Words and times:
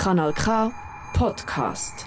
Kanal 0.00 0.32
K 0.32 0.72
Podcast. 1.12 2.06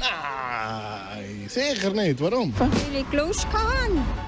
Nein, 0.00 1.46
sicher 1.48 1.90
nicht. 1.92 2.20
Warum? 2.20 2.52
Weil 2.58 2.70
ich 2.92 3.12
Lust 3.12 3.46
hatte. 3.46 4.21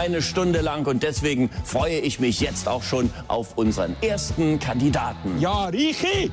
Eine 0.00 0.22
Stunde 0.22 0.62
lang 0.62 0.86
und 0.86 1.02
deswegen 1.02 1.50
freue 1.62 1.98
ich 1.98 2.20
mich 2.20 2.40
jetzt 2.40 2.66
auch 2.66 2.82
schon 2.82 3.10
auf 3.28 3.58
unseren 3.58 3.94
ersten 4.00 4.58
Kandidaten. 4.58 5.38
Ja, 5.38 5.66
Richi! 5.66 6.30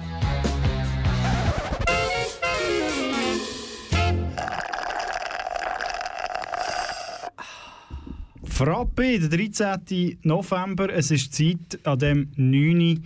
Frappe, 8.45 9.19
der 9.19 9.29
13. 9.29 10.19
November. 10.23 10.89
Es 10.89 11.11
ist 11.11 11.33
Zeit 11.33 11.79
an 11.83 11.99
dem 11.99 12.31
9. 12.37 13.03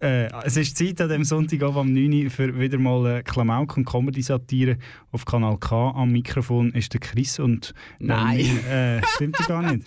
Äh, 0.00 0.28
es 0.44 0.56
ist 0.56 0.78
Zeit 0.78 1.00
an 1.00 1.10
dem 1.10 1.24
Sonntag 1.24 1.62
am 1.62 1.92
9. 1.92 2.30
für 2.30 2.58
wieder 2.58 2.78
mal 2.78 3.18
äh, 3.18 3.22
Klamauk 3.22 3.76
und 3.76 3.84
Comedy-Satire 3.84 4.78
auf 5.12 5.26
Kanal 5.26 5.58
K. 5.58 5.90
Am 5.90 6.10
Mikrofon 6.10 6.72
ist 6.72 6.92
der 6.94 7.00
Chris 7.00 7.38
und... 7.38 7.74
Nein. 7.98 8.64
Äh, 8.66 9.02
stimmt 9.14 9.36
ja 9.40 9.46
gar 9.46 9.72
nicht. 9.72 9.86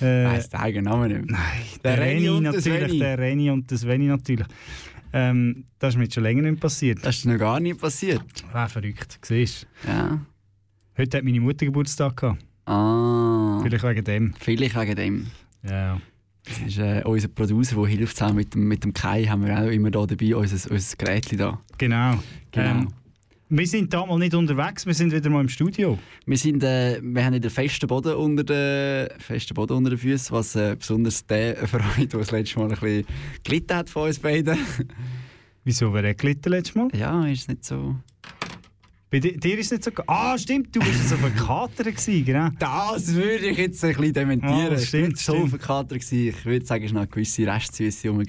Äh, 0.00 0.24
Weiss 0.24 0.48
den 0.48 0.60
eigenen 0.60 0.84
Namen 0.86 1.12
nicht. 1.12 1.30
Nein, 1.30 1.40
Der 1.84 1.96
der, 1.96 2.06
Reni 2.06 2.28
Reni 2.28 2.40
natürlich, 2.40 2.98
der 2.98 3.18
Reni 3.18 3.50
und 3.50 3.70
der 3.70 3.76
Sveni 3.76 4.06
natürlich. 4.06 4.46
Ähm, 5.12 5.64
das 5.78 5.94
ist 5.94 5.98
mir 5.98 6.10
schon 6.10 6.22
länger 6.22 6.42
nicht 6.42 6.60
passiert. 6.60 7.04
Das 7.04 7.16
ist 7.18 7.26
noch 7.26 7.36
gar 7.36 7.60
nicht 7.60 7.80
passiert. 7.80 8.22
Wäre 8.52 8.68
verrückt, 8.68 9.18
siehst 9.22 9.66
Ja. 9.86 10.20
Heute 10.96 11.18
hat 11.18 11.24
meine 11.24 11.40
Mutter 11.40 11.66
Geburtstag 11.66 12.16
gehabt. 12.16 12.42
Ah. 12.64 13.60
Vielleicht 13.62 13.84
wegen 13.84 14.04
dem. 14.04 14.34
Vielleicht 14.38 14.78
wegen 14.78 14.96
dem. 14.96 15.26
Ja. 15.68 16.00
Das 16.50 16.58
ist 16.66 16.78
äh, 16.78 17.02
unser 17.04 17.28
Producer, 17.28 17.76
der 17.76 17.86
hilft 17.86 18.16
zusammen 18.16 18.36
mit 18.36 18.54
dem, 18.54 18.66
mit 18.66 18.82
dem 18.82 18.92
Kai, 18.92 19.24
haben 19.24 19.46
wir 19.46 19.56
auch 19.56 19.70
immer 19.70 19.90
da 19.90 20.04
dabei, 20.04 20.34
unser, 20.34 20.70
unser 20.70 20.96
Gerät 20.96 21.38
da. 21.38 21.60
Genau. 21.78 22.18
Genau. 22.50 22.70
Ähm, 22.70 22.88
wir 23.52 23.66
sind 23.66 23.92
da 23.92 24.06
mal 24.06 24.18
nicht 24.18 24.34
unterwegs, 24.34 24.86
wir 24.86 24.94
sind 24.94 25.12
wieder 25.12 25.28
mal 25.30 25.40
im 25.40 25.48
Studio. 25.48 25.98
Wir, 26.26 26.36
sind, 26.36 26.62
äh, 26.62 27.00
wir 27.02 27.24
haben 27.24 27.34
wieder 27.34 27.50
festen 27.50 27.86
Boden 27.86 28.14
unter 28.14 28.44
den, 28.44 29.08
festen 29.20 29.54
Boden 29.54 29.72
unter 29.76 29.90
den 29.90 29.98
Füßen, 29.98 30.34
was 30.36 30.54
äh, 30.56 30.76
besonders 30.76 31.26
den 31.26 31.56
freut, 31.66 32.12
der 32.12 32.20
das 32.20 32.30
letzte 32.30 32.58
Mal 32.58 32.66
ein 32.66 32.78
bisschen 32.78 33.06
gelitten 33.42 33.74
hat 33.74 33.90
von 33.90 34.06
uns 34.06 34.18
beiden. 34.18 34.56
Wieso, 35.64 35.92
wer 35.92 36.08
hat 36.08 36.18
gelitten 36.18 36.50
letztes 36.50 36.74
Mal? 36.74 36.88
ja, 36.94 37.26
ist 37.26 37.48
nicht 37.48 37.64
so... 37.64 37.96
Bei 39.10 39.18
di 39.18 39.36
dir 39.36 39.58
ist 39.58 39.72
es 39.72 39.72
nicht 39.72 39.84
so... 39.84 39.90
Ah, 40.06 40.38
stimmt, 40.38 40.74
du 40.74 40.78
bist 40.78 41.08
so 41.08 41.16
gewesen, 41.16 42.24
genau. 42.24 42.48
Das 42.60 43.12
würde 43.12 43.48
ich 43.48 43.58
jetzt 43.58 43.84
ein 43.84 43.96
bisschen 43.96 44.12
dementieren. 44.12 44.66
Ah, 44.66 44.70
das 44.70 44.84
ich 44.84 44.92
war 44.92 45.00
stimmt, 45.00 45.18
so 45.18 45.32
stimmt. 45.34 45.50
verkatert. 45.50 46.12
Ich 46.12 46.44
würde 46.44 46.64
sagen, 46.64 46.84
es 46.84 46.90
war 46.90 46.94
noch 46.94 47.00
eine 47.00 47.08
gewisse 47.10 47.44
Restsüße 47.44 48.08
rum. 48.08 48.22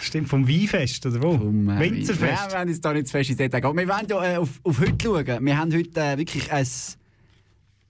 Stimmt, 0.00 0.28
vom 0.28 0.48
Weinfest, 0.48 1.04
oder 1.04 1.22
wo? 1.22 1.36
Vom, 1.36 1.68
äh, 1.68 1.78
Winzerfest. 1.80 2.42
Ja, 2.42 2.50
wir 2.50 2.58
haben 2.58 2.68
jetzt 2.70 2.82
da 2.82 2.94
nicht 2.94 3.06
zu 3.06 3.12
fest 3.12 3.28
ins 3.28 3.36
Detail 3.36 3.60
gehen. 3.60 3.76
Wir 3.76 3.88
wollen 3.88 4.06
ja 4.08 4.32
äh, 4.32 4.36
auf, 4.38 4.60
auf 4.62 4.80
heute 4.80 4.96
schauen. 5.02 5.44
Wir 5.44 5.58
haben 5.58 5.74
heute 5.74 6.00
äh, 6.00 6.16
wirklich 6.16 6.50
ein... 6.50 6.66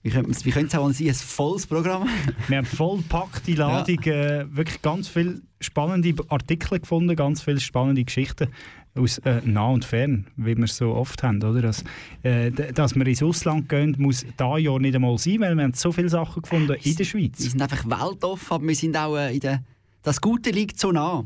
Wie 0.01 0.11
könnte 0.11 0.31
es 0.31 0.75
auch 0.75 0.91
sein? 0.91 1.07
Ein 1.07 1.13
volles 1.13 1.67
Programm. 1.67 2.07
Wir 2.47 2.57
haben 2.57 2.65
vollpackte 2.65 3.53
Ladung, 3.53 3.99
äh, 4.03 4.45
wirklich 4.49 4.81
ganz 4.81 5.09
viele 5.09 5.41
spannende 5.59 6.15
Artikel 6.29 6.79
gefunden, 6.79 7.15
ganz 7.17 7.41
viele 7.41 7.59
spannende 7.59 8.05
Geschichten 8.05 8.47
aus 8.95 9.17
äh, 9.19 9.41
nah 9.43 9.67
und 9.67 9.83
fern, 9.83 10.27
wie 10.37 10.55
wir 10.55 10.63
es 10.63 10.77
so 10.77 10.93
oft 10.93 11.21
haben. 11.21 11.43
Oder? 11.43 11.61
Dass, 11.61 11.83
äh, 12.23 12.49
dass 12.51 12.95
wir 12.95 13.05
ins 13.05 13.21
Ausland 13.21 13.67
gehen, 13.67 13.95
muss 13.99 14.25
da 14.37 14.57
ja 14.57 14.77
nicht 14.79 14.95
einmal 14.95 15.17
sein, 15.17 15.41
weil 15.41 15.55
wir 15.55 15.63
haben 15.63 15.73
so 15.73 15.91
viele 15.91 16.09
Sachen 16.09 16.41
gefunden 16.43 16.75
in 16.81 16.95
der 16.95 16.97
Wir 16.99 17.05
Schweiz. 17.05 17.37
sind 17.37 17.61
einfach 17.61 17.85
weltoffen, 17.85 18.55
aber 18.55 18.67
wir 18.67 18.75
sind 18.75 18.95
auch 18.97 19.17
äh, 19.17 19.33
in 19.33 19.39
der... 19.41 19.63
Das 20.01 20.21
Gute 20.21 20.51
liegt 20.51 20.79
so 20.79 20.93
nah. 20.93 21.25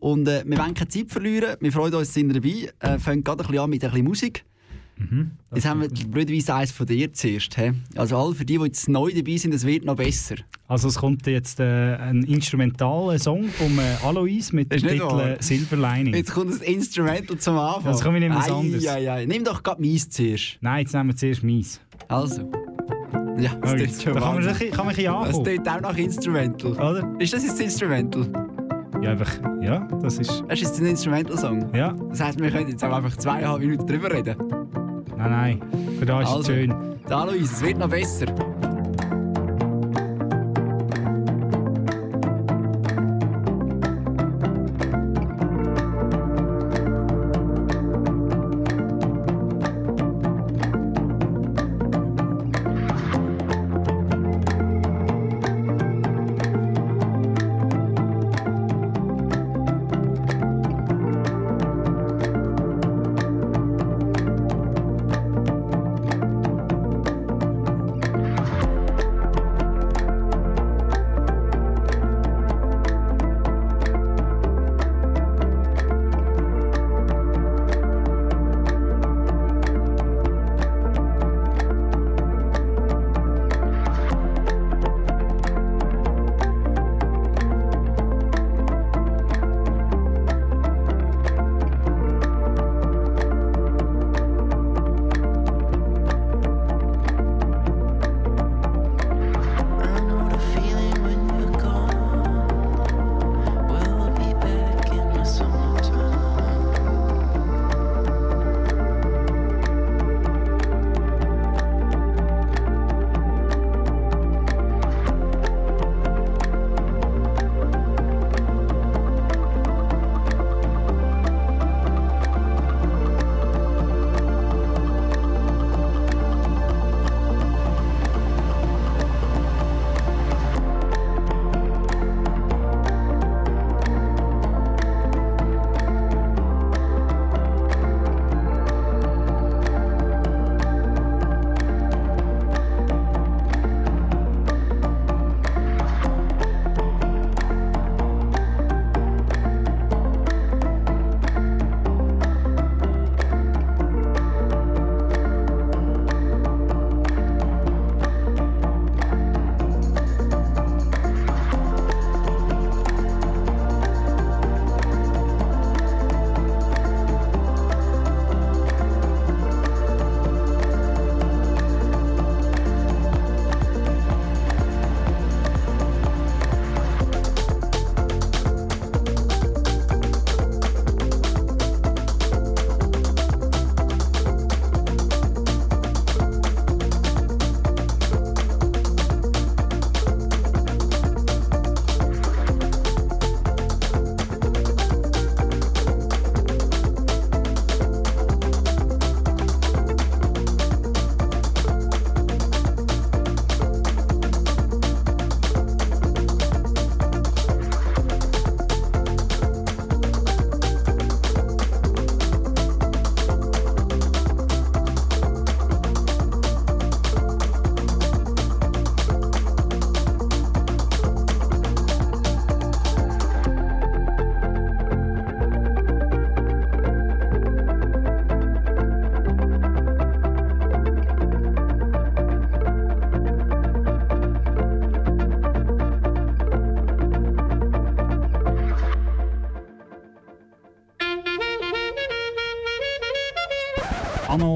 Und 0.00 0.26
äh, 0.26 0.42
wir 0.44 0.58
wollen 0.58 0.74
keine 0.74 0.88
Zeit 0.88 1.10
verlieren. 1.10 1.56
Wir 1.60 1.72
freuen 1.72 1.94
uns, 1.94 2.12
sind 2.12 2.34
dabei. 2.34 2.70
Äh, 2.80 2.98
fangen 2.98 3.22
gerade 3.22 3.44
ein 3.44 3.46
bisschen 3.46 3.62
an 3.62 3.70
mit 3.70 3.84
ein 3.84 3.90
bisschen 3.90 4.04
Musik. 4.04 4.44
Jetzt 5.54 5.66
haben 5.66 5.80
wir 5.82 5.88
blöderweise 5.88 6.54
eins 6.54 6.70
von 6.72 6.86
dir 6.86 7.12
zuerst. 7.12 7.56
He? 7.58 7.72
Also 7.96 8.16
alle 8.16 8.34
für 8.34 8.44
die, 8.44 8.58
die 8.58 8.64
jetzt 8.64 8.88
neu 8.88 9.10
dabei 9.12 9.36
sind, 9.36 9.52
es 9.54 9.66
wird 9.66 9.84
noch 9.84 9.96
besser. 9.96 10.36
Also 10.68 10.88
es 10.88 10.96
kommt 10.96 11.26
jetzt 11.26 11.58
äh, 11.60 11.96
ein 11.96 12.22
instrumentaler 12.24 13.18
Song 13.18 13.44
vom 13.48 13.78
äh, 13.78 13.82
Alois 14.06 14.52
mit 14.52 14.72
dem 14.72 14.80
Titel 14.80 15.00
wahr. 15.00 15.30
äh, 15.32 15.36
Silver 15.42 15.76
Lining. 15.76 16.14
Jetzt 16.14 16.32
kommt 16.32 16.50
das 16.52 16.60
Instrumental 16.62 17.36
zum 17.38 17.58
Anfang. 17.58 17.92
Jetzt 17.92 18.02
komme 18.04 18.18
ich 18.18 18.24
nicht 18.24 18.32
mehr 18.32 18.92
Ei, 18.94 19.08
ei, 19.08 19.12
ei. 19.12 19.26
Nimm 19.26 19.44
doch 19.44 19.62
gerade 19.62 19.80
meins 19.82 20.08
zuerst. 20.08 20.58
Nein, 20.60 20.80
jetzt 20.82 20.94
nehmen 20.94 21.10
wir 21.10 21.16
zuerst 21.16 21.42
meins. 21.42 21.80
Also. 22.08 22.50
Ja, 23.36 23.54
das 23.56 23.72
Okay. 23.72 23.84
ist 23.84 24.02
schon 24.02 24.14
Da 24.14 24.20
kann 24.20 24.34
man, 24.36 24.54
sich- 24.54 24.70
kann 24.70 24.86
man 24.86 24.88
ein 24.90 24.96
bisschen 24.96 25.12
Das 25.12 25.26
ankommen. 25.26 25.44
klingt 25.44 25.68
auch 25.68 25.80
nach 25.80 25.96
Instrumental. 25.98 26.72
Oder? 26.72 27.14
Ist 27.20 27.32
das 27.32 27.44
jetzt 27.44 27.60
Instrumental? 27.60 28.28
Ja, 29.02 29.10
einfach, 29.10 29.32
ja, 29.60 29.80
das 30.00 30.18
ist... 30.18 30.44
Das 30.48 30.62
ist 30.62 30.78
ein 30.80 30.86
Instrumental-Song. 30.86 31.74
Ja, 31.74 31.92
Das 32.10 32.20
heisst, 32.20 32.40
wir 32.40 32.50
können 32.50 32.68
jetzt 32.68 32.82
auch 32.84 32.92
einfach 32.92 33.16
zweieinhalb 33.16 33.60
Minuten 33.60 33.86
drüber 33.86 34.10
reden. 34.12 34.36
Nein, 35.28 35.60
nein. 35.70 35.96
Für 35.98 36.06
da 36.06 36.22
ist 36.22 36.28
Also. 36.28 36.40
es 36.40 36.46
schön. 36.58 36.74
Alois, 37.08 37.42
es 37.42 37.62
wird 37.62 37.78
noch 37.78 37.88
besser. 37.88 38.26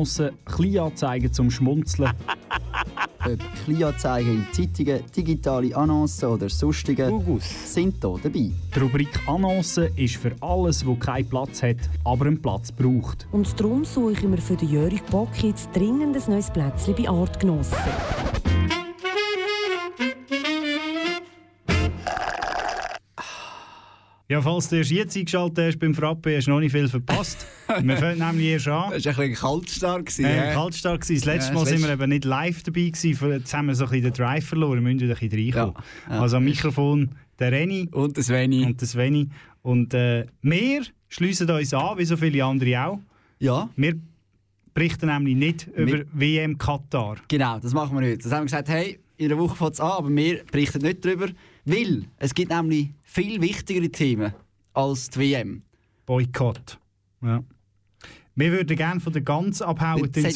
Annoncen, 0.09 0.31
Kleinanzeigen 0.47 1.33
zum 1.33 1.51
Schmunzeln. 1.51 2.11
Ob 3.27 3.39
Kleinanzeigen 3.65 4.37
in 4.37 4.47
Zeitungen, 4.53 5.03
digitale 5.15 5.77
Annoncen 5.77 6.31
oder 6.31 6.49
sonstige 6.49 7.13
sind 7.67 7.97
hier 8.01 8.19
dabei. 8.23 8.51
Die 8.75 8.79
Rubrik 8.79 9.09
Annoncen 9.27 9.95
ist 9.97 10.17
für 10.17 10.35
alles, 10.41 10.87
wo 10.87 10.95
keinen 10.95 11.29
Platz 11.29 11.63
hat, 11.63 11.77
aber 12.05 12.27
einen 12.27 12.41
Platz 12.41 12.73
braucht. 12.73 13.29
Und 13.33 13.61
darum 13.61 13.85
suche 13.85 14.13
ich 14.13 14.23
mir 14.23 14.39
für 14.39 14.57
den 14.57 14.71
Jörg 14.71 15.03
Bock 15.11 15.43
jetzt 15.43 15.69
dringend 15.77 16.17
ein 16.17 16.31
neues 16.33 16.51
Plätzchen 16.51 16.95
bei 16.95 17.07
Artgenossen. 17.07 17.77
Ja, 24.31 24.41
falls 24.41 24.69
du 24.71 24.77
erst 24.77 24.91
jetzt 24.91 25.17
eingeschaltet 25.17 25.67
hast 25.67 25.79
beim 25.79 25.95
Frappe, 25.95 26.35
hast 26.37 26.47
du 26.47 26.53
noch 26.53 26.61
nicht 26.61 26.73
viel 26.73 26.89
verpasst. 26.89 27.47
wir 27.87 27.97
fangen 27.97 28.19
nämlich 28.19 28.47
erst 28.47 28.69
an. 28.69 28.91
Das 28.93 29.05
war 29.05 29.13
ein 29.13 29.31
bisschen 29.31 29.35
kaltstark. 29.35 30.19
Äh, 30.19 30.53
kaltstark 30.53 31.01
gewesen. 31.03 31.17
Das 31.17 31.25
letzte 31.25 31.49
Ja, 31.51 31.55
Mal 31.55 31.61
das 31.65 31.69
sind 31.71 31.83
wir 31.83 31.91
eben 31.93 32.09
nicht 32.09 32.25
live 32.25 32.63
dabei 32.63 32.81
gewesen. 32.89 33.15
Für- 33.15 33.33
Jetzt 33.35 33.55
haben 33.55 33.67
wir 33.67 33.75
so 33.75 33.85
ein 33.85 33.91
bisschen 33.91 34.05
den 34.05 34.13
Drive 34.15 34.45
verloren. 34.47 34.75
Wir 34.77 34.81
müssen 34.83 35.01
wieder 35.01 35.15
ein 35.21 35.29
bisschen 35.29 35.55
reinkommen. 35.55 35.85
Ja, 36.09 36.15
ja. 36.15 36.21
Also 36.23 36.37
am 36.39 36.45
Mikrofon 36.45 37.11
der 37.39 37.53
Reni 37.53 37.89
Und 37.93 38.17
das 38.19 38.29
Veni. 38.29 38.65
und 38.65 38.81
der 38.81 38.89
Sveni. 38.89 39.29
Und 39.63 39.95
äh, 39.95 40.27
wir 40.43 40.83
schliessen 41.09 41.51
uns 41.51 41.73
an, 41.75 41.99
wie 41.99 42.05
so 42.05 42.17
viele 42.17 42.45
andere 42.45 42.85
auch. 42.85 43.01
Ja, 43.39 43.69
Wir 43.77 43.95
berichten 44.75 45.07
nämlich 45.07 45.37
nicht 45.37 45.67
über 45.77 46.01
WM 46.13 46.57
Katar. 46.59 47.17
genau, 47.29 47.59
das 47.59 47.73
machen 47.75 47.99
wir 47.99 48.07
nicht. 48.09 48.25
Das 48.25 48.33
haben 48.33 48.41
wir 48.41 48.45
gesagt, 48.47 48.69
hey, 48.69 48.99
in 49.17 49.33
einer 49.33 49.41
Woche 49.41 49.57
fängt 49.57 49.73
es 49.73 49.81
an, 49.81 49.91
aber 49.91 50.15
wir 50.15 50.45
berichten 50.51 50.83
nicht 50.83 51.05
darüber, 51.05 51.29
weil 51.65 52.05
es 52.19 52.33
gibt 52.35 52.51
nämlich 52.53 52.91
viel 53.03 53.41
wichtigere 53.41 53.89
Themen 53.91 54.33
als 54.75 55.11
die 55.11 55.19
WM. 55.21 55.63
Boykott. 56.07 56.79
Ja. 57.23 57.43
Wir 58.39 58.53
würden 58.53 58.77
gerne 58.77 59.01
von 59.01 59.13
der 59.13 59.23
ganz 59.23 59.61
abhauen 59.61 60.13
den 60.13 60.33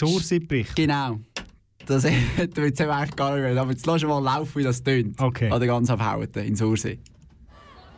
berichten. 0.49 0.75
Genau. 0.75 1.21
Das 1.87 2.03
hätten 2.37 2.57
wir 2.57 2.65
jetzt 2.65 2.81
eigentlich 2.81 3.15
gar 3.15 3.37
nicht 3.37 3.45
wollen. 3.45 3.57
Aber 3.57 3.71
jetzt 3.71 3.87
lass 3.87 4.03
mal 4.03 4.21
laufen, 4.21 4.59
wie 4.59 4.65
das 4.65 4.83
tönt. 4.83 5.21
Okay. 5.21 5.49
An 5.49 5.61
der 5.61 5.69
ganz 5.69 5.89
Abhauten 5.89 6.43
in 6.45 6.57
Sursee. 6.57 6.99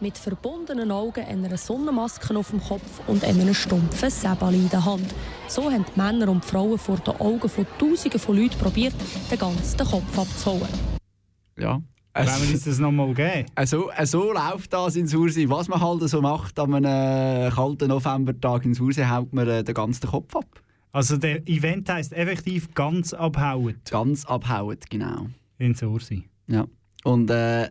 Mit 0.00 0.18
verbundenen 0.18 0.90
Augen, 0.90 1.24
einer 1.24 1.56
Sonnenmaske 1.56 2.36
auf 2.36 2.50
dem 2.50 2.60
Kopf 2.60 3.00
und 3.06 3.24
einem 3.24 3.54
stumpfen 3.54 4.10
Säbel 4.10 4.52
in 4.52 4.68
der 4.68 4.84
Hand. 4.84 5.06
So 5.48 5.70
haben 5.70 5.86
die 5.86 5.98
Männer 5.98 6.28
und 6.28 6.44
die 6.44 6.48
Frauen 6.48 6.76
vor 6.76 6.98
den 6.98 7.18
Augen 7.18 7.48
von 7.48 7.66
Tausenden 7.78 8.20
von 8.20 8.36
Leuten 8.36 8.58
probiert, 8.58 8.94
den 9.30 9.38
ganzen 9.38 9.78
Kopf 9.78 10.18
abzuholen. 10.18 10.68
Ja. 11.58 11.80
Wollen 12.14 12.28
wir 12.42 12.54
uns 12.54 12.64
das 12.64 12.78
nochmal 12.78 13.12
geben? 13.12 13.46
Also, 13.56 13.90
so 14.04 14.32
läuft 14.32 14.72
das 14.72 14.94
in 14.94 15.08
Sursee. 15.08 15.48
Was 15.48 15.66
man 15.66 15.80
halt 15.80 16.08
so 16.08 16.20
macht 16.20 16.58
an 16.60 16.74
einem 16.74 17.48
äh, 17.48 17.50
kalten 17.50 17.88
Novembertag 17.88 18.64
in 18.64 18.74
Sursee, 18.74 19.06
haut 19.06 19.32
man 19.32 19.48
äh, 19.48 19.64
den 19.64 19.74
ganzen 19.74 20.08
Kopf 20.08 20.36
ab. 20.36 20.46
Also 20.92 21.16
der 21.16 21.46
Event 21.48 21.88
heisst 21.88 22.12
effektiv 22.12 22.72
ganz 22.72 23.12
abhauen 23.12 23.80
Ganz 23.90 24.24
abhauen, 24.26 24.78
genau. 24.88 25.26
in 25.58 25.74
Source. 25.74 26.12
Ja. 26.46 26.66
Und 27.02 27.30
äh, 27.30 27.68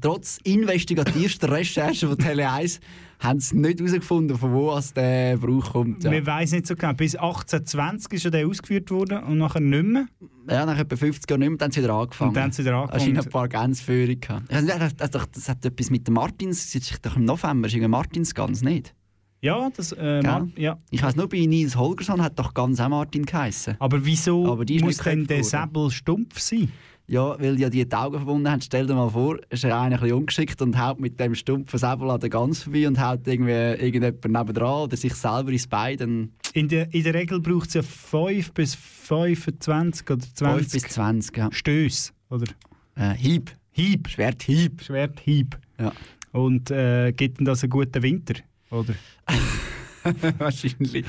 trotz 0.00 0.38
investigativster 0.44 1.50
Recherchen 1.50 2.10
von 2.10 2.18
Tele 2.18 2.48
1 2.48 2.78
haben 3.22 3.40
sie 3.40 3.56
nicht 3.56 3.78
herausgefunden, 3.78 4.36
von 4.36 4.52
wo 4.52 4.70
aus 4.70 4.92
der 4.92 5.36
Brauch 5.36 5.72
kommt. 5.72 6.02
Ja, 6.04 6.10
Wir 6.10 6.26
weiss 6.26 6.52
nicht 6.52 6.66
so 6.66 6.74
genau. 6.74 6.92
Bis 6.92 7.14
1820 7.14 8.12
ist 8.12 8.24
ja 8.24 8.30
der 8.30 8.46
ausgeführt 8.46 8.90
worden 8.90 9.22
und 9.22 9.38
nachher 9.38 9.60
nicht 9.60 9.84
mehr. 9.84 10.06
ja 10.48 10.66
nach 10.66 10.78
etwa 10.78 10.96
50 10.96 11.30
Jahren 11.30 11.40
nicht 11.40 11.48
mehr, 11.50 11.58
dann 11.58 11.66
haben 11.66 11.72
sie 11.72 11.82
wieder 11.82 11.94
angefangen. 11.94 12.28
Und 12.28 12.36
dann 12.36 12.44
haben 12.44 12.52
sie 12.52 12.64
wieder 12.64 12.84
Es 12.84 13.02
angefangen. 13.02 13.18
ein 13.18 13.28
paar 13.30 13.48
Gänseführungen 13.48 14.20
gehabt. 14.20 14.52
Das, 14.52 15.10
das, 15.10 15.30
das, 15.30 15.48
hat 15.48 15.64
etwas 15.64 15.90
mit 15.90 16.06
dem 16.06 16.14
Martins, 16.14 16.72
das 16.72 16.90
ist 16.90 17.06
doch 17.06 17.16
im 17.16 17.24
November, 17.24 17.68
ist 17.68 17.74
irgendwie 17.74 17.90
Martins 17.90 18.34
ganz 18.34 18.62
nicht. 18.62 18.94
Ja, 19.40 19.70
das, 19.76 19.90
äh, 19.92 20.22
ja. 20.22 20.78
Ich 20.90 21.02
weiss 21.02 21.16
nur, 21.16 21.28
bei 21.28 21.44
Nils 21.46 21.76
Holgersson 21.76 22.22
hat 22.22 22.38
doch 22.38 22.54
ganz 22.54 22.78
auch 22.78 22.88
Martin 22.88 23.26
geheißen. 23.26 23.74
Aber 23.80 24.04
wieso 24.04 24.46
Aber 24.52 24.64
muss 24.80 24.98
denn 24.98 25.26
der. 25.26 25.42
Säbel 25.42 25.90
stumpf 25.90 26.38
sein? 26.38 26.70
Ja, 27.12 27.38
weil 27.38 27.60
ja 27.60 27.68
die 27.68 27.86
die 27.86 27.94
Augen 27.94 28.16
verbunden 28.16 28.50
haben. 28.50 28.62
Stell 28.62 28.86
dir 28.86 28.94
mal 28.94 29.10
vor, 29.10 29.38
ist 29.50 29.64
er 29.64 29.78
einer 29.78 29.96
ein 29.96 30.00
bisschen 30.00 30.16
ungeschickt 30.16 30.62
und 30.62 30.80
haut 30.80 30.98
mit 30.98 31.20
dem 31.20 31.34
stumpfen 31.34 31.78
Säbel 31.78 32.08
an 32.08 32.20
den 32.20 32.30
Gans 32.30 32.62
vorbei 32.62 32.88
und 32.88 32.98
haut 32.98 33.26
irgendwie 33.26 33.50
irgendjemand 33.52 34.24
nebendran 34.24 34.84
oder 34.84 34.96
sich 34.96 35.12
selber 35.12 35.52
ins 35.52 35.66
Bein. 35.66 35.98
Dann 35.98 36.32
In 36.54 36.68
der, 36.68 36.92
in 36.94 37.02
der 37.02 37.12
Regel 37.12 37.38
braucht 37.40 37.68
es 37.68 37.74
ja 37.74 37.82
5 37.82 38.52
bis 38.52 38.74
25 38.74 40.08
oder 40.10 40.22
5 40.22 40.34
20 40.36 40.72
bis 40.72 40.90
20. 40.90 41.36
Ja. 41.36 41.52
Stöße. 41.52 42.12
Oder 42.30 42.46
Äh, 42.94 43.12
Hieb. 43.12 43.50
Hieb. 43.72 44.08
Schwerthieb. 44.08 44.82
Schwerthieb. 44.82 45.58
Ja. 45.78 45.92
Und 46.32 46.70
äh, 46.70 47.12
gibt 47.12 47.40
denn 47.40 47.44
das 47.44 47.62
einen 47.62 47.68
guten 47.68 48.02
Winter? 48.02 48.36
Oder 48.70 48.94
wahrscheinlich. 50.38 51.04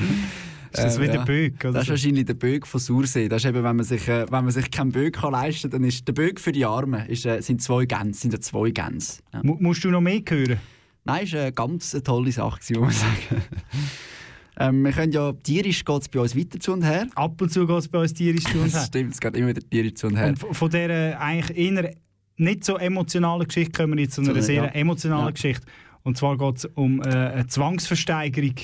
Ist 0.73 0.83
das 0.83 0.97
Äh, 0.97 1.01
wieder 1.03 1.13
ja. 1.15 1.23
Böck? 1.25 1.53
Oder 1.63 1.73
Das 1.73 1.83
ist 1.83 1.89
wahrscheinlich 1.89 2.25
der 2.25 2.33
Böck 2.33 2.65
von 2.67 2.79
Sursee. 2.79 3.27
Das 3.29 3.43
ist 3.43 3.49
eben, 3.49 3.63
wenn 3.63 3.75
man 3.75 3.85
sich, 3.85 4.07
äh, 4.07 4.25
wenn 4.31 4.43
man 4.45 4.51
sich 4.51 4.69
keinen 4.71 4.91
Böck 4.91 5.13
kann 5.15 5.31
leisten 5.31 5.69
kann, 5.71 5.81
dann 5.81 5.87
ist 5.87 6.07
der 6.07 6.13
Böck 6.13 6.39
für 6.39 6.51
die 6.51 6.65
Armen 6.65 7.05
ist, 7.07 7.25
äh, 7.25 7.41
sind 7.41 7.61
zwei 7.61 7.85
Gänse. 7.85 8.19
Sind 8.21 8.33
ja 8.33 8.39
zwei 8.39 8.69
Gänse. 8.71 9.21
Ja. 9.33 9.41
Mu- 9.43 9.57
Musst 9.59 9.83
du 9.83 9.89
noch 9.89 10.01
mehr 10.01 10.21
hören? 10.27 10.59
Nein, 11.05 11.23
ist 11.25 11.35
eine 11.35 11.51
ganz 11.51 11.93
eine 11.93 12.03
tolle 12.03 12.31
Sache, 12.31 12.59
muss 12.73 12.79
man 12.79 12.91
sagen. 12.91 13.43
ähm, 14.59 14.83
wir 14.83 14.91
können 14.91 15.11
ja, 15.11 15.33
tierisch 15.33 15.83
geht 15.83 16.01
es 16.01 16.09
bei 16.09 16.19
uns 16.19 16.35
weiter 16.35 16.59
zu 16.59 16.73
und 16.73 16.83
her. 16.83 17.07
Ab 17.15 17.41
und 17.41 17.51
zu 17.51 17.65
geht 17.67 17.77
es 17.77 17.87
bei 17.87 17.99
uns 17.99 18.13
tierisch 18.13 18.43
zu 18.43 18.57
und 18.59 18.63
her. 18.71 18.71
Das 18.73 18.87
stimmt, 18.87 19.13
es 19.13 19.19
geht 19.19 19.35
immer 19.35 19.49
wieder 19.49 19.61
tierisch 19.69 19.95
zu 19.95 20.07
und 20.07 20.15
her. 20.17 20.27
Und 20.29 20.37
von 20.39 20.69
dieser 20.69 21.19
eigentlich 21.19 21.57
eher 21.57 21.91
nicht 22.37 22.63
so 22.63 22.77
emotionalen 22.77 23.45
Geschichte 23.47 23.71
kommen 23.71 23.97
wir 23.97 24.03
jetzt 24.03 24.15
Zu 24.15 24.21
einer- 24.21 24.41
sehr 24.41 24.55
ja. 24.63 24.65
emotionalen 24.69 25.25
Ja. 25.25 25.31
Geschichte. 25.31 25.65
Und 26.03 26.17
zwar 26.17 26.37
geht 26.37 26.57
es 26.57 26.65
um 26.65 27.01
äh, 27.01 27.05
eine 27.07 27.47
Zwangsversteigerung 27.47 28.55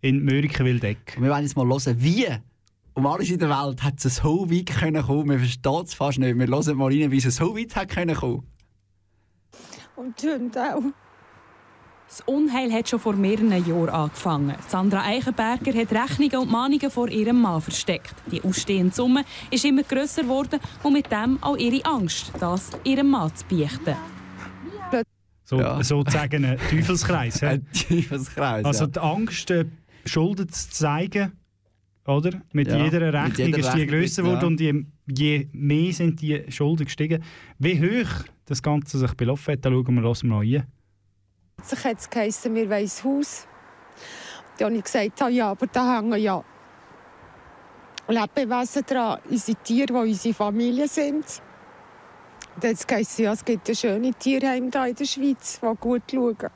in 0.00 0.24
Mörike-Wildeck. 0.24 1.14
Und 1.16 1.24
wir 1.24 1.30
wollen 1.30 1.42
jetzt 1.42 1.56
mal 1.56 1.66
hören, 1.66 1.96
wie 1.98 2.26
um 2.94 3.06
alles 3.06 3.30
in 3.30 3.38
der 3.38 3.48
Welt 3.48 3.82
hat 3.82 4.04
es 4.04 4.16
so 4.16 4.50
weit 4.50 4.66
können 4.66 5.02
kommen. 5.02 5.30
Wir 5.30 5.38
verstehen 5.38 5.82
es 5.84 5.94
fast 5.94 6.18
nicht. 6.18 6.38
Wir 6.38 6.46
hören 6.46 6.76
mal 6.76 6.86
rein, 6.86 7.10
wie 7.10 7.18
es 7.18 7.36
so 7.36 7.56
weit 7.56 7.76
hat 7.76 7.88
können 7.88 8.16
kommen. 8.16 8.44
Und 9.96 10.20
Hunde 10.22 10.76
auch. 10.76 10.82
Das 12.08 12.22
Unheil 12.22 12.72
hat 12.72 12.88
schon 12.88 12.98
vor 12.98 13.14
mehreren 13.14 13.64
Jahren 13.64 13.88
angefangen. 13.88 14.56
Sandra 14.66 15.04
Eichenberger 15.04 15.72
hat 15.72 15.92
Rechnungen 15.92 16.38
und 16.38 16.50
Mahnungen 16.50 16.90
vor 16.90 17.08
ihrem 17.08 17.40
Mann 17.40 17.60
versteckt. 17.60 18.14
Die 18.32 18.42
ausstehende 18.42 18.92
Summe 18.92 19.24
ist 19.52 19.64
immer 19.64 19.84
grösser 19.84 20.22
geworden 20.22 20.58
und 20.82 20.94
mit 20.94 21.12
dem 21.12 21.40
auch 21.40 21.56
ihre 21.56 21.84
Angst, 21.84 22.32
das 22.40 22.70
ihrem 22.82 23.10
Mann 23.10 23.32
zu 23.36 23.44
beichten. 23.44 23.94
So, 25.44 25.58
Ja. 25.60 25.82
Sozusagen 25.82 26.44
ein 26.44 26.58
Teufelskreis. 26.70 27.42
Ein 27.42 27.66
Teufelskreis. 27.72 28.64
Also 28.64 28.84
ja. 28.84 28.90
die 28.90 29.00
Angst, 29.00 29.50
äh, 29.50 29.64
Schulden 30.04 30.48
zu 30.48 30.70
zeigen, 30.70 31.32
oder? 32.06 32.42
Mit 32.52 32.68
Ja, 32.68 32.84
jeder 32.84 33.00
mit 33.00 33.14
Rechnung 33.14 33.46
jeder 33.46 33.58
ist 33.58 33.74
die 33.74 33.86
grösser 33.86 34.22
ja. 34.22 34.28
geworden 34.28 34.46
und 34.46 34.60
je, 34.60 34.84
je 35.06 35.48
mehr 35.52 35.92
sind 35.92 36.20
die 36.20 36.44
Schulden 36.50 36.84
gestiegen. 36.84 37.22
Wie 37.58 37.80
hoch 37.80 38.24
das 38.46 38.62
Ganze 38.62 38.98
sich 38.98 39.14
belaufen 39.14 39.52
hat, 39.52 39.64
da 39.64 39.70
schauen 39.70 39.94
wir 39.94 40.02
lassen 40.02 40.28
wir 40.28 40.36
mal 40.36 40.46
rein. 40.46 40.66
Sich 41.62 41.84
hat 41.84 41.98
es 41.98 42.08
geheissen, 42.08 42.54
wir 42.54 42.68
wollen 42.68 42.84
ein 42.84 43.04
Haus. 43.04 43.46
Dann 44.58 44.66
habe 44.68 44.76
ich 44.76 44.84
gesagt, 44.84 45.22
ah, 45.22 45.28
ja, 45.28 45.50
aber 45.50 45.66
da 45.66 45.96
hängen 45.96 46.20
ja 46.20 46.42
Lebewesen 48.08 48.84
dran, 48.86 49.20
unsere 49.28 49.58
Tiere, 49.62 49.86
die 49.86 49.92
unsere 49.92 50.34
Familie 50.34 50.88
sind. 50.88 51.24
Dann 52.60 52.70
hat 52.70 52.76
es 52.78 52.86
geheissen, 52.86 53.24
ja, 53.24 53.32
es 53.32 53.44
gibt 53.44 53.68
ein 53.68 53.74
schönes 53.74 54.16
Tierheim 54.18 54.70
hier 54.72 54.86
in 54.86 54.94
der 54.94 55.04
Schweiz, 55.04 55.60
die 55.60 55.76
gut 55.78 56.02
schauen. 56.10 56.50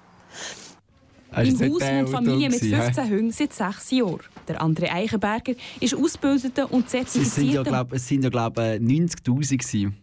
Im 1.37 1.45
jetzt 1.47 1.63
Haus 1.63 1.81
wohnt 1.81 2.09
Familie 2.11 2.49
mit 2.49 2.57
Auto 2.57 2.67
gewesen, 2.67 2.83
15 2.83 3.11
Hunden 3.11 3.31
seit 3.31 3.53
sechs 3.53 3.91
Jahren. 3.91 4.21
Der 4.49 4.63
André 4.63 4.93
Eichenberger 4.93 5.55
ist 5.81 5.95
ausgebildeter 5.95 6.73
und 6.73 6.93
hä? 6.93 6.99
Es 6.99 7.13
sind 7.13 7.23
ja, 7.23 7.25
zertifizierter 7.25 7.71
glaub, 7.71 7.93
es 7.93 8.09
sind 8.09 8.25
ja, 8.25 8.31
glaube 8.31 8.79
ich, 8.81 8.83
90'000 8.83 9.59
gewesen. 9.59 9.97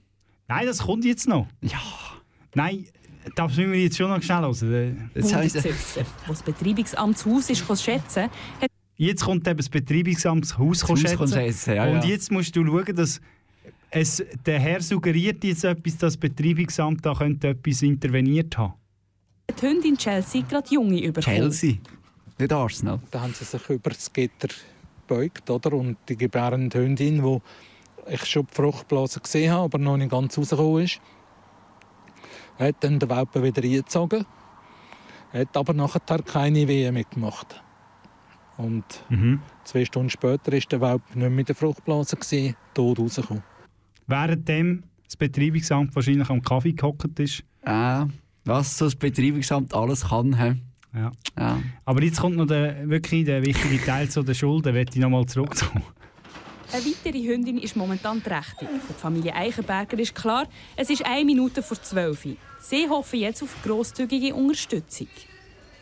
Nein, 0.48 0.66
das 0.66 0.80
kommt 0.80 1.06
jetzt 1.06 1.28
noch. 1.28 1.48
Ja. 1.62 1.80
Nein, 2.56 2.86
das 3.36 3.56
müssen 3.56 3.72
wir 3.72 3.80
jetzt 3.80 3.98
schon 3.98 4.10
noch 4.10 4.22
schnell 4.22 4.42
hören. 4.42 5.12
Das 5.14 5.34
heisst. 5.34 5.56
Als 5.58 6.00
das 6.28 6.44
Betreibungsamt 6.44 7.16
das 7.16 7.26
Haus 7.26 7.50
ist, 7.50 7.68
kann 7.68 7.78
schätzen, 7.78 8.24
hat 8.60 8.72
Jetzt 8.98 9.24
kommt 9.24 9.48
eben 9.48 9.58
das 9.58 9.70
Betreibungsamt 9.70 10.44
das 10.44 10.58
Haus 10.60 10.82
das 10.82 10.90
Haus 10.90 11.02
schätzen. 11.02 11.28
schätzen, 11.28 11.76
ja, 11.76 11.86
Und 11.86 12.04
ja. 12.04 12.10
jetzt 12.10 12.32
musst 12.32 12.56
du 12.56 12.64
schauen, 12.64 12.96
dass 12.96 13.20
es, 13.90 14.24
der 14.46 14.60
Herr 14.60 14.82
suggeriert 14.82 15.44
jetzt 15.44 15.64
etwas, 15.64 15.94
dass 15.98 16.14
das 16.14 16.18
Betreibungsamt 16.18 17.04
da 17.04 17.14
könnte 17.16 17.50
etwas 17.50 17.82
interveniert 17.82 18.56
haben. 18.58 18.74
Die 19.52 19.68
Hündin 19.68 19.98
Chelsea 19.98 20.42
gerade 20.42 20.70
Junge 20.74 21.02
bekommen. 21.12 21.36
Chelsea, 21.36 21.76
nicht 22.38 22.54
Arsenal. 22.54 23.00
Da 23.12 23.22
haben 23.22 23.34
sie 23.34 23.46
sich 23.46 23.70
über 23.70 23.90
das 23.90 24.12
Gitter 24.12 24.50
gebeugt, 25.08 25.50
oder? 25.50 25.74
Und 25.74 25.98
die 26.10 26.18
gebärende 26.18 26.80
Hündin, 26.80 27.24
wo 27.24 27.42
ich 28.08 28.26
schon 28.26 28.48
die 28.48 28.56
Fruchtblase 28.56 29.20
gesehen 29.20 29.52
habe, 29.52 29.66
aber 29.66 29.78
noch 29.78 29.98
nicht 29.98 30.12
ganz 30.12 30.38
rausgekommen 30.38 30.84
ist, 30.84 31.00
hat 32.58 32.76
dann 32.82 33.00
den 33.00 33.10
Welpen 33.10 33.44
wieder 33.44 33.64
eingezogen, 33.64 34.26
hat 35.34 35.58
aber 35.58 35.74
nachher 35.74 36.20
keine 36.24 36.68
Wehe 36.68 36.92
mitgemacht. 36.92 37.64
Und 38.58 38.86
zwei 39.64 39.86
Stunden 39.86 40.10
später 40.10 40.54
ist 40.54 40.72
der 40.72 40.82
Welpe 40.82 41.18
nicht 41.18 41.30
mehr 41.30 41.40
in 41.40 41.46
der 41.46 41.56
Fruchtblase, 41.56 42.16
gewesen, 42.16 42.56
tot 42.74 43.00
rausgekommen. 43.00 43.44
Währenddem 44.08 44.84
das 45.06 45.16
Betreibungsamt 45.16 45.96
wahrscheinlich 45.96 46.30
am 46.30 46.42
Kaffee 46.42 46.74
gehockt 46.74 47.20
ist. 47.20 47.44
Äh, 47.64 48.06
was 48.46 48.78
so 48.78 48.86
das 48.86 48.96
Betreibungsamt 48.96 49.74
alles 49.74 50.10
kann. 50.10 50.38
He? 50.38 50.62
Ja. 50.94 51.12
Ja. 51.38 51.62
Aber 51.86 52.04
jetzt 52.04 52.20
kommt 52.20 52.36
noch 52.36 52.48
der, 52.48 52.90
wirklich 52.90 53.26
der 53.26 53.46
wichtige 53.46 53.84
Teil 53.84 54.10
zu 54.10 54.24
den 54.24 54.36
Schulden, 54.36 54.74
möchte 54.74 54.96
ich 54.96 55.02
nochmal 55.02 55.26
zurückkommen. 55.26 55.84
Eine 56.74 56.86
weitere 56.86 57.22
Hündin 57.28 57.58
ist 57.58 57.76
momentan 57.76 58.24
trächtig. 58.24 58.70
Für 58.88 58.94
die 58.94 59.00
Familie 59.00 59.36
Eichenberger 59.36 60.00
ist 60.00 60.16
klar, 60.16 60.48
es 60.76 60.90
ist 60.90 61.06
eine 61.06 61.26
Minute 61.26 61.62
vor 61.62 61.82
zwölf. 61.82 62.26
Sie 62.60 62.88
hoffen 62.90 63.20
jetzt 63.20 63.44
auf 63.44 63.56
grosszügige 63.64 64.34
Unterstützung. 64.34 65.08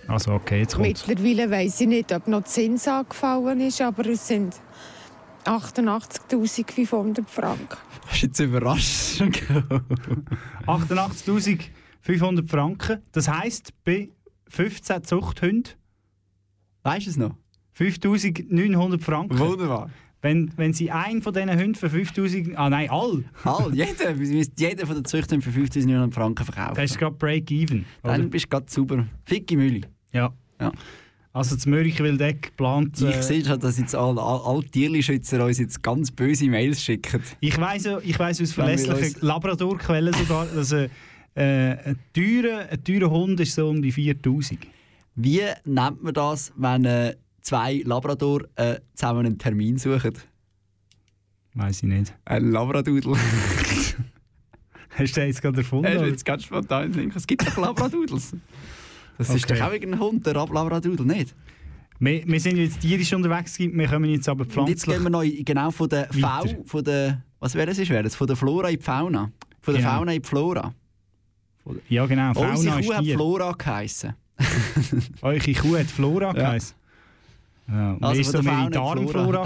Also 0.07 0.31
okay, 0.31 0.61
jetzt 0.61 0.75
kommt's. 0.75 1.05
Mittlerweile 1.05 1.51
weiss 1.51 1.79
ich 1.79 1.87
nicht, 1.87 2.11
ob 2.11 2.27
noch 2.27 2.43
Zins 2.43 2.87
angefallen 2.87 3.61
ist, 3.61 3.79
aber 3.81 4.07
es 4.07 4.27
sind 4.27 4.55
88.500 5.45 7.27
Franken. 7.27 7.77
Das 8.05 8.15
ist 8.15 8.21
jetzt 8.23 8.39
überrascht. 8.39 9.21
88.500 12.05 12.47
Franken. 12.47 13.01
Das 13.11 13.27
heisst, 13.27 13.73
bei 13.83 14.09
15 14.47 15.03
Zuchthunden. 15.03 15.73
Weißt 16.83 17.05
du 17.05 17.09
es 17.11 17.17
noch? 17.17 17.35
5.900 17.77 19.01
Franken. 19.01 19.37
Wunderbar. 19.37 19.89
Wenn, 20.21 20.51
wenn 20.57 20.73
sie 20.73 20.91
einen 20.91 21.21
von 21.21 21.33
diesen 21.33 21.51
Hunden 21.51 21.75
für 21.75 21.87
5.000. 21.87 22.55
Ah 22.55 22.69
nein, 22.69 22.89
all. 22.89 23.23
All, 23.45 23.73
jeder. 23.73 24.11
Jeden 24.57 24.85
von 24.85 24.95
den 24.95 25.05
Züchtern 25.05 25.41
für 25.41 25.51
5'900 25.51 26.11
Franken 26.11 26.43
verkaufen. 26.43 26.75
Das 26.75 26.91
ist 26.91 26.97
gerade 26.97 27.15
Break-Even. 27.15 27.85
Dann 28.03 28.29
bist 28.29 28.45
du 28.45 28.49
gerade 28.49 28.65
sauber. 28.69 29.07
Ficke 29.25 29.55
Mühle. 29.55 29.87
Ja. 30.11 30.33
ja. 30.59 30.73
Also 31.31 31.55
das 31.55 31.65
Möricheldeck 31.67 32.41
geplant. 32.41 32.99
Ich 33.01 33.15
sehe 33.17 33.45
schon, 33.45 33.59
dass 33.59 33.77
jetzt 33.77 33.95
alle, 33.95 34.21
alle, 34.21 34.43
alle 34.43 34.63
Tierschützer 34.65 35.45
uns 35.45 35.59
jetzt 35.59 35.81
ganz 35.81 36.11
böse 36.11 36.49
Mails 36.49 36.83
schicken. 36.83 37.21
Ich 37.39 37.57
weiss, 37.57 37.87
ich 38.03 38.19
weiss 38.19 38.41
aus 38.41 38.51
verlässlichen 38.51 39.15
Labrador-Quellen 39.21 40.13
sogar, 40.13 40.47
dass 40.47 40.73
ein, 40.73 40.89
äh, 41.35 41.41
ein, 41.41 41.99
teurer, 42.13 42.69
ein 42.69 42.83
teurer 42.83 43.09
Hund 43.09 43.39
ist 43.39 43.55
so 43.55 43.69
um 43.69 43.81
die 43.81 43.93
4'000. 43.93 44.57
Wie 45.15 45.41
nennt 45.65 46.03
man 46.03 46.13
das, 46.13 46.53
wenn 46.55 46.85
äh, 46.85 47.15
zwei 47.41 47.81
Labrador 47.85 48.43
äh, 48.55 48.79
zusammen 48.93 49.25
einen 49.25 49.37
Termin 49.37 49.77
suchen? 49.77 50.13
Weiß 51.55 51.83
ich 51.83 51.89
nicht. 51.89 52.13
Ein 52.25 52.51
Labradudel. 52.51 53.15
Hast 54.91 55.17
du 55.17 55.21
jetzt 55.25 55.41
gerade 55.41 55.57
erfunden? 55.57 55.87
Hast 55.87 56.01
du 56.01 56.07
jetzt 56.07 56.25
ganz 56.25 56.43
spontan 56.43 56.91
denken, 56.91 57.17
es 57.17 57.25
gibt 57.25 57.47
doch 57.47 57.57
Labradudels. 57.57 58.33
Das 59.17 59.29
okay. 59.29 59.37
ist 59.37 59.51
doch 59.51 59.61
auch 59.61 59.73
irgendein 59.73 59.99
Hund, 59.99 60.25
der 60.25 60.33
Labradudel, 60.35 61.05
nicht? 61.05 61.35
Wir, 61.99 62.25
wir 62.25 62.39
sind 62.39 62.57
jetzt 62.57 62.79
tierisch 62.79 63.11
unterwegs, 63.13 63.59
wir 63.59 63.87
kommen 63.87 64.09
jetzt 64.09 64.29
aber 64.29 64.45
pflanzlich. 64.45 64.59
Und 64.59 64.69
jetzt 64.69 64.85
gehen 64.85 65.03
wir 65.03 65.09
noch 65.09 65.23
genau 65.43 65.71
von 65.71 65.89
der 65.89 66.07
V, 66.13 66.63
von 66.65 66.83
der, 66.83 67.23
was 67.39 67.55
wäre 67.55 67.71
es, 67.71 67.89
wäre 67.89 68.09
Von 68.09 68.27
der 68.27 68.35
Flora 68.37 68.69
in 68.69 68.77
die 68.77 68.83
Fauna. 68.83 69.31
Von 69.59 69.73
der 69.73 69.83
genau. 69.83 69.97
Fauna 69.97 70.13
in 70.13 70.21
die 70.21 70.27
Flora. 70.27 70.73
Ja 71.87 72.05
genau, 72.05 72.33
Fauna 72.33 72.51
Unsere 72.51 72.81
Kuh 72.81 72.93
hat 72.93 73.03
Tier. 73.03 73.15
Flora 73.15 73.55
geheissen. 73.57 74.13
Eure 75.21 75.53
Kuh 75.53 75.77
hat 75.77 75.87
Flora 75.87 76.31
geheissen? 76.31 76.75
Ja. 77.67 77.93
Und 77.93 78.03
also 78.03 78.21
ist 78.21 78.31
so 78.31 78.41
mehr 78.41 78.69
Darmflora 78.69 79.43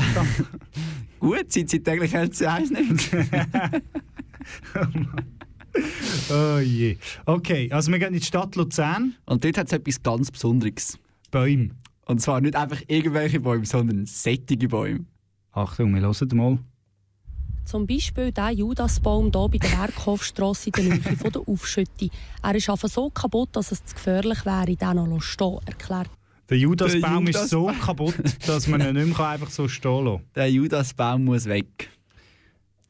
Gut, 1.19 1.51
seit 1.51 1.69
sie 1.69 1.81
täglich 1.81 2.15
LC1 2.15 2.73
nimmt. 2.73 3.09
oh 6.31 6.59
je. 6.59 6.97
Okay, 7.25 7.69
also 7.71 7.91
wir 7.91 7.99
gehen 7.99 8.09
in 8.09 8.19
die 8.19 8.25
Stadt 8.25 8.55
Luzern. 8.55 9.15
Und 9.25 9.43
dort 9.43 9.57
hat 9.57 9.67
es 9.67 9.73
etwas 9.73 10.03
ganz 10.03 10.31
Besonderes. 10.31 10.97
Bäume. 11.31 11.71
Und 12.05 12.21
zwar 12.21 12.41
nicht 12.41 12.55
einfach 12.55 12.81
irgendwelche 12.87 13.39
Bäume, 13.39 13.65
sondern 13.65 14.05
sättige 14.05 14.67
Bäume. 14.67 15.05
Achtung, 15.53 15.95
wir 15.95 16.01
hören 16.01 16.37
mal. 16.37 16.59
Zum 17.65 17.87
Beispiel 17.87 18.31
der 18.31 18.51
Judasbaum 18.51 19.31
hier 19.31 19.49
bei 19.49 19.57
der 19.57 19.71
Werkhofstrasse 19.79 20.69
in 20.69 20.73
der 20.73 20.83
Nähe 20.83 21.17
von 21.17 21.31
der 21.31 21.41
Aufschütte. 21.47 22.09
Er 22.41 22.55
ist 22.55 22.69
einfach 22.69 22.89
so 22.89 23.09
kaputt, 23.09 23.49
dass 23.53 23.71
es 23.71 23.83
zu 23.85 23.95
gefährlich 23.95 24.45
wäre, 24.45 24.75
den 24.75 24.95
noch 25.09 25.21
stehen 25.21 25.59
erklärt. 25.65 26.09
Der 26.49 26.57
Judasbaum 26.57 27.25
Judas 27.27 27.43
ist 27.43 27.49
so 27.49 27.71
kaputt, 27.81 28.15
dass 28.45 28.67
man 28.67 28.81
ihn 28.81 28.93
nicht 28.93 29.17
mehr 29.17 29.27
einfach 29.27 29.49
so 29.49 29.67
stehen 29.67 30.05
lassen 30.05 30.21
Der 30.35 30.51
Judasbaum 30.51 31.23
muss 31.25 31.45
weg. 31.45 31.89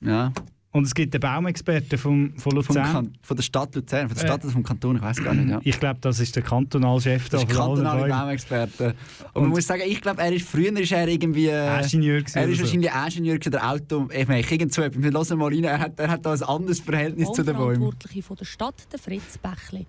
Ja. 0.01 0.33
Und 0.73 0.85
es 0.85 0.95
gibt 0.95 1.13
einen 1.13 1.21
Baumexperten 1.21 1.99
vom, 1.99 2.33
von 2.35 2.51
Luzern. 2.53 3.13
von 3.21 3.37
der 3.37 3.43
Stadt 3.43 3.75
Luzern, 3.75 4.09
von 4.09 4.17
der 4.17 4.25
Stadt 4.25 4.41
äh, 4.41 4.45
oder 4.45 4.53
vom 4.53 4.63
Kanton, 4.63 4.95
ich 4.95 5.01
weiß 5.03 5.23
gar 5.23 5.35
nicht. 5.35 5.49
Ja. 5.49 5.59
Ich 5.63 5.79
glaube, 5.79 5.99
das 6.01 6.19
ist 6.19 6.35
der 6.35 6.41
Kantonalchef 6.41 7.29
da. 7.29 7.37
Das 7.37 7.43
ist 7.43 7.51
der 7.51 7.57
kantonale 7.57 8.09
Baumexperte. 8.09 8.85
Und, 8.87 8.95
Und 9.33 9.41
man 9.43 9.49
muss 9.51 9.67
sagen, 9.67 9.83
ich 9.85 10.01
glaube, 10.01 10.19
er 10.19 10.33
ist 10.33 10.49
früher 10.49 10.75
ist 10.79 10.91
er 10.91 11.07
irgendwie... 11.07 11.47
Ingenieur 11.47 12.23
Er 12.33 12.47
ist 12.47 12.59
wahrscheinlich 12.59 12.91
so. 12.91 13.05
Ingenieur 13.05 13.37
oder 13.45 13.69
Auto... 13.69 14.09
Ich 14.11 14.27
meine, 14.27 14.41
irgend 14.41 14.73
so 14.73 14.81
etwas. 14.81 15.03
Wir 15.03 15.11
hören 15.11 15.37
mal 15.37 15.53
rein, 15.53 15.63
er 15.63 15.79
hat, 15.79 15.99
er 15.99 16.09
hat 16.09 16.25
da 16.25 16.33
ein 16.33 16.41
anderes 16.41 16.79
Verhältnis 16.79 17.31
zu 17.31 17.43
den 17.43 17.55
Bäumen. 17.55 17.75
Verantwortliche 17.75 18.23
von 18.23 18.35
der 18.37 18.45
Stadt, 18.45 18.87
der 18.91 18.97
Fritz 18.97 19.37
Bächli. 19.37 19.85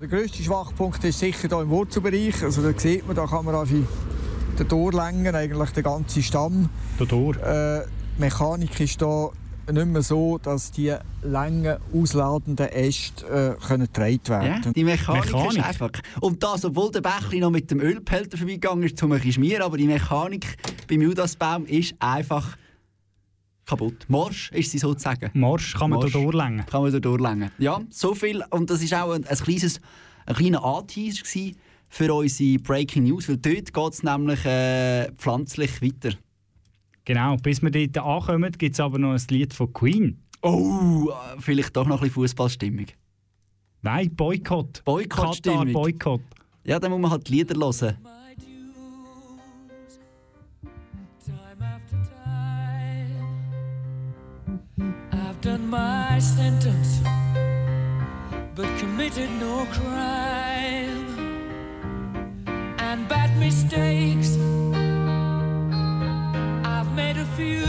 Der 0.00 0.06
grösste 0.06 0.40
Schwachpunkt 0.40 1.02
ist 1.02 1.18
sicher 1.18 1.48
hier 1.48 1.60
im 1.60 1.68
Wurzelbereich. 1.70 2.44
Also 2.44 2.62
da 2.62 2.78
sieht 2.78 3.04
man, 3.08 3.16
da 3.16 3.26
kann 3.26 3.44
man 3.44 3.56
also 3.56 3.74
den 4.56 4.68
Torlängen, 4.68 5.34
eigentlich 5.34 5.70
den 5.70 5.82
ganzen 5.82 6.22
Stamm. 6.22 6.68
Der 7.00 7.08
Tor? 7.08 7.36
Äh, 7.38 7.82
Mechanik 8.18 8.78
ist 8.78 9.02
da 9.02 9.30
nicht 9.72 9.86
mehr 9.86 10.02
so, 10.02 10.38
dass 10.38 10.70
die 10.70 10.94
langen, 11.22 11.76
ausladenden 11.92 12.68
Äste 12.68 13.56
äh, 13.58 13.66
können 13.66 13.86
getragen 13.86 14.28
werden 14.28 14.62
ja, 14.64 14.72
Die 14.72 14.84
Mechanik, 14.84 15.26
Mechanik, 15.26 15.58
ist 15.58 15.64
einfach... 15.64 15.90
Und 16.20 16.42
das, 16.42 16.64
obwohl 16.64 16.90
der 16.90 17.00
Bächli 17.00 17.40
noch 17.40 17.50
mit 17.50 17.70
dem 17.70 17.80
Ölpelter 17.80 18.36
vorbeigegangen 18.36 18.84
ist, 18.84 18.98
zum 18.98 19.12
ein 19.12 19.32
schmieren, 19.32 19.62
aber 19.62 19.76
die 19.76 19.86
Mechanik 19.86 20.56
beim 20.88 21.02
Judasbaum 21.02 21.66
ist 21.66 21.94
einfach 21.98 22.56
kaputt. 23.66 24.06
Morsch 24.08 24.50
ist 24.52 24.70
sie 24.70 24.78
sozusagen. 24.78 25.30
Morsch 25.34 25.74
kann 25.74 25.90
man 25.90 26.00
Morsch 26.00 26.12
da 26.12 26.18
durchlängen. 26.18 26.66
Kann 26.66 26.82
man 26.82 26.92
da 26.92 26.98
durchlängen. 26.98 27.50
Ja, 27.58 27.80
so 27.90 28.14
viel. 28.14 28.42
Und 28.50 28.70
das 28.70 28.90
war 28.90 29.04
auch 29.04 29.12
ein, 29.12 29.26
ein, 29.26 29.36
kleines, 29.36 29.80
ein 30.26 30.34
kleiner 30.34 30.64
Anteaser 30.64 31.22
für 31.88 32.14
unsere 32.14 32.58
Breaking 32.58 33.04
News, 33.04 33.28
weil 33.28 33.36
dort 33.36 33.72
geht 33.72 33.92
es 33.92 34.02
nämlich 34.02 34.44
äh, 34.44 35.10
pflanzlich 35.12 35.82
weiter. 35.82 36.16
Genau, 37.08 37.38
bis 37.38 37.62
wir 37.62 37.70
dort 37.70 37.96
ankommen, 38.06 38.52
gibt 38.52 38.74
es 38.74 38.80
aber 38.80 38.98
noch 38.98 39.14
ein 39.14 39.22
Lied 39.30 39.54
von 39.54 39.72
Queen. 39.72 40.22
Oh, 40.42 41.10
vielleicht 41.38 41.74
doch 41.74 41.86
noch 41.86 41.96
ein 41.96 42.00
bisschen 42.00 42.14
Fußballstimmung. 42.16 42.84
Nein, 43.80 44.14
Boykott. 44.14 44.84
Boykott-Stimmung. 44.84 45.72
Boykott. 45.72 46.20
Ja, 46.64 46.78
dann 46.78 46.90
muss 46.90 47.00
man 47.00 47.10
halt 47.12 47.30
Lieder 47.30 47.54
hören. 47.54 47.96
I've 55.10 55.40
done 55.40 55.66
my 55.66 56.20
sentence, 56.20 57.00
but 58.54 58.66
committed 58.78 59.30
no 59.40 59.66
crime 59.72 61.06
and 62.78 63.08
bad 63.08 63.34
mistakes. 63.38 64.37
you. 67.38 67.67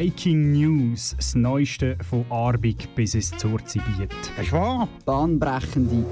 Breaking 0.00 0.52
News, 0.52 1.14
das 1.14 1.34
Neueste 1.34 1.94
von 2.08 2.24
Arbig 2.30 2.88
bis 2.94 3.14
ins 3.14 3.32
Zurzibiet. 3.36 4.10
Ist 4.40 4.50
wahr? 4.50 4.88
Bahnbrechende 5.04 6.06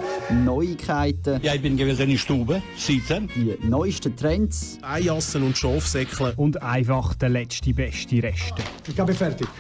Neuigkeiten. 0.45 1.41
Ja, 1.43 1.55
ich 1.55 1.63
bin 1.63 1.79
gewesen 1.79 2.03
in 2.03 2.11
der 2.11 2.19
Stube, 2.19 2.63
sitzen. 2.77 3.31
Die 3.35 3.57
neuesten 3.67 4.15
Trends. 4.15 4.79
Eijassen 4.83 5.43
und 5.43 5.57
Schafsäckle. 5.57 6.35
Und 6.37 6.63
einfach 6.63 7.15
der 7.15 7.31
letzte 7.31 7.73
beste 7.73 8.23
Reste. 8.23 8.63
Ich 8.87 8.95
bin 8.95 9.15
fertig. 9.15 9.49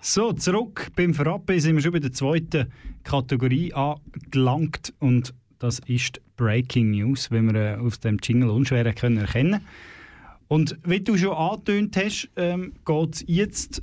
So, 0.00 0.32
zurück 0.32 0.88
beim 0.96 1.12
Frappe 1.12 1.60
sind 1.60 1.74
wir 1.74 1.82
schon 1.82 1.92
bei 1.92 1.98
der 1.98 2.12
zweiten 2.12 2.72
Kategorie 3.02 3.74
angelangt 3.74 4.94
und 5.00 5.34
das 5.58 5.80
ist 5.80 6.20
Breaking 6.36 6.92
News, 6.92 7.30
wie 7.30 7.42
wir 7.42 7.54
äh, 7.54 7.74
aus 7.76 8.00
dem 8.00 8.18
Jingle 8.22 8.50
unschwer 8.50 8.92
können 8.94 9.18
erkennen 9.18 9.60
Und 10.46 10.78
wie 10.84 11.00
du 11.00 11.16
schon 11.16 11.32
angetönt 11.32 11.96
hast, 11.96 12.28
ähm, 12.36 12.72
geht 12.84 13.14
es 13.14 13.24
jetzt 13.26 13.82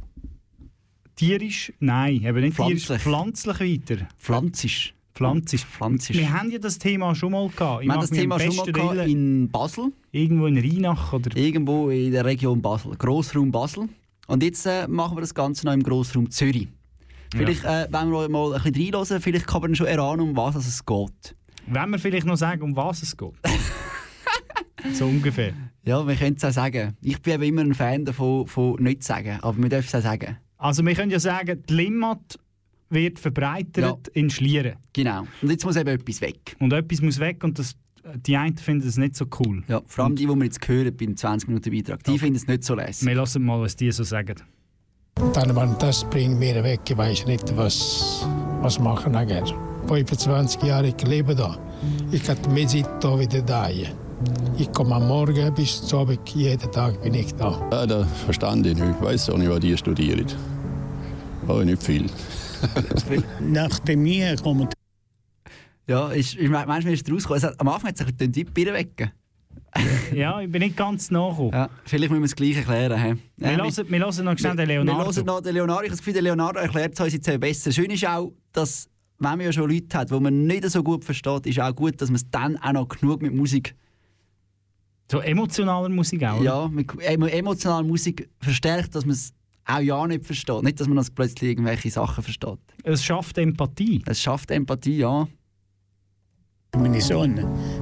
tierisch, 1.15 1.73
nein, 1.79 2.23
eben 2.23 2.41
nicht 2.41 2.57
tierisch, 2.57 2.85
Pflanzlich. 2.85 3.01
pflanzlich 3.01 3.59
weiter. 3.59 4.07
Pflanzisch. 4.17 4.93
Pflanzisch. 5.13 5.65
Pflanzisch. 5.65 6.17
Wir 6.17 6.33
haben 6.33 6.51
ja 6.51 6.59
das 6.59 6.77
Thema 6.77 7.15
schon 7.15 7.31
mal 7.31 7.47
gehabt. 7.47 7.83
Ich 7.83 7.87
Wir 7.87 7.93
haben 7.93 8.01
das 8.01 8.09
Thema 8.09 8.37
schon 8.37 8.55
mal 8.55 8.71
gehabt 8.71 9.07
in 9.07 9.49
Basel. 9.49 9.93
Irgendwo 10.11 10.47
in 10.47 10.57
Rheinach 10.57 11.13
oder... 11.13 11.35
Irgendwo 11.37 11.89
in 11.89 12.11
der 12.11 12.25
Region 12.25 12.61
Basel. 12.61 12.95
Grossraum 12.97 13.49
Basel. 13.49 13.87
Und 14.27 14.43
jetzt 14.43 14.65
äh, 14.65 14.87
machen 14.87 15.15
wir 15.15 15.21
das 15.21 15.33
Ganze 15.33 15.65
noch 15.65 15.73
im 15.73 15.83
Grossraum 15.83 16.29
Zürich. 16.31 16.67
Vielleicht, 17.33 17.63
äh, 17.63 17.87
wenn 17.91 18.09
wir 18.11 18.29
mal 18.29 18.53
ein 18.53 18.61
bisschen 18.61 18.93
reinhören, 18.93 19.21
vielleicht 19.21 19.47
kann 19.47 19.61
man 19.61 19.75
schon 19.75 19.87
erahnen, 19.87 20.21
um 20.21 20.35
was 20.35 20.55
es 20.55 20.85
geht. 20.85 21.35
Wenn 21.67 21.89
wir 21.89 21.99
vielleicht 21.99 22.27
noch 22.27 22.37
sagen, 22.37 22.61
um 22.61 22.75
was 22.75 23.01
es 23.01 23.17
geht. 23.17 23.33
so 24.93 25.05
ungefähr. 25.05 25.53
Ja, 25.83 26.07
wir 26.07 26.15
können 26.15 26.35
es 26.35 26.45
auch 26.45 26.51
sagen. 26.51 26.95
Ich 27.01 27.21
bin 27.21 27.33
eben 27.33 27.43
immer 27.43 27.61
ein 27.61 27.73
Fan 27.73 28.05
davon, 28.05 28.47
von 28.47 28.81
nicht 28.81 29.03
zu 29.03 29.07
sagen, 29.07 29.39
aber 29.41 29.57
wir 29.57 29.69
dürfen 29.69 29.87
es 29.87 29.95
auch 29.95 30.01
sagen. 30.01 30.37
Also 30.57 30.85
wir 30.85 30.93
können 30.93 31.11
ja 31.11 31.19
sagen, 31.19 31.63
die 31.67 31.73
Limmat 31.73 32.39
wird 32.89 33.19
verbreitert 33.19 34.07
in 34.09 34.29
Schlieren. 34.29 34.75
Genau. 34.93 35.27
Und 35.41 35.51
jetzt 35.51 35.65
muss 35.65 35.75
eben 35.75 35.89
etwas 35.89 36.21
weg. 36.21 36.55
Und 36.59 36.71
etwas 36.71 37.01
muss 37.01 37.19
weg 37.19 37.43
und 37.43 37.57
das, 37.57 37.75
die 38.25 38.37
einen 38.37 38.57
finden 38.57 38.87
es 38.87 38.97
nicht 38.97 39.15
so 39.15 39.25
cool. 39.39 39.63
Ja, 39.67 39.81
vor 39.87 40.05
allem 40.05 40.15
die, 40.15 40.27
die 40.27 40.35
wir 40.35 40.43
jetzt 40.45 40.65
hören 40.67 40.95
beim 40.95 41.13
20-Minuten-Beitrag, 41.13 42.03
die 42.03 42.19
finden 42.19 42.35
es 42.35 42.47
nicht 42.47 42.63
so 42.63 42.75
lässig. 42.75 43.07
Wir 43.07 43.15
lassen 43.15 43.43
mal, 43.43 43.59
was 43.59 43.75
die 43.75 43.91
so 43.91 44.03
sagen. 44.03 44.35
Dann, 45.33 45.55
wenn 45.55 45.77
das 45.79 46.03
bringt 46.03 46.39
mir 46.39 46.61
weg, 46.63 46.81
ich 46.89 46.97
weiß 46.97 47.25
nicht, 47.25 47.55
was, 47.55 48.25
was 48.61 48.79
machen 48.79 49.13
nachher. 49.13 49.45
25 49.87 50.63
Jahre 50.63 50.87
ich 50.87 51.01
lebe 51.07 51.35
da. 51.35 51.57
Ich 52.11 52.23
kann 52.23 52.37
mehr 52.53 52.67
Zeit 52.67 52.87
da 53.01 53.17
wieder 53.17 53.41
da. 53.41 53.69
Ich 54.57 54.71
komme 54.73 54.95
am 54.95 55.07
Morgen 55.07 55.53
bis 55.53 55.81
zum 55.85 55.99
Abend, 55.99 56.27
jeden 56.29 56.71
Tag 56.71 57.01
bin 57.01 57.13
ich 57.13 57.33
da. 57.35 57.61
Ja, 57.71 57.85
das 57.85 58.07
verstand 58.25 58.65
ich 58.65 58.75
nicht. 58.75 58.95
Ich 58.97 59.01
weiß 59.01 59.29
auch 59.29 59.37
nicht, 59.37 59.49
was 59.49 59.59
die 59.59 59.77
studieren. 59.77 60.25
Aber 61.47 61.63
nicht 61.63 61.83
viel. 61.83 62.07
Nach 63.39 63.79
dem 63.79 64.03
mir 64.03 64.35
kommen 64.37 64.67
Ja, 65.87 66.09
ist, 66.09 66.35
ist, 66.35 66.49
manchmal 66.49 66.93
ist 66.93 67.07
es 67.07 67.13
rausgekommen. 67.13 67.43
Hat, 67.43 67.59
am 67.59 67.67
Anfang 67.67 67.89
hat 67.89 67.99
es 67.99 68.05
sich 68.05 68.07
ein 68.07 68.31
bisschen 68.31 68.53
Bier 68.53 68.73
weg. 68.73 69.11
ja, 70.13 70.39
ich 70.41 70.51
bin 70.51 70.61
nicht 70.61 70.77
ganz 70.77 71.11
nachgekommen. 71.11 71.51
Ja, 71.53 71.69
vielleicht 71.85 72.09
müssen 72.11 72.21
wir 72.21 72.25
es 72.25 72.35
gleich 72.35 72.55
erklären. 72.57 73.01
He? 73.01 73.21
Wir 73.37 73.51
Ja, 73.51 73.57
hören- 73.63 73.89
wir 73.89 73.99
hören 73.99 74.25
noch 74.25 74.37
schnell 74.37 74.55
den 74.55 74.67
Leonardo. 74.67 74.99
Wir 75.09 75.15
hören 75.15 75.25
noch 75.25 75.41
den 75.41 75.53
Leonardo. 75.53 75.81
Ich 75.81 75.87
habe 75.87 75.89
das 75.91 75.99
Gefühl, 75.99 76.13
der 76.13 76.21
Leonardo 76.21 76.59
erklärt 76.59 76.93
es 76.93 76.99
uns 76.99 77.13
jetzt 77.13 77.39
besser. 77.39 77.71
Schön 77.71 77.89
ist 77.91 78.05
auch, 78.07 78.31
dass, 78.53 78.87
wenn 79.19 79.31
man 79.31 79.41
ja 79.41 79.51
schon 79.51 79.69
Leute 79.69 79.97
hat, 79.97 80.09
die 80.11 80.19
man 80.19 80.45
nicht 80.45 80.69
so 80.69 80.81
gut 80.83 81.03
versteht, 81.03 81.45
ist 81.47 81.59
auch 81.59 81.75
gut, 81.75 81.99
dass 82.01 82.09
man 82.09 82.15
es 82.15 82.29
dann 82.29 82.57
auch 82.57 82.71
noch 82.73 82.87
genug 82.87 83.21
mit 83.21 83.33
Musik 83.33 83.75
So 85.11 85.19
emotionaler 85.19 85.89
Musik 85.89 86.23
auch. 86.23 86.35
oder? 86.39 86.43
Ja, 86.45 86.67
mit 86.67 86.89
emo- 86.91 87.27
emotionaler 87.27 87.83
Musik 87.85 88.29
verstärkt, 88.39 88.95
dass 88.95 89.05
man 89.05 89.13
es 89.13 89.33
auch 89.65 89.79
ja 89.79 90.05
nicht 90.07 90.25
versteht. 90.25 90.63
Nicht, 90.63 90.79
dass 90.79 90.87
man 90.87 90.97
das 90.97 91.11
plötzlich 91.11 91.51
irgendwelche 91.51 91.89
Sachen 91.91 92.23
versteht. 92.23 92.59
Es 92.83 93.03
schafft 93.03 93.37
Empathie. 93.37 94.03
Es 94.05 94.21
schafft 94.21 94.51
Empathie, 94.51 94.97
ja. 94.97 95.27
Meine 96.77 97.01
Sohn 97.01 97.35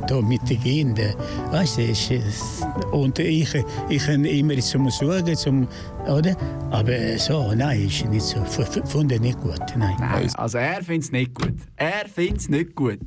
da 0.07 0.21
mit 0.21 0.47
den 0.49 0.59
Kindern. 0.61 1.15
Weißt 1.51 1.77
du, 1.77 2.91
und 2.91 3.17
ich, 3.19 3.53
ich 3.89 4.05
kann 4.05 4.25
immer 4.25 4.57
zum 4.59 4.89
Sorgen, 4.89 5.35
zum, 5.35 5.67
oder? 6.07 6.35
Aber 6.71 7.17
so, 7.17 7.53
nein, 7.53 7.87
ist 7.87 8.05
nicht 8.09 8.23
so. 8.23 8.39
F- 8.39 8.59
f- 8.59 8.89
Fand 8.91 9.11
ich 9.11 9.19
nicht 9.21 9.39
gut, 9.39 9.59
nein. 9.77 9.95
Nein, 9.99 10.29
also 10.35 10.57
er 10.57 10.83
findet 10.83 11.03
es 11.05 11.11
nicht 11.11 11.33
gut. 11.33 11.55
Er 11.75 12.07
findet 12.07 12.37
es 12.37 12.49
nicht 12.49 12.75
gut. 12.75 12.99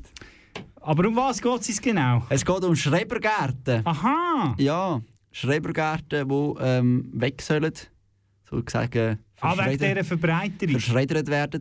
Aber 0.81 1.09
um 1.09 1.17
was 1.17 1.43
geht 1.43 1.69
es 1.69 1.81
genau? 1.81 2.23
Es 2.29 2.45
geht 2.45 2.63
um 2.65 2.77
Schrebergärten. 2.77 3.83
Aha! 3.85 4.55
Ja, 4.59 5.01
Schrebergärten, 5.33 6.29
die 6.29 6.55
ähm, 6.61 7.11
weg 7.13 7.43
sollen. 7.43 7.73
Sozusagen 8.49 9.19
Ah, 9.41 9.53
wegen 9.53 9.61
verschreddert- 9.79 9.91
dieser 9.91 10.05
Verbreiterung. 10.05 10.73
verschreddert 10.81 11.29
werden. 11.29 11.61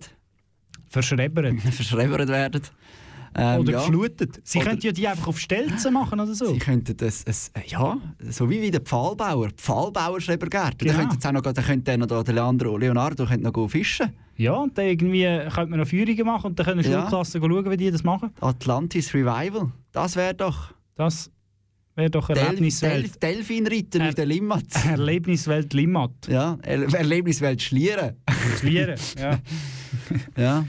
Verschrebbert. 0.87 1.59
verschreddert 1.71 2.29
werden. 2.29 2.61
Ähm, 3.37 3.59
oder 3.61 3.71
ja. 3.73 3.79
geflutet. 3.79 4.39
Sie 4.43 4.59
Oder- 4.59 4.67
könnten 4.69 4.85
ja 4.85 4.91
die 4.93 5.07
einfach 5.07 5.27
auf 5.27 5.39
Stelzen 5.39 5.93
machen 5.93 6.19
oder 6.19 6.33
so. 6.33 6.53
Sie 6.53 6.59
könnten 6.59 6.95
das, 6.95 7.23
es, 7.25 7.49
äh, 7.49 7.67
ja, 7.67 7.97
so 8.29 8.49
wie, 8.49 8.61
wie 8.61 8.71
der 8.71 8.79
Pfahlbauer, 8.81 9.49
Pfahlbauer 9.57 10.21
Schrebergärten. 10.21 10.77
Genau. 10.79 10.93
Da 10.93 10.99
könnte 10.99 11.15
jetzt 11.15 11.27
auch 11.27 11.31
noch, 11.33 11.41
da 11.41 11.61
könnte 11.61 11.91
dann 11.91 11.99
noch 11.99 12.23
der 12.23 12.33
Leandro, 12.33 12.77
Leonardo 12.77 13.25
könnte 13.25 13.43
noch 13.43 13.67
fischen. 13.69 14.09
Ja, 14.37 14.53
und 14.53 14.77
dann 14.77 14.85
irgendwie 14.85 15.23
könnte 15.53 15.69
man 15.69 15.79
noch 15.79 15.87
Führungen 15.87 16.25
machen 16.25 16.47
und 16.47 16.59
dann 16.59 16.65
können 16.65 16.83
Ja. 16.83 17.01
Schulklassen 17.01 17.41
schauen, 17.41 17.71
wie 17.71 17.77
die 17.77 17.91
das 17.91 18.03
machen. 18.03 18.31
Atlantis 18.39 19.13
Revival, 19.13 19.71
das 19.91 20.15
wäre 20.15 20.33
doch 20.33 20.73
Das 20.95 21.29
wäre 21.95 22.09
doch 22.09 22.29
Erlebniswelt. 22.29 23.21
Del 23.21 23.35
Delfinreiter 23.35 24.07
auf 24.09 24.15
der 24.15 24.25
Limmat. 24.25 24.63
Erlebniswelt 24.89 25.73
Limmat. 25.73 26.11
Ja, 26.27 26.57
er 26.61 26.93
Erlebniswelt 26.93 27.61
Schlieren. 27.61 28.15
Schlieren, 28.59 28.99
ja. 29.17 29.39
ja. 30.37 30.65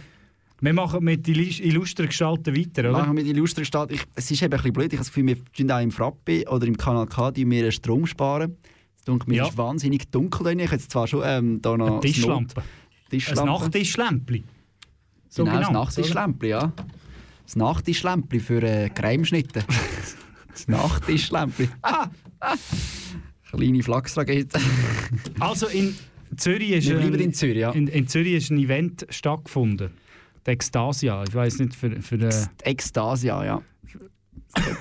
Wir 0.60 0.72
machen 0.72 1.04
mit 1.04 1.26
illus- 1.28 1.60
illustren 1.60 2.06
Gestalten 2.06 2.56
weiter, 2.56 2.88
oder? 2.90 2.92
Machen 2.92 3.16
wir 3.16 3.24
die 3.24 3.30
illustre 3.30 3.64
Stadt. 3.64 3.90
Ich, 3.92 4.00
es 4.14 4.30
ist 4.30 4.40
eben 4.42 4.52
ein 4.52 4.56
bisschen 4.56 4.72
blöd. 4.72 4.86
Ich 4.92 4.98
habe 4.98 5.04
das 5.06 5.08
Gefühl, 5.08 5.26
wir 5.26 5.36
tun 5.56 5.70
auch 5.70 5.80
im 5.82 5.90
Frappe 5.90 6.44
oder 6.48 6.66
im 6.66 6.76
Kanal 6.76 7.06
K 7.06 7.30
die 7.30 7.48
wir 7.48 7.70
Strom 7.72 8.06
sparen. 8.06 8.56
Es 9.06 9.26
mir 9.26 9.36
Ja. 9.36 9.46
ist 9.48 9.56
wahnsinnig 9.58 10.10
dunkel 10.10 10.44
drin. 10.44 10.58
Ich 10.58 10.66
habe 10.66 10.76
jetzt 10.76 10.90
zwar 10.90 11.06
schon 11.06 11.22
ähm, 11.24 11.60
da 11.62 11.76
noch 11.76 11.86
Eine 11.92 12.00
Tischlampe. 12.00 12.54
das 12.54 12.64
Not- 12.64 12.64
Ein 12.64 13.10
Tischlampe. 13.10 13.50
Nachttischlämpli. 13.52 14.44
So 15.28 15.44
genau, 15.44 15.56
das 15.58 15.68
genannt, 15.68 15.84
Nachttischlämpli, 15.86 16.48
ja. 16.48 16.72
Das 17.44 17.56
Nachttischlämpli 17.56 18.40
für 18.40 18.62
äh, 18.62 18.88
Cremeschnitte. 18.88 19.62
das 20.50 20.66
Nachttischlämpli. 20.68 21.68
Ah, 21.82 22.08
ah. 22.40 22.54
Kleine 23.50 23.82
Flachsrakete. 23.82 24.58
Also 25.38 25.66
in 25.68 25.94
Zürich 26.36 26.70
ist 26.70 26.88
Wir 26.88 26.98
ein- 26.98 27.08
bleiben 27.08 27.22
in 27.22 27.32
Zürich, 27.34 27.58
ja. 27.58 27.70
in, 27.72 27.86
in 27.88 28.08
Zürich 28.08 28.32
ist 28.34 28.50
ein 28.50 28.58
Event 28.58 29.06
stattgefunden. 29.10 29.90
Die 30.46 30.50
Extasia. 30.50 31.24
Ich 31.28 31.34
weiß 31.34 31.58
nicht 31.58 31.74
für, 31.74 32.00
für 32.00 32.16
äh, 32.20 32.46
Extasia, 32.62 33.44
ja. 33.44 33.62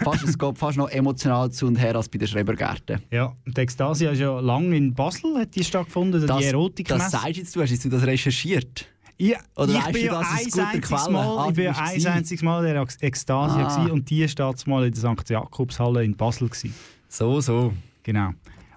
fast, 0.03 0.23
es 0.23 0.37
geht 0.37 0.57
fast 0.57 0.77
noch 0.77 0.89
emotional 0.89 1.51
zu 1.51 1.65
und 1.67 1.75
her 1.75 1.95
als 1.95 2.07
bei 2.07 2.17
den 2.17 2.27
Schrebergärten. 2.27 3.01
ja, 3.11 3.33
die 3.45 3.59
Extasia 3.61 4.11
ist 4.11 4.19
ja 4.19 4.39
lange 4.39 4.75
in 4.77 4.93
Basel 4.93 5.37
hat 5.37 5.55
die 5.55 5.63
stattgefunden, 5.63 6.21
die 6.21 6.27
Das, 6.27 7.11
das 7.11 7.11
sagst 7.11 7.37
jetzt 7.37 7.55
du, 7.55 7.61
hast 7.61 7.71
jetzt 7.71 7.83
du 7.85 7.89
das 7.89 8.05
recherchiert? 8.05 8.87
Ja, 9.17 9.37
Oder 9.55 9.71
ich 9.73 9.77
weißt 9.79 9.93
bin 9.93 10.01
du 10.03 10.09
das 10.09 10.27
ein 10.29 10.37
einziges? 10.63 10.89
Mal, 11.09 11.37
Ah, 11.37 11.47
ich 11.49 11.55
bin 11.55 11.67
ein 11.67 11.73
gewesen. 11.89 12.07
einziges 12.07 12.43
Mal 12.43 12.65
in 12.65 12.73
der 12.73 12.85
Ekstasia 13.01 13.65
Ah. 13.67 13.85
und 13.91 14.09
die 14.09 14.27
steht 14.27 14.67
mal 14.67 14.85
in 14.85 14.93
der 14.93 15.15
St. 15.15 15.29
Jakobshalle 15.29 16.03
in 16.03 16.15
Basel 16.17 16.49
gewesen. 16.49 16.73
So, 17.07 17.39
so. 17.41 17.73
Genau. 18.03 18.31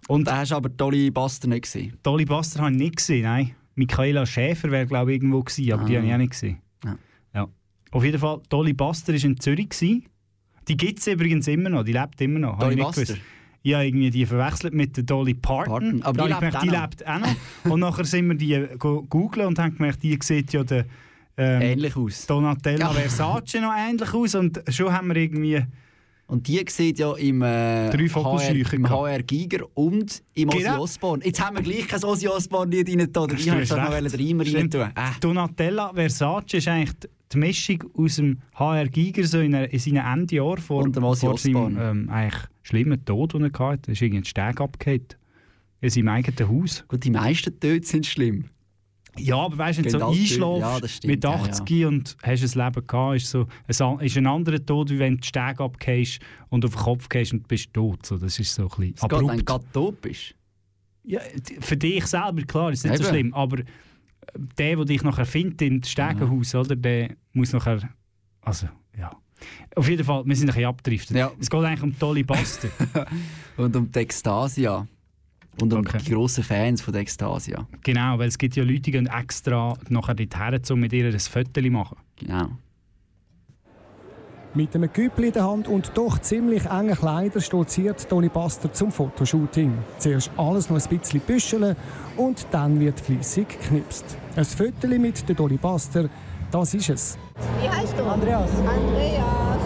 Und 0.07 0.27
da 0.27 0.39
hast 0.39 0.53
du 0.53 0.57
aber 0.57 0.69
Dolly 0.69 1.11
Baster 1.11 1.49
nicht 1.49 1.63
gesehen. 1.63 1.97
Dolly 2.03 2.25
Buster 2.25 2.61
habe 2.61 2.71
ich 2.73 2.79
nicht 2.79 2.97
gesehen, 2.97 3.25
nein. 3.25 3.51
Michaela 3.75 4.25
Schäfer 4.27 4.71
wäre 4.71 4.87
glaube 4.87 5.11
ich 5.13 5.17
irgendwo 5.17 5.43
gewesen, 5.43 5.73
aber 5.73 5.85
die 5.85 5.95
Ah. 5.97 5.99
habe 5.99 6.07
ich 6.09 6.15
auch 6.15 6.19
nicht 6.19 6.31
gesehen. 6.31 6.59
Auf 7.91 8.05
jeden 8.05 8.19
Fall, 8.19 8.41
Dolly 8.49 8.73
Buster 8.73 9.13
war 9.15 9.25
in 9.25 9.39
Zürich. 9.41 9.71
Gewesen. 9.71 10.05
Die 10.69 10.77
gibt 10.77 10.99
es 10.99 11.07
übrigens 11.07 11.49
immer 11.49 11.71
noch, 11.71 11.83
die 11.85 11.93
lebt 11.93 12.21
immer 12.21 12.39
noch. 12.39 12.59
Dolly 12.59 12.77
Buster? 12.77 13.15
Ja, 13.63 13.83
irgendwie 13.83 14.11
die 14.11 14.25
verwechselt 14.25 14.73
mit 14.75 14.97
der 14.97 15.05
Dolly 15.05 15.35
Parton. 15.35 16.01
Parton, 16.01 16.03
aber 16.03 16.29
die 16.29 16.35
gemerkt, 16.35 16.63
die 16.63 16.69
lebt 16.69 17.07
auch 17.07 17.19
noch. 17.19 17.71
und 17.73 17.81
nachher 17.81 18.05
sind 18.05 18.29
wir 18.29 18.35
die 18.37 18.53
äh, 18.53 18.77
go- 18.79 19.03
googeln 19.03 19.47
und 19.49 19.59
haben 19.59 19.75
gemerkt, 19.75 20.03
die 20.03 20.19
sieht 20.23 20.53
ja 20.53 20.63
der 20.63 20.85
ähm, 21.37 21.63
Ähnlich 21.63 21.97
aus. 21.97 22.27
Donatella 22.27 22.79
Ja. 22.87 22.91
Versace 22.93 23.55
noch 23.61 23.73
ähnlich 23.77 24.13
aus 24.15 24.35
und 24.35 24.63
schon 24.69 24.93
haben 24.93 25.09
wir 25.09 25.17
irgendwie... 25.17 25.63
Und 26.29 26.47
die 26.47 26.63
sieht 26.69 26.99
ja 26.99 27.15
im, 27.15 27.41
äh, 27.41 27.91
HR, 27.91 28.73
im. 28.75 28.89
HR 28.89 29.23
Giger 29.23 29.65
und 29.75 30.23
im 30.35 30.51
Ozzy 30.51 30.59
Genau. 30.59 30.83
Osbourne. 30.83 31.25
Jetzt 31.25 31.43
haben 31.45 31.57
wir 31.57 31.63
gleich 31.63 31.89
kein 31.89 32.05
Ozzy 32.05 32.29
Osbourne-Lied 32.29 32.89
rein 32.91 33.09
da. 33.11 33.25
Ich 33.35 33.51
wollte 33.51 33.77
noch 33.77 33.91
den 33.91 34.07
Reimer 34.07 34.45
rein 34.55 34.71
tun. 34.71 34.81
Äh. 34.83 35.21
Donatella 35.21 35.91
Versace 35.95 36.55
ist 36.55 36.69
eigentlich 36.69 36.95
die 37.33 37.39
Mischung 37.39 37.83
aus 37.97 38.17
dem 38.17 38.39
HR 38.55 38.89
Giger 38.89 39.25
so 39.25 39.41
in, 39.41 39.55
in 39.55 39.79
seinen 39.79 40.05
Endjahren 40.21 40.59
vor, 40.59 40.83
Und 40.85 40.97
dem 40.97 41.05
Ozzy 41.05 41.27
vor 41.27 41.39
seinem 41.39 41.57
Osbourne. 41.57 41.83
ähm, 41.91 42.11
eigentlich 42.11 42.43
schlimmen 42.63 43.03
Tod, 43.07 43.33
den 43.33 43.45
er 43.45 43.59
hatte. 43.59 43.83
Da 43.87 43.93
ist 43.93 44.03
irgendwie 44.03 44.21
ein 44.21 44.25
Steg 44.25 44.61
abgehakt. 44.61 45.17
In 45.81 45.89
seinem 45.91 46.09
eigenen 46.09 46.49
Haus. 46.49 46.85
Gut, 46.89 47.05
die 47.05 47.11
meisten 47.11 47.59
Töte 47.59 47.87
sind 47.87 48.05
schlimm. 48.05 48.51
Ja, 49.21 49.37
aber 49.37 49.59
weißt 49.59 49.85
du, 49.85 49.91
so 49.91 50.07
einschläfst 50.07 50.41
Ja, 50.41 50.89
stimmt, 50.89 51.11
mit 51.11 51.25
ja, 51.25 51.31
80 51.31 51.87
und 51.87 52.17
hast 52.23 52.57
ein 52.57 52.65
Leben 52.65 52.87
gehabt, 52.87 53.17
ist, 53.17 53.31
so, 53.31 53.47
ein, 53.67 54.01
ist 54.01 54.17
ein 54.17 54.27
anderer 54.27 54.65
Tod, 54.65 54.91
wie 54.91 54.99
wenn 54.99 55.15
du 55.15 55.21
die 55.21 55.29
Stege 55.29 55.61
abgehst 55.61 56.21
und 56.49 56.65
auf 56.65 56.75
den 56.75 56.81
Kopf 56.81 57.09
gehst 57.09 57.33
und 57.33 57.47
bist 57.49 57.73
tot. 57.73 58.05
So, 58.07 58.19
das 58.19 58.39
ist 58.39 58.55
so 58.55 58.63
ein 58.63 58.69
bisschen 58.69 58.95
Es 58.95 59.01
geht, 59.03 59.13
wenn 59.13 59.19
du 59.21 59.27
abrupt. 59.29 59.47
gerade 59.47 59.65
tot 59.73 60.01
bist. 60.01 60.35
Ja, 61.05 61.21
für 61.61 61.77
dich 61.77 62.07
selber, 62.07 62.43
klar, 62.43 62.71
ist 62.73 62.85
nicht 62.85 62.97
so 62.99 63.05
Eben. 63.05 63.11
schlimm, 63.11 63.35
aber 63.35 63.61
äh, 63.61 63.65
der, 64.59 64.77
der 64.77 64.85
dich 64.85 65.03
nachher 65.03 65.27
findet 65.27 65.63
im 65.63 65.83
Stegenhaus, 65.83 66.55
oder, 66.55 66.77
der 66.77 67.17
muss 67.33 67.53
nachher... 67.53 67.81
Also, 68.43 68.69
ja. 68.99 69.11
Auf 69.77 69.89
jeden 69.89 70.05
Fall, 70.05 70.25
wir 70.27 70.37
sind 70.37 70.49
ein 70.49 70.55
bisschen 70.55 70.69
abgedriftet. 70.69 71.17
Es 71.39 71.49
geht 71.49 71.61
eigentlich 71.65 71.83
um 71.83 71.99
Dolly 71.99 72.25
Buster. 72.25 72.69
Und 73.57 73.75
um 73.77 73.91
die 73.91 73.99
Ekstasia. 74.01 74.87
Und 75.61 75.73
um 75.73 75.85
die 75.85 76.11
grossen 76.11 76.45
Fans 76.45 76.81
von 76.83 76.93
der 76.93 77.03
Ekstasia. 77.03 77.67
genau, 77.83 78.19
weil 78.19 78.29
es 78.29 78.39
gibt 78.39 78.57
ja 78.57 78.63
Leute, 78.63 78.81
die 78.81 78.91
gehen 78.93 79.07
extra 79.07 79.77
nachher 79.89 80.15
dorthin, 80.15 80.61
um 80.71 80.81
mit 80.81 80.93
ihr 80.93 81.07
ein 81.07 81.19
Foto 81.19 81.61
zu 81.61 81.71
machen. 81.71 81.97
Genau. 82.17 82.49
Mit 84.55 84.75
einem 84.75 84.91
Küppel 84.91 85.27
in 85.27 85.33
der 85.33 85.45
Hand 85.45 85.69
und 85.69 85.93
doch 85.95 86.19
ziemlich 86.21 86.65
engen 86.65 86.97
Kleidern 86.97 87.43
stolziert 87.43 88.11
Dolly 88.11 88.29
Buster 88.31 88.73
zum 88.73 88.91
Fotoshooting. 88.91 89.73
Zuerst 89.99 90.31
alles 90.37 90.71
noch 90.71 90.81
ein 90.81 90.99
bisschen 90.99 91.21
büscheln 91.21 91.77
und 92.17 92.47
dann 92.51 92.81
wird 92.81 92.99
fließig 92.99 93.47
geknipst. 93.49 94.17
Ein 94.37 94.45
Foto 94.45 94.89
mit 94.89 95.29
der 95.29 95.37
Dolly 95.37 95.59
Buster, 95.59 96.09
das 96.51 96.73
ist 96.73 96.89
es. 96.89 97.19
Wie 97.61 97.69
heißt 97.69 97.99
du? 97.99 98.05
Andreas. 98.05 98.51
Andreas. 98.51 99.61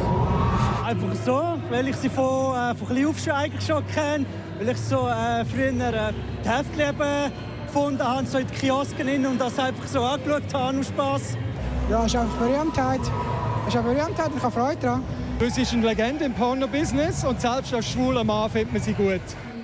Einfach 0.84 1.14
so, 1.24 1.58
weil 1.72 1.88
ich 1.88 1.96
sie 1.96 2.10
von, 2.10 2.54
äh, 2.54 2.74
von 2.74 2.88
klein 2.88 3.06
auf 3.06 3.18
schon 3.18 3.32
eigentlich 3.32 3.66
schon 3.66 3.84
kenne. 3.88 4.26
Weil 4.58 4.68
ich 4.68 4.76
so 4.76 5.08
äh, 5.08 5.44
früher 5.46 5.68
äh, 5.68 6.12
die 6.44 6.48
Heftleben 6.48 7.32
gefunden 7.66 8.02
habe, 8.02 8.26
so 8.26 8.38
in 8.38 8.46
die 8.46 8.52
Kiosken 8.52 9.08
hin 9.08 9.24
und 9.24 9.40
das 9.40 9.58
einfach 9.58 9.86
so 9.86 10.02
angeschaut 10.02 10.52
habe, 10.52 10.78
aus 10.78 10.88
Spass. 10.88 11.36
Ja, 11.90 12.04
ist 12.04 12.14
einfach 12.14 12.36
Berühmtheit. 12.36 13.00
Ist 13.66 13.76
eine 13.76 13.94
Berühmtheit 13.94 14.28
und 14.28 14.36
ich 14.36 14.42
habe 14.42 14.52
Freude 14.52 14.80
daran. 14.80 15.02
Sie 15.50 15.62
ist 15.62 15.72
eine 15.72 15.86
Legende 15.86 16.24
im 16.26 16.34
Porno-Business 16.34 17.24
und 17.24 17.40
selbst 17.40 17.74
als 17.74 17.88
schwuler 17.90 18.22
Mann 18.22 18.50
findet 18.50 18.74
man 18.74 18.82
sie 18.82 18.92
gut. 18.92 19.20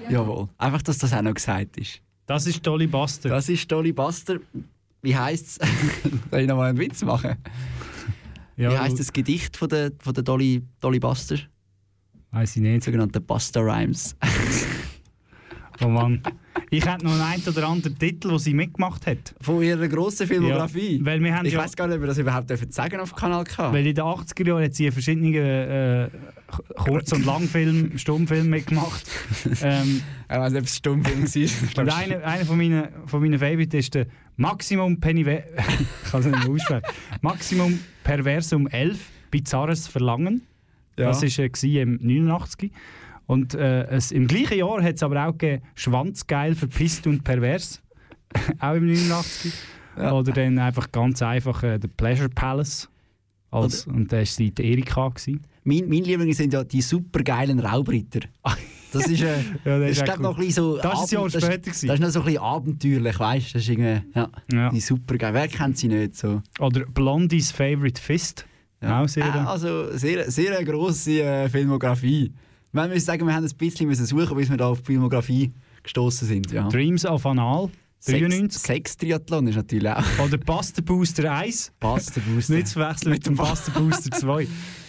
Jawohl. 0.09 0.49
Einfach, 0.57 0.83
dass 0.83 0.99
das 0.99 1.13
auch 1.13 1.23
noch 1.23 1.35
gesagt 1.35 1.77
ist. 1.77 2.01
Das 2.27 2.47
ist 2.47 2.67
Dolly 2.67 2.87
Buster. 2.87 3.29
Das 3.29 3.49
ist 3.49 3.71
Dolly 3.71 3.93
Buster. 3.93 4.39
Wie 5.03 5.15
heisst 5.15 5.63
es? 5.63 5.69
Soll 6.31 6.41
ich 6.41 6.49
noch 6.49 6.57
mal 6.57 6.71
einen 6.71 6.79
Witz 6.79 7.03
machen? 7.03 7.37
Ja, 8.57 8.73
Wie 8.73 8.79
heisst 8.79 8.99
das 8.99 9.13
Gedicht 9.13 9.57
von 9.57 9.69
der, 9.69 9.93
von 10.01 10.15
der 10.15 10.25
Dolly, 10.25 10.63
Dolly 10.81 10.99
Buster? 10.99 11.37
Weiß 12.31 12.57
ich 12.57 12.63
nicht. 12.63 12.85
Sogenannte 12.85 13.21
Buster 13.21 13.61
Rhymes. 13.63 14.17
Oh 15.81 15.89
Mann. 15.89 16.21
Ich 16.71 16.85
hätte 16.85 17.05
noch 17.07 17.21
einen 17.21 17.43
oder 17.47 17.69
anderen 17.69 17.97
Titel, 17.99 18.31
den 18.31 18.39
sie 18.39 18.53
mitgemacht 18.53 19.07
hat. 19.07 19.35
Von 19.41 19.63
ihrer 19.63 19.87
grossen 19.87 20.27
Filmografie? 20.27 20.99
Ja, 20.99 21.05
weil 21.05 21.23
wir 21.23 21.37
haben 21.37 21.47
ich 21.47 21.53
ja- 21.53 21.61
weiß 21.61 21.77
gar 21.77 21.87
nicht, 21.87 21.97
ob 21.97 22.03
wir 22.03 22.09
das 22.09 22.19
überhaupt 22.19 22.51
sagen 22.75 22.99
auf 23.01 23.15
Kanal 23.15 23.45
K. 23.45 23.73
Weil 23.73 23.87
in 23.87 23.95
den 23.95 24.05
80er 24.05 24.47
Jahren 24.49 24.65
hat 24.65 24.75
sie 24.75 24.91
verschiedene 24.91 26.11
äh, 26.13 26.19
Kurz- 26.77 27.13
und 27.13 27.25
Langfilm, 27.25 27.93
Stummfilme 27.97 28.49
mitgemacht. 28.49 29.09
ähm, 29.63 30.03
ich 30.29 30.37
weiß 30.37 30.53
nicht, 30.53 30.61
ob 30.61 30.67
es 30.67 30.77
Stummfilm 30.77 31.23
war. 31.23 31.83
und 31.85 31.91
einer, 31.91 32.25
einer 32.25 32.45
von 32.45 32.57
meinen, 32.59 32.89
von 33.07 33.21
meinen 33.21 33.39
Favorites 33.39 33.79
ist 33.87 33.95
der 33.95 34.07
Maximum 34.37 34.99
Pennive 34.99 35.45
ich 36.05 36.11
kann 36.11 36.21
es 36.21 36.27
nicht 36.27 36.39
mehr 36.39 36.49
aussprechen. 36.51 36.83
Maximum 37.23 37.79
Perversum 38.03 38.67
11, 38.67 38.99
Bizarres 39.31 39.87
Verlangen. 39.87 40.43
Ja. 40.99 41.07
Das 41.09 41.23
war 41.23 41.45
äh, 41.45 41.81
im 41.83 41.99
89. 42.03 42.71
Und 43.27 43.55
äh, 43.55 43.85
es, 43.89 44.11
im 44.11 44.27
gleichen 44.27 44.59
Jahr 44.59 44.83
hat 44.83 44.95
es 44.97 45.03
aber 45.03 45.27
auch 45.27 45.33
gegeben, 45.33 45.63
Schwanzgeil, 45.75 46.55
Verpisst 46.55 47.07
und 47.07 47.25
Pervers. 47.25 47.83
auch 48.59 48.75
im 48.75 48.87
89. 48.87 49.53
Oder 49.97 50.33
dann 50.33 50.59
einfach 50.59 50.91
ganz 50.93 51.23
einfach 51.23 51.63
äh, 51.63 51.79
The 51.81 51.89
Pleasure 51.89 52.29
Palace. 52.29 52.89
Als, 53.51 53.87
und 53.87 54.13
da 54.13 54.19
war 54.19 54.25
die 54.25 54.53
Erika. 54.71 55.09
Gewesen. 55.09 55.41
Mein, 55.65 55.89
mein 55.89 56.05
Liebling 56.05 56.33
sind 56.35 56.53
ja 56.53 56.65
die 56.65 56.83
supergeilen 56.83 57.61
Raubritter. 57.61 58.21
Das 58.93 59.07
ist, 59.07 59.23
äh, 59.23 59.39
Ja, 59.65 59.79
das 59.79 59.81
das 59.81 59.91
ist 59.91 60.03
ist 60.03 60.13
gut. 60.15 60.21
noch 60.21 60.39
ein 60.39 60.47
bisschen 60.47 60.65
so. 60.65 60.79
Das 60.79 61.05
ist 61.05 61.13
Jahr 61.13 61.31
später 61.31 61.59
Das, 61.59 61.81
das 61.81 61.83
ist 61.83 62.01
noch 62.01 62.09
so 62.11 62.21
ein 62.21 62.25
bisschen 62.27 62.43
abenteuerlich, 62.43 63.19
weißt 63.19 63.49
du? 63.49 63.53
Das 63.55 63.63
ist 63.63 63.69
irgendwie, 63.69 64.03
ja, 64.15 64.71
Die 64.71 64.81
supergeil. 64.81 65.35
Wer 65.35 65.49
kennt 65.49 65.79
sie 65.79 65.89
nicht 65.89 66.17
so? 66.17 66.43
Oder 66.61 66.87
Blondies 66.87 67.51
Favorite 67.51 68.01
Fist. 68.01 68.47
Auch 68.81 69.09
sehr. 69.09 69.25
Äh, 69.25 69.39
also 69.39 69.97
sehr, 69.97 70.31
sehr 70.31 70.57
eine 70.57 70.65
grosse 70.65 71.23
äh, 71.23 71.49
Filmografie. 71.49 72.33
Wir 72.73 72.87
müssen 72.87 73.01
sagen, 73.01 73.27
wir 73.27 73.35
haben 73.35 73.45
ein 73.45 73.57
bisschen 73.57 73.89
müssen 73.89 74.07
suchen, 74.07 74.37
bis 74.37 74.51
wir 74.51 74.57
da 74.57 74.69
auf 74.69 74.81
die 74.81 74.87
Filmografie 74.87 75.53
gestoßen 75.83 76.29
sind. 76.29 76.53
Ja. 76.53 76.69
Dreams 76.69 77.05
of 77.05 77.25
Anal. 77.27 77.71
93. 78.07 78.63
Sex 78.63 78.97
Triathlon 78.97 79.49
ist 79.49 79.57
natürlich 79.57 79.91
auch. 79.91 80.05
Oder 80.25 80.39
Buster 80.39 80.83
Booster 80.83 81.33
1. 81.33 81.73
Buster 81.81 82.21
Booster. 82.21 82.55
Nicht 82.55 82.69
zu 82.69 82.75
verwechseln 82.75 83.11
mit 83.11 83.27
dem 83.27 83.35
Buster 83.35 83.73
Booster 83.73 84.11
2. 84.11 84.47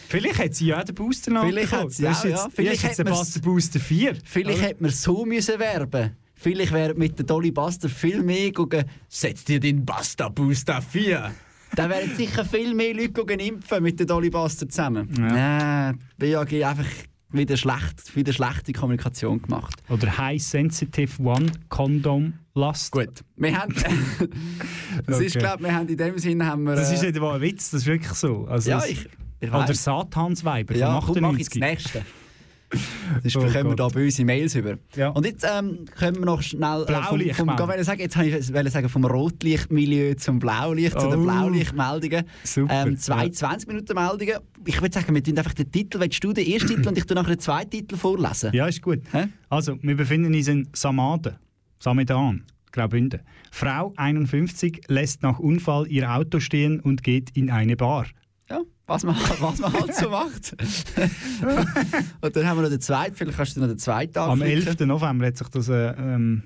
Vielleicht 0.10 0.40
hat 0.40 0.56
sie 0.56 0.68
ja 0.68 0.84
den 0.84 0.96
Booster 0.96 1.32
noch 1.32 1.46
Vielleicht 1.46 1.72
hat 1.72 1.92
sie 1.92 2.08
auch, 2.08 2.24
ja. 2.26 2.48
Vielleicht 2.54 2.84
hat 2.84 2.96
sie 2.96 3.04
Buster 3.04 3.40
Booster 3.42 3.80
4. 3.80 4.16
Vielleicht 4.24 4.62
hätte 4.62 4.84
man 4.84 4.92
so 4.92 5.26
müssen 5.26 5.60
werben 5.60 6.16
Vielleicht 6.36 6.72
wäre 6.72 6.94
mit 6.94 7.18
der 7.20 7.26
Dolly 7.26 7.52
Buster 7.52 7.90
viel 7.90 8.24
mehr 8.24 8.54
gucken, 8.54 8.86
setz 9.10 9.44
dir 9.44 9.60
den 9.60 9.84
Buster 9.84 10.30
Booster 10.30 10.82
4. 10.82 11.32
Dann 11.76 11.90
wären 11.90 12.16
sicher 12.16 12.44
viel 12.46 12.74
mehr 12.74 12.94
Leute 12.94 13.22
impfen 13.22 13.84
mit 13.84 14.00
der 14.00 14.06
Dolly 14.08 14.30
Buster 14.30 14.68
zusammen. 14.68 15.10
Ja. 15.18 15.90
Nein, 15.92 16.00
BAG 16.18 16.54
einfach 16.64 16.86
wieder, 17.32 17.58
schlecht, 17.58 18.16
wieder 18.16 18.34
schlechte 18.34 18.74
Kommunikation 18.74 19.42
gemacht. 19.42 19.82
Oder 19.90 20.18
High 20.18 20.42
Sensitive 20.42 21.22
One 21.22 21.52
Condom 21.70 22.34
Lust. 22.56 22.92
Gut. 22.92 23.24
Wir 23.38 23.58
haben. 23.58 23.74
das 25.06 25.20
ist, 25.20 25.36
Okay. 25.36 25.46
glaube 25.46 25.64
wir 25.64 25.74
haben 25.74 25.88
in 25.88 25.98
dem 25.98 26.18
Sinne 26.18 26.46
haben 26.48 26.64
wir. 26.64 26.76
Das 26.76 26.90
äh, 26.92 26.96
ist 26.96 27.04
nicht 27.04 27.20
mal 27.20 27.36
ein 27.36 27.42
Witz, 27.42 27.70
das 27.72 27.82
ist 27.82 27.88
wirklich 27.88 28.14
so. 28.14 28.46
Also 28.48 28.70
Ja, 28.72 28.84
ich- 28.86 29.08
ich 29.42 29.50
Oder. 29.54 29.74
Satansweiber 29.74 30.76
ja, 30.76 31.00
von 31.00 31.14
komm, 31.14 31.22
mach 31.24 31.38
jetzt 31.38 31.56
98. 31.56 31.62
das 31.62 31.70
nächste. 31.94 32.06
Sonst 33.24 33.36
Oh 33.36 33.40
bekommen 33.42 33.70
wir 33.72 33.76
da 33.76 33.84
Gott. 33.86 33.94
böse 33.94 34.24
Mails 34.24 34.56
über. 34.56 34.78
Und 35.14 35.26
jetzt 35.26 35.44
ähm, 35.44 35.86
können 35.98 36.18
wir 36.18 36.26
noch 36.26 36.42
schnell. 36.42 36.86
Äh, 36.88 37.34
vom, 37.34 37.48
vom, 37.58 37.68
wollte 37.68 37.84
sagen, 37.84 38.00
jetzt 38.02 38.16
ich 38.18 38.74
sagen, 38.74 38.90
vom 38.90 39.06
Rotlichtmilieu 39.06 40.14
zum 40.16 40.40
Blaulicht, 40.40 41.00
zu 41.00 41.10
den 41.10 41.20
Oh. 41.22 41.24
Blaulichtmeldungen. 41.24 42.26
Super, 42.44 42.86
Ähm, 42.88 42.98
zwei 42.98 43.26
ja. 43.26 43.32
20 43.32 43.68
Minuten 43.68 43.94
Meldungen. 43.96 44.36
Ich 44.66 44.82
würde 44.82 44.94
sagen, 44.94 45.14
wir 45.16 45.24
tun 45.24 45.38
einfach 45.38 45.54
den 45.54 45.72
Titel. 45.72 46.00
Willst 46.00 46.24
du 46.24 46.32
den 46.34 46.46
ersten 46.48 46.68
Titel 46.68 46.88
und 46.88 46.98
ich 46.98 47.06
tue 47.06 47.16
nachher 47.16 47.36
den 47.36 47.40
zweiten 47.40 47.72
Titel 47.72 47.96
vorlesen? 47.98 48.52
Ja, 48.54 48.68
ist 48.68 48.82
gut. 48.82 49.00
Also, 49.50 49.78
wir 49.82 49.96
befinden 49.98 50.34
uns 50.34 50.48
in 50.48 50.68
Samaden, 50.74 51.36
Samedan, 51.80 52.44
Graubünden. 52.72 53.22
Frau 53.52 53.94
51 53.98 54.82
lässt 54.88 55.24
nach 55.24 55.40
Unfall 55.40 55.88
ihr 55.88 56.12
Auto 56.14 56.40
stehen 56.40 56.80
und 56.80 57.02
geht 57.04 57.32
in 57.36 57.50
eine 57.50 57.76
Bar. 57.76 58.06
Ja, 58.90 58.96
was 58.96 59.04
man, 59.04 59.16
was 59.40 59.60
man 59.60 59.74
halt 59.74 59.96
so 59.96 60.10
macht. 60.20 60.56
und 62.22 62.36
dann 62.36 62.48
haben 62.48 62.58
wir 62.58 62.64
noch 62.64 62.70
den 62.70 62.82
zweiten. 62.82 63.16
Vielleicht 63.16 63.38
kannst 63.38 63.56
du 63.56 63.62
noch 63.62 63.68
den 63.68 63.78
zweiten 63.80 64.18
Am 64.18 64.32
anklicken. 64.42 64.68
11. 64.68 64.80
November 64.82 65.28
hat 65.28 65.38
sich 65.38 65.48
das. 65.50 65.70
Äh, 65.70 65.90
ähm, 65.92 66.44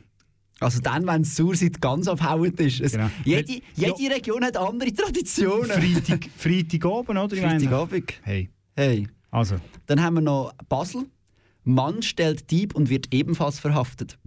Also 0.60 0.79
dann, 0.82 1.08
wenn 1.08 1.21
es 1.23 1.36
Surseid 1.36 1.82
ganz 1.82 2.08
abhauend 2.08 2.60
ist. 2.60 2.79
Es, 2.82 2.91
Genau. 2.93 3.10
jede, 3.25 3.62
jede 3.75 4.15
Region 4.15 4.43
hat 4.43 4.58
andere 4.58 4.93
Traditionen. 4.93 5.65
Freitag, 5.71 6.27
Freitagabend, 6.38 7.10
oder? 7.10 7.36
Meine- 7.36 7.60
Freitagabend. 7.60 8.13
Hey. 8.23 8.49
Hey. 8.75 9.08
Also. 9.32 9.56
Dann 9.88 10.01
haben 10.01 10.15
wir 10.15 10.21
noch 10.21 10.53
Basel. 10.69 11.06
Mann 11.63 12.01
stellt 12.01 12.51
Dieb 12.51 12.75
und 12.75 12.89
wird 12.89 13.13
ebenfalls 13.13 13.60
verhaftet. 13.60 14.17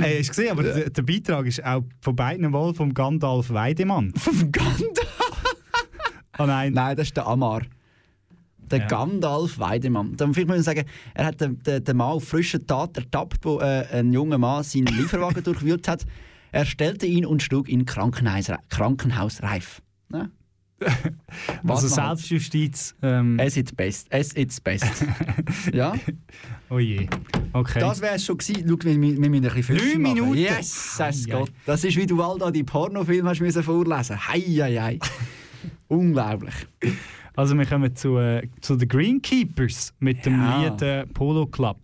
Hey, 0.00 0.18
hast 0.18 0.28
du 0.28 0.30
gesehen, 0.30 0.50
aber 0.50 0.62
der, 0.62 0.90
der 0.90 1.02
Beitrag 1.02 1.46
ist 1.46 1.64
auch 1.64 1.82
von 2.00 2.16
beiden 2.16 2.52
wohl 2.52 2.74
vom 2.74 2.92
Gandalf 2.94 3.50
Weidemann. 3.50 4.12
Vom 4.16 4.50
Gandalf? 4.52 5.54
Oh 6.38 6.44
nein. 6.46 6.72
Nein, 6.72 6.96
das 6.96 7.08
ist 7.08 7.16
der 7.16 7.26
Amar. 7.26 7.62
Der 8.58 8.80
Ja. 8.80 8.86
Gandalf 8.86 9.58
Weidemann. 9.58 10.16
Dann 10.16 10.34
vielleicht 10.34 10.48
muss 10.48 10.58
ich 10.58 10.64
sagen, 10.64 10.84
er 11.14 11.24
hat 11.26 11.40
den, 11.40 11.62
den, 11.62 11.82
den 11.84 11.96
Mann 11.96 12.08
auf 12.08 12.28
frischer 12.28 12.64
Tat 12.66 12.96
ertappt, 12.96 13.44
wo 13.44 13.60
äh, 13.60 13.86
ein 13.92 14.12
junger 14.12 14.38
Mann 14.38 14.62
seinen 14.64 14.86
Lieferwagen 14.86 15.42
durchwühlt 15.44 15.86
hat. 15.88 16.04
Er 16.52 16.64
stellte 16.64 17.06
ihn 17.06 17.24
und 17.26 17.42
schlug 17.42 17.68
ihn 17.68 17.84
Krankenhaus, 17.86 18.50
krankenhausreif. 18.68 19.80
Ja. 20.12 20.28
Was 21.62 21.84
Also 21.84 21.96
man 21.96 22.16
Selbstjustiz. 22.16 22.94
Ähm, 23.02 23.38
Es 23.38 23.56
ist 23.56 23.76
best. 23.76 24.08
Es 24.10 24.32
ist 24.32 24.62
best. 24.62 25.04
ja? 25.72 25.94
Oh 26.68 26.78
je. 26.78 27.08
Okay. 27.52 27.80
Das 27.80 28.00
wäre 28.00 28.16
es 28.16 28.24
schon 28.24 28.38
gewesen. 28.38 28.66
Schau, 28.68 28.76
wir, 28.84 29.00
wir 29.00 29.22
wir 29.22 29.30
müssen 29.30 29.34
ein 29.34 29.54
bisschen 29.54 29.76
Füße 29.76 29.98
Neun 29.98 30.02
machen. 30.02 30.14
Minuten. 30.14 30.38
Yes, 30.38 31.00
ei. 31.00 31.30
Gott. 31.30 31.52
Das 31.64 31.84
ist, 31.84 31.96
wie 31.96 32.06
du 32.06 32.22
all 32.22 32.38
da 32.38 32.50
die 32.50 32.64
Pornofilme 32.64 33.28
hast 33.30 33.40
müssen 33.40 33.62
vorlesen. 33.62 34.28
Hei, 34.28 34.40
hei. 34.40 34.98
Unglaublich. 35.88 36.54
Also 37.36 37.56
wir 37.56 37.66
kommen 37.66 37.94
zu, 37.94 38.18
äh, 38.18 38.48
zu 38.60 38.76
den 38.76 38.88
Greenkeepers 38.88 39.94
mit 40.00 40.24
dem 40.26 40.40
Ja. 40.40 40.62
Lied 40.62 40.82
äh, 40.82 41.06
Polo 41.06 41.46
Club. 41.46 41.78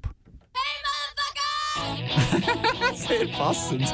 Sehr 2.94 3.26
passend. 3.28 3.92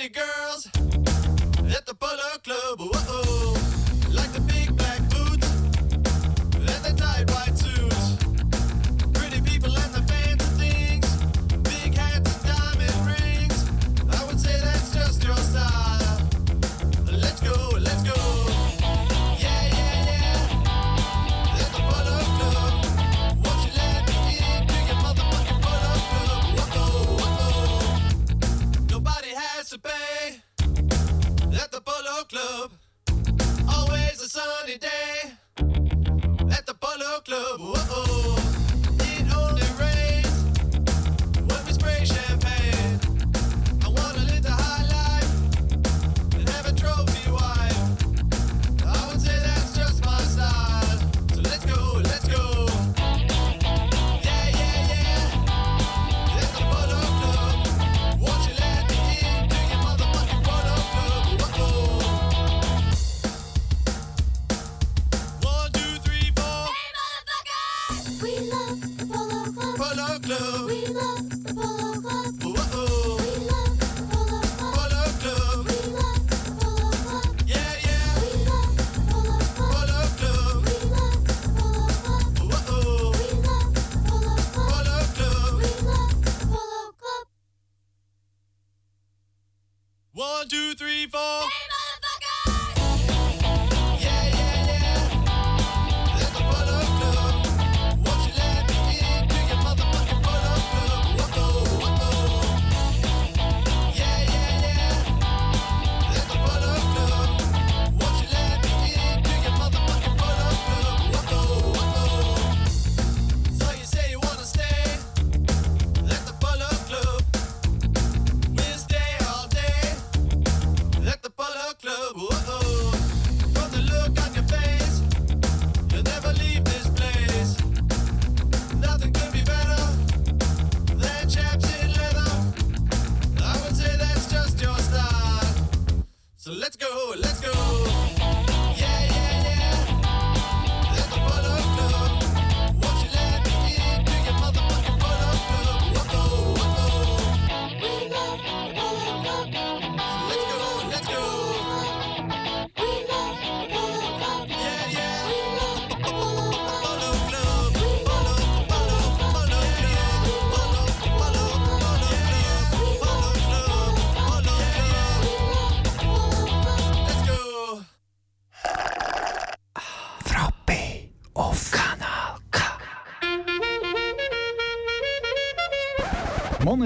pretty 0.00 0.14
girl. 0.14 0.39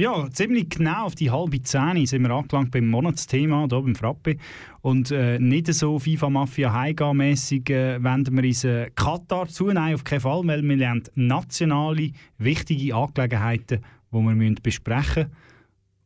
Ja, 0.00 0.30
ziemlich 0.30 0.70
genau 0.70 1.04
auf 1.04 1.14
die 1.14 1.30
halbe 1.30 1.62
Zehn 1.62 2.06
sind 2.06 2.22
wir 2.22 2.30
angelangt 2.30 2.70
beim 2.70 2.88
Monatsthema 2.88 3.66
hier 3.68 3.82
beim 3.82 3.94
Frappe. 3.94 4.38
Und 4.80 5.10
äh, 5.10 5.38
nicht 5.38 5.66
so 5.74 5.98
FIFA-Mafia-Heiga-mässig 5.98 7.68
äh, 7.68 8.02
wenden 8.02 8.34
wir 8.34 8.44
uns 8.44 8.64
äh, 8.64 8.90
Katar 8.94 9.46
zu. 9.48 9.66
Nein, 9.66 9.94
auf 9.94 10.02
keinen 10.02 10.20
Fall, 10.20 10.40
weil 10.46 10.62
wir 10.66 10.88
haben 10.88 11.02
nationale, 11.16 12.12
wichtige 12.38 12.94
Angelegenheiten, 12.94 13.80
die 14.10 14.16
wir 14.16 14.34
müssen 14.34 14.54
besprechen 14.62 15.26
müssen. 15.26 15.50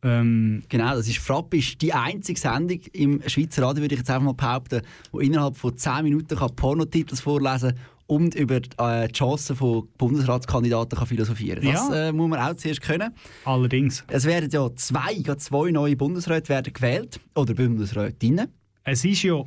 Ähm, 0.02 0.62
Genau, 0.68 0.96
das 0.96 1.06
ist 1.06 1.18
Frappe 1.18 1.58
ist 1.58 1.80
die 1.80 1.92
einzige 1.92 2.40
Sendung 2.40 2.80
im 2.94 3.22
Schweizer 3.28 3.62
Radio, 3.62 3.82
würde 3.82 3.94
ich 3.94 4.00
jetzt 4.00 4.10
einfach 4.10 4.24
mal 4.24 4.34
behaupten, 4.34 4.82
wo 5.12 5.20
innerhalb 5.20 5.56
von 5.56 5.78
10 5.78 6.02
Minuten 6.02 6.36
kann 6.36 6.56
Pornotitel 6.56 7.14
vorlesen 7.14 7.74
und 8.06 8.34
über 8.34 8.60
die, 8.60 8.70
äh, 8.78 9.08
die 9.08 9.12
Chancen 9.14 9.56
von 9.56 9.88
Bundesratskandidaten 9.98 10.98
kann 10.98 11.06
philosophieren 11.06 11.62
kann. 11.62 11.72
Das 11.72 11.88
Ja. 11.88 12.08
äh, 12.08 12.12
muss 12.12 12.28
man 12.28 12.38
auch 12.40 12.54
zuerst 12.54 12.82
können. 12.82 13.12
Allerdings. 13.44 14.04
Es 14.08 14.24
werden 14.24 14.50
ja 14.50 14.68
zwei, 14.76 15.22
zwei 15.38 15.70
neue 15.70 15.96
Bundesräte 15.96 16.48
werden 16.50 16.72
gewählt, 16.72 17.20
oder 17.34 17.54
Bundesrätinnen. 17.54 18.48
Es 18.84 19.04
ist 19.04 19.22
ja 19.22 19.42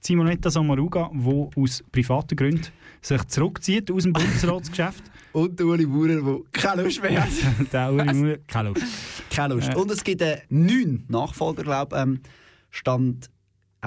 Simonetta 0.00 0.50
Sommaruga, 0.50 1.10
die 1.12 1.48
aus 1.60 1.84
privaten 1.92 2.36
Gründen 2.36 2.66
sich 3.00 3.22
zurückzieht 3.26 3.90
aus 3.90 4.04
dem 4.04 4.12
Bundesratsgeschäft. 4.12 5.04
Und 5.32 5.60
Uli 5.60 5.84
Bauer, 5.86 6.08
der 6.08 6.38
keine 6.52 6.82
Lust 6.84 7.02
mehr 7.02 7.22
hat. 7.22 7.28
Der 7.72 7.92
Uli 7.92 8.04
Bauer, 8.04 8.36
keine 8.46 8.68
Lust. 8.70 8.84
Keine 9.30 9.54
Lust. 9.54 9.68
Äh. 9.68 9.76
Und 9.76 9.90
es 9.90 10.02
gibt 10.02 10.22
äh, 10.22 10.38
neun 10.48 11.04
Nachfolger, 11.08 11.62
glaube 11.62 11.94
ich. 11.94 12.02
Ähm, 12.02 12.20
stand 12.70 13.28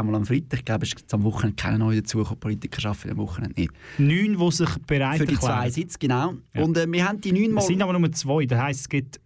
einmal 0.02 0.16
am 0.16 0.26
Freitag, 0.26 0.60
ich 0.60 0.66
glaube, 0.66 0.86
es 0.86 0.92
jetzt 0.92 1.14
am 1.14 1.24
Wochenende 1.24 1.56
keine 1.56 1.80
neue 1.80 2.02
dazu, 2.02 2.24
Politiker 2.24 2.90
arbeiten 2.90 3.12
am 3.12 3.18
Wochenende 3.18 3.60
nicht. 3.60 3.72
Neun, 3.98 4.38
die 4.38 4.52
sich 4.52 4.70
bereit 4.88 5.18
Für 5.20 5.26
die 5.26 5.34
erklären. 5.34 5.60
zwei 5.60 5.70
Sitze, 5.70 5.98
genau. 6.00 6.34
Ja. 6.54 6.64
Und 6.64 6.78
äh, 6.78 6.92
wir 6.92 7.08
haben 7.08 7.22
die 7.22 7.32
neun 7.32 7.52
Mal... 7.52 7.62
Es 7.62 7.68
sind 7.68 7.82
aber 7.82 7.98
nur 7.98 8.12
zwei. 8.12 8.46
Das 8.46 8.60
heisst, 8.60 8.82
es 8.82 8.90
gibt 8.90 9.20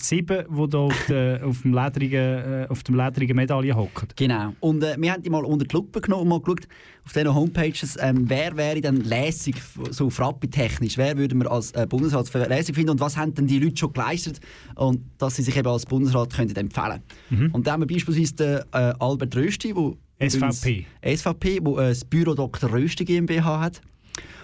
sieben, 0.00 0.44
die 0.48 0.68
da 0.68 0.78
auf, 0.78 1.06
der, 1.08 1.40
auf, 1.44 1.62
dem 1.62 1.74
ledrigen, 1.74 2.18
äh, 2.18 2.66
auf 2.68 2.82
dem 2.82 2.94
ledrigen 2.94 3.36
Medaille 3.36 3.74
hocken. 3.74 4.08
Genau. 4.16 4.54
Und 4.60 4.82
äh, 4.82 4.96
wir 4.98 5.12
haben 5.12 5.22
die 5.22 5.30
mal 5.30 5.44
unter 5.44 5.64
die 5.64 5.74
Lupe 5.74 6.00
genommen 6.00 6.22
und 6.22 6.28
mal 6.28 6.40
geschaut, 6.40 6.68
auf 7.04 7.12
diesen 7.12 7.34
Homepages, 7.34 7.96
ähm, 8.00 8.28
wer 8.28 8.56
wäre 8.56 8.80
dann 8.80 8.96
lässig, 8.96 9.56
so 9.90 10.10
frappetechnisch, 10.10 10.98
wer 10.98 11.16
würde 11.16 11.34
man 11.34 11.46
als 11.46 11.72
äh, 11.72 11.86
Bundesrat 11.88 12.28
für 12.28 12.46
lässig 12.46 12.74
finden 12.74 12.90
und 12.90 13.00
was 13.00 13.16
haben 13.16 13.34
denn 13.34 13.46
die 13.46 13.58
Leute 13.58 13.76
schon 13.76 13.92
geleistet 13.92 14.40
und 14.74 15.00
dass 15.18 15.36
sie 15.36 15.42
sich 15.42 15.56
eben 15.56 15.68
als 15.68 15.86
Bundesrat 15.86 16.34
könnten 16.34 16.56
empfehlen 16.56 17.02
Mhm. 17.30 17.50
Und 17.52 17.66
da 17.66 17.72
haben 17.72 17.82
wir 17.82 17.86
beispielsweise 17.86 18.34
den 18.34 18.58
äh, 18.72 18.94
Albert 18.98 19.36
Rösti, 19.36 19.74
wo 19.74 19.96
SVP. 20.20 20.86
SVP, 21.04 21.60
wo 21.62 21.78
äh, 21.78 21.88
das 21.90 22.04
Büro 22.04 22.34
Dr. 22.34 22.72
Rösti 22.72 23.04
GmbH 23.04 23.60
hat. 23.60 23.80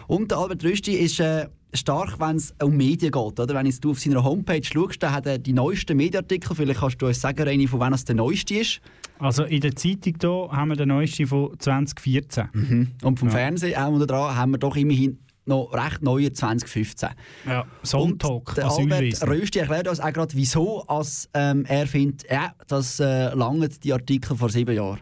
Und 0.07 0.31
der 0.31 0.39
Albert 0.39 0.65
Rösti 0.65 0.93
ist 0.93 1.19
äh, 1.21 1.49
stark, 1.73 2.21
wenn 2.21 2.37
es 2.37 2.55
um 2.63 2.77
Medien 2.77 3.11
geht. 3.11 3.41
Oder? 3.41 3.49
Wenn 3.55 3.71
du 3.81 3.91
auf 3.91 3.99
seiner 3.99 4.23
Homepage 4.23 4.63
schaust, 4.63 5.03
dann 5.03 5.13
hat 5.13 5.27
er 5.27 5.39
die 5.39 5.53
neuesten 5.53 5.97
Medienartikel. 5.97 6.55
Vielleicht 6.55 6.81
kannst 6.81 7.03
du 7.03 7.07
uns 7.07 7.21
sagen, 7.21 7.43
Reini, 7.43 7.67
von 7.67 7.81
wann 7.81 7.93
es 7.93 8.05
der 8.05 8.15
neueste 8.15 8.55
ist. 8.55 8.81
Also 9.19 9.45
in 9.45 9.61
der 9.61 9.75
Zeitung 9.77 10.15
hier 10.21 10.49
haben 10.53 10.69
wir 10.69 10.77
den 10.77 10.89
neuesten 10.89 11.27
von 11.27 11.59
2014. 11.59 12.49
Mhm. 12.53 12.89
Und 13.03 13.19
vom 13.19 13.29
Ja. 13.29 13.35
Fernsehen 13.35 13.77
auch 13.77 13.91
unter 13.91 14.07
dran 14.07 14.37
haben 14.37 14.53
wir 14.53 14.59
doch 14.59 14.77
immerhin 14.77 15.19
noch 15.47 15.73
recht 15.73 16.03
neue 16.03 16.33
2015. 16.33 17.11
Ja, 17.47 17.67
Sonntag, 17.83 18.55
der 18.55 18.71
Albert. 18.71 19.27
Rösti 19.27 19.59
erklärt 19.59 19.89
uns 19.89 20.01
auch 20.01 20.13
gerade, 20.13 20.35
wieso 20.35 20.83
als, 20.87 21.29
ähm, 21.35 21.65
er 21.67 21.87
findet, 21.87 22.31
ja, 22.31 22.55
das 22.67 22.99
äh, 22.99 23.35
langt 23.35 23.85
die 23.85 23.93
Artikel 23.93 24.37
vor 24.37 24.49
sieben 24.49 24.75
Jahren. 24.75 25.01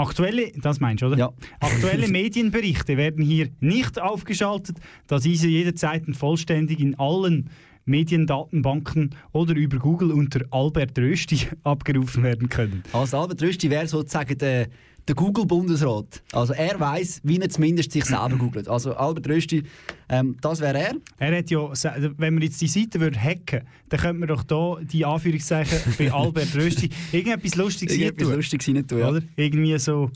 Aktuelle, 0.00 0.50
das 0.56 0.80
meinst 0.80 1.02
du, 1.02 1.08
oder? 1.08 1.18
Ja. 1.18 1.32
Aktuelle 1.60 2.08
Medienberichte 2.10 2.96
werden 2.96 3.22
hier 3.22 3.50
nicht 3.60 4.00
aufgeschaltet, 4.00 4.78
da 5.06 5.18
diese 5.18 5.48
jederzeit 5.48 6.04
vollständig 6.16 6.80
in 6.80 6.98
allen 6.98 7.50
Mediendatenbanken 7.90 9.10
oder 9.32 9.54
über 9.54 9.78
Google 9.78 10.12
unter 10.12 10.40
Albert 10.50 10.98
Rösti 10.98 11.40
abgerufen 11.64 12.22
werden 12.22 12.48
können. 12.48 12.82
Also 12.92 13.18
Albert 13.18 13.42
Rösti 13.42 13.68
wäre 13.68 13.86
sozusagen 13.86 14.38
der, 14.38 14.68
der 15.06 15.14
Google-Bundesrat. 15.14 16.22
Also 16.32 16.52
er 16.52 16.78
weiß, 16.78 17.20
wie 17.24 17.38
er 17.38 17.48
zumindest 17.48 17.92
sich 17.92 18.04
selber 18.04 18.36
googelt. 18.36 18.68
Also 18.68 18.94
Albert 18.94 19.28
Rösti, 19.28 19.64
ähm, 20.08 20.36
das 20.40 20.60
wäre 20.60 20.78
er. 20.78 20.94
Er 21.18 21.38
hat 21.38 21.50
ja, 21.50 21.68
wenn 22.16 22.36
wir 22.36 22.44
jetzt 22.44 22.60
die 22.60 22.68
Seite 22.68 23.00
würden 23.00 23.20
hacken, 23.20 23.62
dann 23.88 24.00
könnte 24.00 24.20
man 24.20 24.28
doch 24.28 24.44
da 24.44 24.78
die 24.80 25.04
Anführungszeichen 25.04 25.78
bei 25.98 26.12
Albert 26.12 26.54
Rösti 26.54 26.90
irgendetwas 27.12 27.56
Lustiges 27.56 27.96
Irgendetwas 27.96 28.28
reintun. 28.28 28.36
Lustiges 28.36 28.68
rein 28.68 28.86
tun, 28.86 28.98
ja. 28.98 29.08
Oder? 29.10 29.22
Irgendwie 29.36 29.78
so. 29.78 30.10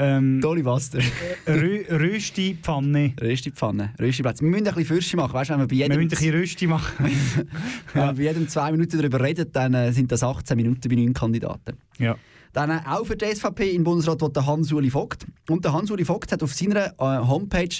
Ähm, 0.00 0.40
Dolly 0.40 0.62
Buster. 0.62 1.00
Rö 1.48 1.82
Rösti-Pfanne. 1.90 3.14
Rösti-Pfanne, 3.20 3.94
Rösti-Plätze. 4.00 4.44
Wir 4.44 4.50
müssen 4.50 4.68
ein 4.68 4.74
bisschen 4.74 4.84
Fürste 4.86 5.16
machen, 5.16 5.32
weißt 5.32 5.50
wenn 5.50 5.58
wir 5.58 5.66
bei 5.66 5.70
Wir 5.72 5.78
jedem, 5.78 5.96
müssen 5.96 6.06
ein 6.06 6.08
bisschen 6.10 6.34
Rösti 6.34 6.66
machen. 6.68 7.04
wenn 7.94 8.02
wir 8.06 8.12
bei 8.12 8.22
jedem 8.22 8.48
zwei 8.48 8.70
Minuten 8.70 8.96
darüber 8.96 9.20
reden, 9.20 9.50
dann 9.52 9.74
äh, 9.74 9.92
sind 9.92 10.12
das 10.12 10.22
18 10.22 10.56
Minuten 10.56 10.88
bei 10.88 10.94
neun 10.94 11.12
Kandidaten. 11.12 11.78
Ja. 11.98 12.16
Dann 12.52 12.70
äh, 12.70 12.78
auch 12.86 13.06
für 13.06 13.16
die 13.16 13.26
SVP 13.26 13.72
im 13.72 13.82
Bundesrat 13.82 14.22
der 14.36 14.46
Hans-Uli 14.46 14.90
Vogt. 14.90 15.26
Und 15.48 15.64
der 15.64 15.72
Hans-Uli 15.72 16.04
Vogt 16.04 16.30
hat 16.30 16.44
auf 16.44 16.54
seiner 16.54 16.94
äh, 16.98 17.26
Homepage 17.26 17.74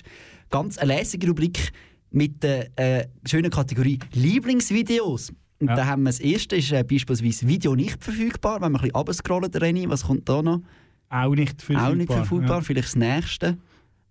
ganz 0.51 0.77
eine 0.77 0.95
lässige 0.95 1.29
Rubrik 1.29 1.71
mit 2.11 2.43
der 2.43 2.69
äh, 2.77 3.07
schönen 3.27 3.53
Kategorie 3.53 4.01
Lieblingsvideos. 4.13 5.33
Und 5.61 5.69
da 5.69 5.87
haben 5.87 6.03
wir 6.03 6.11
das 6.11 6.21
erste 6.21 6.57
ist 6.57 6.73
äh, 6.73 6.83
beispielsweise 6.83 7.47
Video 7.47 7.77
nicht 7.77 8.03
verfügbar. 8.03 8.61
Wenn 8.61 8.73
wir 8.73 8.79
ein 8.79 8.83
bisschen 8.83 8.97
runterscrollen, 8.97 9.51
René, 9.53 9.89
was 9.89 10.05
kommt 10.05 10.29
da 10.29 10.43
noch? 10.43 10.63
Auch 11.11 11.35
nicht 11.35 11.61
verfügbar. 11.63 11.91
Auch 11.91 11.95
nicht 11.95 12.13
verfügbar. 12.13 12.57
Ja. 12.59 12.61
Vielleicht 12.63 12.89
das 12.89 12.97
nächste. 12.97 13.57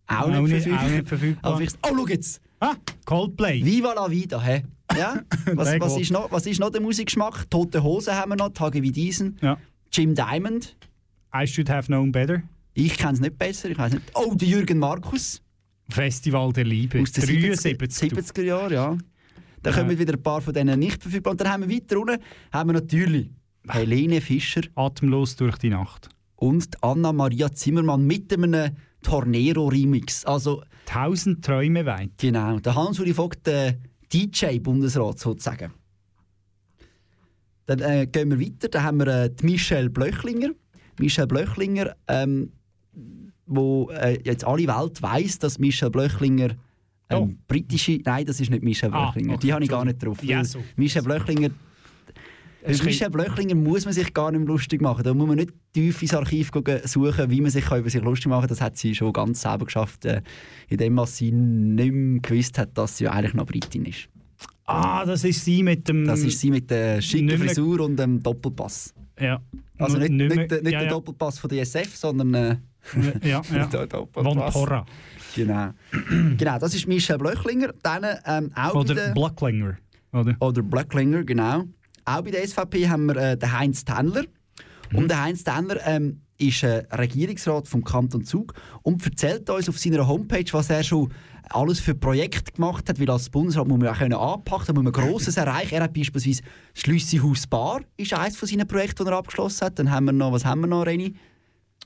Auch, 0.08 0.22
Auch 0.22 0.42
nicht, 0.42 0.50
verfügbar. 0.64 0.84
auch 0.84 0.90
nicht 0.90 1.08
verfügbar. 1.08 1.50
Aber 1.52 1.58
vielleicht, 1.58 1.78
oh, 1.84 1.96
schau 1.96 2.08
jetzt! 2.08 2.42
Ah, 2.60 2.76
Coldplay. 3.06 3.64
Viva 3.64 3.94
la 3.94 4.10
vida, 4.10 4.42
hä? 4.42 4.64
Ja? 4.98 5.22
Was, 5.54 5.80
was, 5.80 5.98
ist 5.98 6.12
noch, 6.12 6.32
was 6.32 6.46
ist 6.48 6.60
noch 6.60 6.72
der 6.72 6.82
Musikgeschmack? 6.82 7.50
Tote 7.52 7.84
Hosen 7.84 8.14
haben 8.16 8.30
wir 8.32 8.36
noch, 8.38 8.50
Tage 8.50 8.82
wie 8.82 8.92
diesen. 8.92 9.38
Ja. 9.42 9.58
Jim 9.92 10.16
Diamond. 10.16 10.76
I 11.36 11.46
should 11.46 11.70
have 11.70 11.88
known 11.88 12.12
better. 12.12 12.42
Ich 12.74 12.98
kenne 12.98 13.14
es 13.14 13.20
nicht 13.20 13.38
besser. 13.38 13.70
Ich 13.70 13.78
weiß 13.78 13.94
nicht. 13.94 14.06
Oh, 14.16 14.34
der 14.34 14.48
Jürgen 14.48 14.80
Markus. 14.80 15.42
Festival 15.90 16.52
der 16.54 16.64
Liebe. 16.66 17.02
Aus 17.02 17.12
den 17.12 17.26
73. 17.26 18.12
70er 18.14 18.42
Jahren, 18.42 18.74
ja. 18.74 18.98
Dann 19.62 19.74
Ja. 19.74 19.80
kommen 19.82 20.00
wieder 20.00 20.14
ein 20.14 20.24
paar 20.24 20.42
von 20.42 20.54
denen 20.54 20.80
nicht 20.80 21.02
verfügbar. 21.02 21.32
Und 21.32 21.42
dann 21.42 21.50
haben 21.50 21.68
wir 21.70 21.76
weiter 21.76 22.00
unten 22.00 22.18
haben 22.52 22.70
wir 22.70 22.74
natürlich 22.74 23.30
Helene 23.67 24.21
Fischer. 24.21 24.62
Atemlos 24.76 25.36
durch 25.36 25.58
die 25.58 25.69
Nacht. 25.69 26.10
Und 26.38 26.81
Anna-Maria 26.83 27.52
Zimmermann 27.52 28.06
mit 28.06 28.31
einem 28.31 28.75
Tornero-Remix. 29.02 30.25
Also, 30.25 30.63
Tausend 30.85 31.44
Träume 31.44 31.85
weit. 31.85 32.12
Genau, 32.17 32.60
der 32.60 32.73
Hans-Uli 32.75 33.13
Vogt, 33.13 33.46
der 33.46 33.75
DJ-Bundesrat 34.13 35.19
sozusagen. 35.19 35.73
Dann 37.65 37.79
äh, 37.79 38.08
gehen 38.10 38.29
wir 38.31 38.40
weiter, 38.40 38.69
dann 38.69 38.83
haben 38.83 39.00
wir 39.00 39.08
äh, 39.08 39.29
die 39.29 39.46
Michelle 39.46 39.90
Blöchlinger. 39.90 40.52
Michelle 41.00 41.27
Blöchlinger, 41.27 41.96
ähm, 42.08 42.54
wo 43.46 43.90
äh, 43.92 44.17
jetzt 44.23 44.46
alle 44.46 44.67
Welt 44.67 45.02
weiß, 45.02 45.40
dass 45.40 45.60
Michelle 45.60 45.92
Blöchlinger 45.92 46.56
ähm, 47.10 47.38
britische, 47.48 48.00
nein, 48.04 48.25
das 48.25 48.40
ist 48.40 48.50
nicht 48.50 48.63
Michelle 48.63 48.94
Ah, 48.94 49.12
Blöchlinger, 49.12 49.33
okay, 49.35 49.42
die 49.48 49.54
habe 49.54 49.63
ich 49.63 49.69
gar 49.69 49.85
nicht 49.85 50.04
drauf. 50.04 50.23
Ja, 50.23 50.44
so. 50.44 50.60
Michelle 50.75 51.04
Blöchlinger, 51.04 51.50
Michelle 52.68 53.12
Blöchlinger 53.12 53.56
muss 53.56 53.86
man 53.86 53.94
sich 53.94 54.13
gar 54.13 54.32
nicht 54.32 54.40
mehr 54.40 54.48
lustig 54.48 54.82
machen. 54.82 55.04
Da 55.04 55.13
muss 55.13 55.28
man 55.28 55.38
nicht 55.38 55.52
tief 55.74 56.02
ins 56.02 56.13
Archiv 56.13 56.52
gucken, 56.52 56.80
suchen, 56.86 57.30
wie 57.30 57.42
man 57.42 57.52
sich 57.52 57.65
über 57.65 57.90
sich 57.90 58.02
lustig 58.02 58.28
machen 58.28 58.42
kann. 58.42 58.50
Das 58.50 58.62
hat 58.62 58.78
sie 58.78 58.96
schon 58.96 59.13
ganz 59.13 59.42
selber 59.42 59.65
geschafft, 59.65 60.06
äh, 60.06 60.22
indem 60.68 60.98
was 60.98 61.18
sie 61.18 61.32
nicht 61.32 61.94
mehr 61.94 62.20
gewusst 62.22 62.58
hat, 62.58 62.78
dass 62.78 62.98
sie 62.98 63.08
eigentlich 63.08 63.34
noch 63.34 63.46
Britin 63.46 63.86
ist. 63.86 64.10
Ah, 64.65 65.06
das 65.06 65.24
ist 65.24 65.46
sie 65.46 65.63
mit 65.63 65.88
dem. 65.88 66.06
Das 66.06 66.22
ist 66.22 66.40
sie 66.40 66.52
mit 66.52 66.70
der 66.70 67.02
schicken 67.02 67.38
Frisur 67.38 67.80
und 67.82 67.98
dem 67.98 68.22
Doppelpass. 68.22 68.94
Ja. 69.20 69.42
Also 69.78 69.98
nicht, 69.98 70.12
Nicht 70.12 70.36
nicht, 70.36 70.52
nicht 70.52 70.72
ja, 70.74 70.80
der. 70.82 70.90
Doppelpass 70.90 71.40
von 71.40 71.50
der 71.50 71.62
ISF, 71.62 71.96
sondern 71.96 72.34
äh, 72.34 72.58
Ja, 73.24 73.42
ja. 73.54 73.65
der 73.72 73.88
Doppelpass. 73.88 74.54
Von 74.54 74.65
Porra. 74.65 74.86
Genau. 75.36 75.70
genau, 76.38 76.60
das 76.60 76.74
ist 76.76 76.88
Michelle 76.88 77.20
Blöchlinger. 77.20 77.74
Dann 77.84 78.06
ähm, 78.26 78.52
auch 78.56 78.76
Oder 78.76 78.96
der, 78.96 79.13
Blacklinger. 79.13 79.78
Oder? 80.12 80.36
oder 80.40 80.62
Blöchlinger, 80.63 81.24
genau. 81.24 81.65
Auch 82.08 82.22
bei 82.22 82.32
der 82.32 82.48
SVP 82.48 82.88
haben 82.88 83.08
wir 83.08 83.18
äh, 83.18 83.38
den 83.38 83.52
Heinz 83.52 83.84
Tendler. 83.84 84.24
Mhm. 84.92 84.98
Und 84.98 85.08
der 85.10 85.22
Heinz 85.22 85.44
Tendler 85.44 85.86
ähm, 85.86 86.22
ist 86.38 86.64
äh, 86.64 86.86
Regierungsrat 86.96 87.68
vom 87.68 87.84
Kanton 87.84 88.24
Zug 88.24 88.54
und 88.82 89.04
erzählt 89.06 89.50
uns 89.50 89.68
auf 89.68 89.78
seiner 89.78 90.08
Homepage, 90.08 90.46
was 90.54 90.70
er 90.70 90.84
schon 90.84 91.12
alles 91.50 91.82
für 91.82 91.96
Projekte 91.96 92.54
gemacht 92.54 92.88
hat, 92.88 93.00
weil 93.00 93.10
als 93.10 93.30
Bundesrat 93.30 93.68
muss 93.68 93.78
man 93.78 93.90
auch 93.90 93.98
können 93.98 94.14
anpacken, 94.14 94.76
muss 94.76 94.84
man 94.86 94.94
Grosses 94.94 95.36
erreichen. 95.38 95.76
Er 95.76 95.84
hat 95.84 95.94
beispielsweise 95.94 96.44
das 96.74 96.82
Schlüsselhaus 96.82 97.46
Bar, 97.46 97.82
ist 97.98 98.14
eines 98.14 98.38
von 98.38 98.48
seinen 98.48 98.68
Projekten, 98.68 99.04
die 99.04 99.12
er 99.12 99.18
abgeschlossen 99.18 99.66
hat. 99.66 99.78
Dann 99.78 99.92
haben 99.92 100.06
wir 100.06 100.14
noch, 100.14 100.32
was 100.32 100.46
haben 100.46 100.62
wir 100.62 100.68
noch, 100.68 100.86
Reni? 100.86 101.14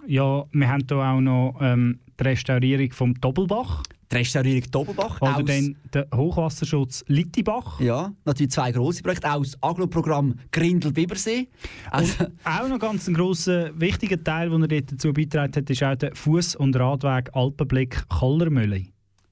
Ja, 0.05 0.45
wir 0.51 0.67
haben 0.69 0.85
hier 0.87 0.97
auch 0.97 1.19
noch 1.19 1.55
ähm, 1.61 1.99
die 2.19 2.23
Restaurierung 2.23 2.91
vom 2.91 3.15
Doppelbach. 3.15 3.81
Die 4.11 4.17
Restaurierung 4.17 4.69
Doppelbach. 4.71 5.21
Oder 5.21 5.37
aus- 5.37 5.43
dann 5.45 5.75
der 5.93 6.07
Hochwasserschutz 6.13 7.03
Littibach. 7.07 7.79
Ja, 7.79 8.11
natürlich 8.25 8.51
zwei 8.51 8.71
grosse 8.71 9.01
Projekte, 9.03 9.31
auch 9.33 9.41
das 9.41 9.57
Aglo-Programm 9.61 10.35
Grindel-Bibersee. 10.51 11.47
Also, 11.91 12.25
Auch 12.43 12.67
noch 12.67 12.79
ganz 12.79 13.07
ein 13.07 13.13
grosser, 13.13 13.71
wichtiger 13.79 14.21
Teil, 14.21 14.49
den 14.49 14.63
er 14.69 14.81
dazu 14.81 15.13
beigetragen 15.13 15.53
hat, 15.55 15.69
ist 15.69 15.83
auch 15.83 15.95
der 15.95 16.13
Fuß- 16.13 16.57
und 16.57 16.75
Radweg 16.75 17.29
Alpenblick 17.33 18.07
Kollermühle. 18.09 18.85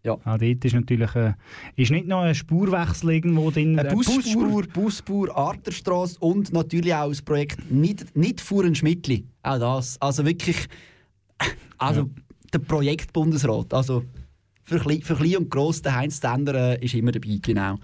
Ja. 0.05 0.17
Ah, 0.23 0.37
dort 0.37 0.63
ist 0.63 0.73
natürlich 0.73 1.13
äh, 1.15 1.33
ist 1.75 1.91
nicht 1.91 2.07
noch 2.07 2.21
ein 2.21 2.33
Spurwechsel 2.33 3.11
irgendwo 3.11 3.51
drin. 3.51 3.77
Eine 3.77 3.89
äh, 3.89 3.93
Busspur, 3.93 4.63
Busspur, 4.73 5.35
Arterstrasse 5.37 6.17
und 6.19 6.53
natürlich 6.53 6.95
auch 6.95 7.09
das 7.09 7.21
Projekt 7.21 7.69
nicht, 7.69 8.15
nicht 8.15 8.39
Fuhren 8.39 8.75
Schmidtli. 8.75 9.25
Auch 9.43 9.59
das. 9.59 10.01
Also 10.01 10.25
wirklich, 10.25 10.55
also 11.77 12.09
der 12.53 12.59
Projektbundesrat. 12.59 13.73
Also 13.73 14.03
für 14.69 14.79
klein, 14.79 15.01
für 15.01 15.15
klein 15.15 15.37
und 15.37 15.49
gross, 15.49 15.81
der 15.81 15.95
Heinz 15.95 16.19
Tender 16.19 16.79
äh, 16.79 16.85
ist 16.85 16.93
immer 16.93 17.11
dabei, 17.11 17.39
genau. 17.41 17.75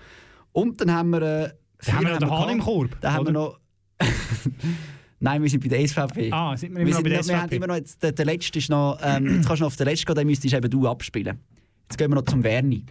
Und 0.52 0.80
dann 0.80 0.94
haben 0.94 1.10
wir... 1.10 1.22
Äh, 1.22 1.50
Dann 1.86 1.96
haben 1.96 2.06
wir 2.06 2.12
noch 2.14 2.20
den 2.20 2.32
Hahn 2.32 2.50
im 2.50 2.60
Korb, 2.60 3.02
Dann 3.02 3.14
haben 3.14 3.26
wir 3.26 3.34
noch... 3.34 3.60
Nein, 5.20 5.42
wir 5.42 5.50
sind 5.50 5.64
bei 5.64 5.70
der 5.70 5.88
SVP. 5.88 6.30
Ah, 6.32 6.56
sind 6.56 6.74
wir 6.74 6.82
immer 6.82 6.92
noch 6.92 7.02
bei 7.04 7.10
der 7.10 7.26
Wir 7.26 7.38
haben 7.38 7.48
SVP? 7.48 7.56
immer 7.56 7.68
noch 7.68 7.76
jetzt, 7.76 8.04
der, 8.04 8.12
der 8.12 8.26
letzte 8.26 8.60
ist 8.60 8.70
noch, 8.70 9.00
ähm, 9.02 9.38
jetzt 9.38 9.48
kannst 9.48 9.60
du 9.62 9.64
noch 9.64 9.68
auf 9.68 9.76
den 9.76 9.88
letzten 9.88 10.06
gehen, 10.06 10.16
den 10.16 10.28
müsstest 10.28 10.54
eben 10.54 10.70
du 10.70 10.88
abspielen. 10.88 11.40
Jetzt 11.84 11.98
gehen 11.98 12.12
wir 12.12 12.16
noch 12.16 12.26
zum 12.26 12.44
Werni. 12.44 12.86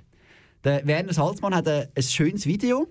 Der 0.64 0.86
Werner 0.86 1.12
Salzmann 1.12 1.54
hat 1.54 1.68
ein, 1.68 1.86
ein 1.94 2.02
schönes 2.02 2.46
Video. 2.46 2.88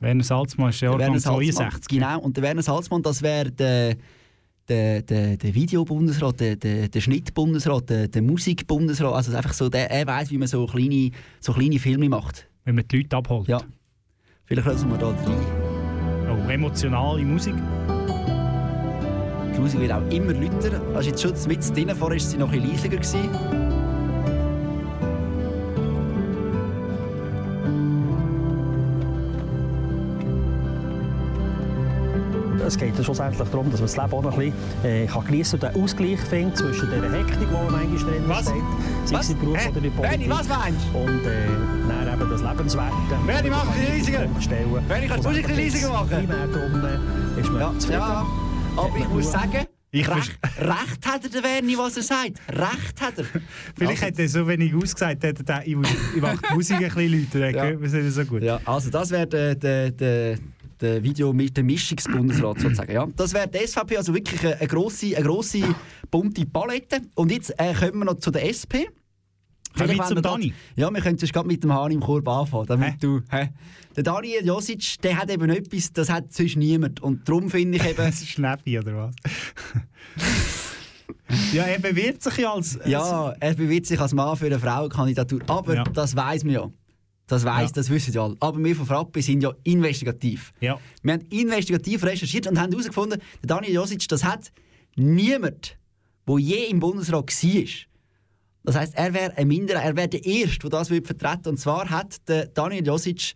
Werner 0.00 0.22
Salzmann 0.22 0.70
ist 0.70 0.80
Der 0.80 0.90
Jahrgang 0.90 1.06
Werner 1.08 1.20
Salzmann, 1.20 1.70
62. 1.70 1.88
Genau, 1.88 2.20
und 2.20 2.36
der 2.36 2.44
Werner 2.44 2.62
Salzmann, 2.62 3.02
das 3.02 3.22
wäre 3.22 3.50
der, 3.50 3.96
der, 4.68 5.02
der, 5.02 5.36
der 5.36 5.54
Videobundesrat, 5.54 6.40
der, 6.40 6.56
der, 6.56 6.88
der 6.88 7.00
Schnittbundesrat, 7.00 7.90
der, 7.90 8.08
der 8.08 8.22
Musikbundesrat. 8.22 9.14
Also 9.14 9.36
einfach 9.36 9.52
so, 9.52 9.68
der, 9.68 9.90
er 9.90 10.06
weiß, 10.06 10.30
wie 10.30 10.38
man 10.38 10.48
so 10.48 10.66
kleine, 10.66 11.10
so 11.40 11.52
kleine 11.52 11.78
Filme 11.78 12.08
macht. 12.08 12.48
Wenn 12.64 12.74
man 12.74 12.86
die 12.86 12.98
Leute 12.98 13.16
abholt. 13.16 13.48
Ja. 13.48 13.60
Vielleicht 14.44 14.66
hören 14.66 14.90
wir 14.90 14.98
da 14.98 15.08
rein. 15.08 16.46
Oh, 16.46 16.50
emotionale 16.50 17.24
Musik. 17.24 17.54
Die 19.54 19.60
Musik 19.60 19.80
wird 19.80 19.92
auch 19.92 20.08
immer 20.10 20.32
lauter. 20.32 20.98
Ist 21.00 21.06
jetzt 21.06 21.22
schon 21.22 21.32
mit 21.48 21.76
drin, 21.76 21.90
vorher 21.96 22.18
war 22.18 22.18
sie 22.18 22.36
noch 22.36 22.52
ein 22.52 22.62
bisschen 22.62 22.92
leiser. 22.92 23.67
Es 32.68 32.76
geht 32.76 32.96
ja 32.98 33.02
schlussendlich 33.02 33.48
darum, 33.48 33.70
dass 33.70 33.80
man 33.80 33.86
das 33.88 33.96
Leben 33.96 34.12
auch 34.12 34.22
noch 34.22 34.38
ein 34.38 34.52
bisschen 34.52 34.84
äh, 34.84 35.06
kann 35.06 35.24
geniessen 35.24 35.54
und 35.54 35.62
den 35.62 35.82
Ausgleich 35.82 36.20
findet 36.20 36.58
zwischen 36.58 36.90
der 36.90 37.10
Hektik, 37.12 37.38
die 37.40 37.46
man 37.46 37.72
manchmal 37.72 38.12
drin 38.12 38.22
Was? 38.26 38.40
steht, 38.42 38.54
sei 39.06 39.14
Was? 39.16 39.24
es 39.24 39.30
im 39.32 39.38
Beruf 39.38 39.56
Hä? 39.56 39.68
oder 39.70 39.76
in 39.78 39.82
der 39.84 39.90
Politik. 39.90 40.10
Benni, 40.18 40.30
was 40.30 40.48
meinst 40.48 40.80
du? 40.92 40.98
Und 40.98 41.24
äh, 41.24 41.36
dann 41.88 42.20
eben 42.20 42.30
das 42.30 42.42
Lebenswerte. 42.42 42.94
Benni, 43.26 43.50
mach 43.50 43.66
ein 43.74 43.96
bisschen 43.96 44.14
leiser. 44.14 44.40
Stellen. 44.42 44.86
Benni, 44.86 45.06
kannst 45.08 45.24
du 45.24 45.30
die 45.30 45.36
Musik 45.40 45.48
ein 45.50 45.56
bisschen 45.56 45.80
leiser 45.82 45.92
machen? 45.94 46.08
Primär 46.10 46.46
darum 46.46 46.84
äh, 46.84 47.40
ist 47.40 47.50
man 47.50 47.60
Ja, 47.60 47.72
zufrieden. 47.78 48.00
ja. 48.00 48.26
Aber 48.76 48.90
Hat 48.92 49.00
ich 49.00 49.08
muss 49.08 49.32
sagen, 49.32 49.66
Ich 49.90 50.06
Recht, 50.08 50.38
Recht 50.60 51.06
hat 51.06 51.24
er, 51.24 51.30
der 51.30 51.42
Werni, 51.42 51.78
was 51.78 51.96
er 51.96 52.02
sagt. 52.02 52.32
Recht 52.50 53.00
hat 53.00 53.16
er. 53.18 53.24
Vielleicht 53.78 54.02
hätte 54.02 54.20
er 54.22 54.28
so 54.28 54.46
wenig 54.46 54.74
ausgesagt, 54.74 55.22
hätte 55.24 55.42
er 55.50 55.66
ich, 55.66 55.74
ich 56.14 56.20
mache 56.20 56.36
die 56.50 56.54
Musik 56.54 56.76
ein 56.76 56.82
bisschen 56.94 57.26
lauter, 57.32 57.50
Ja. 57.50 57.64
es 57.70 57.92
nicht 57.94 58.12
so 58.12 58.24
gut. 58.26 58.42
Ja, 58.42 58.60
also 58.66 58.90
das 58.90 59.10
wäre 59.10 59.26
der, 59.26 59.54
der, 59.54 59.90
der, 59.90 60.36
der 60.80 61.02
Video 61.02 61.32
mit 61.32 61.56
der 61.56 61.64
Mischungsbundesrat 61.64 62.60
sozusagen. 62.60 62.92
Ja. 62.92 63.06
Das 63.16 63.32
wäre 63.34 63.48
die 63.48 63.66
SVP, 63.66 63.96
also 63.96 64.14
wirklich 64.14 64.40
eine, 64.44 64.56
eine 64.56 64.66
grosse, 64.68 65.16
eine 65.16 65.24
grosse 65.26 65.62
bunte 66.10 66.46
Palette. 66.46 67.00
Und 67.14 67.30
jetzt 67.32 67.50
äh, 67.58 67.74
kommen 67.74 67.98
wir 68.00 68.04
noch 68.06 68.18
zu 68.18 68.30
der 68.30 68.48
SP. 68.48 68.88
Vielleicht 69.74 69.98
wollen 69.98 70.14
grad- 70.14 70.24
Dani? 70.24 70.54
Ja, 70.76 70.90
wir 70.90 71.00
können 71.00 71.16
gerade 71.18 71.46
mit 71.46 71.62
dem 71.62 71.72
Hahn 71.72 71.92
im 71.92 72.00
Korb 72.00 72.26
anfangen, 72.28 72.66
damit 72.66 73.02
du... 73.02 73.20
Hä? 73.30 73.50
Der 73.94 74.02
Daniel 74.02 74.44
Josic, 74.46 74.96
der 75.02 75.16
hat 75.18 75.30
eben 75.30 75.50
etwas, 75.50 75.92
das 75.92 76.08
hat 76.08 76.32
sonst 76.32 76.56
niemand. 76.56 77.00
Und 77.00 77.28
darum 77.28 77.50
finde 77.50 77.78
ich 77.78 77.84
eben... 77.84 77.96
Das 77.96 78.20
ist 78.20 78.28
Schnäppi, 78.28 78.78
oder 78.78 78.96
was? 78.96 79.14
ja, 81.52 81.64
er 81.64 81.78
bewirbt 81.78 82.22
sich 82.22 82.36
ja 82.38 82.52
als... 82.52 82.78
Ja, 82.86 83.34
er 83.38 83.54
bewirbt 83.54 83.86
sich 83.86 84.00
als 84.00 84.14
Mann 84.14 84.36
für 84.36 84.46
eine 84.46 84.58
Frauenkandidatur. 84.58 85.40
Aber 85.46 85.74
Ja. 85.74 85.84
das 85.84 86.16
weiß 86.16 86.44
man 86.44 86.54
ja. 86.54 86.70
Das 87.28 87.44
weiß, 87.44 87.70
Ja. 87.70 87.74
das 87.74 87.90
wissen 87.90 88.12
ja 88.12 88.24
alle. 88.24 88.36
Aber 88.40 88.58
wir 88.62 88.74
von 88.74 88.86
Frappe 88.86 89.22
sind 89.22 89.42
ja 89.42 89.52
investigativ. 89.62 90.52
Ja. 90.60 90.80
Wir 91.02 91.12
haben 91.12 91.26
investigativ 91.30 92.02
recherchiert 92.02 92.46
und 92.46 92.58
haben 92.58 92.70
herausgefunden, 92.72 93.20
der 93.42 93.46
Daniel 93.46 93.74
Josic, 93.74 94.08
das 94.08 94.24
hat 94.24 94.50
niemand, 94.96 95.76
der 96.26 96.38
je 96.38 96.64
im 96.70 96.80
Bundesrat 96.80 97.30
war. 97.30 97.64
Das 98.64 98.76
heisst, 98.76 98.94
er 98.96 99.14
wäre 99.14 99.36
ein 99.36 99.46
Minderer, 99.46 99.82
er 99.82 99.94
wäre 99.96 100.08
der 100.08 100.24
Erste, 100.24 100.58
der 100.68 100.70
das 100.70 100.88
vertreten 100.88 101.48
Und 101.50 101.58
zwar 101.58 101.88
hat 101.90 102.28
der 102.28 102.46
Daniel 102.48 102.86
Josic 102.86 103.34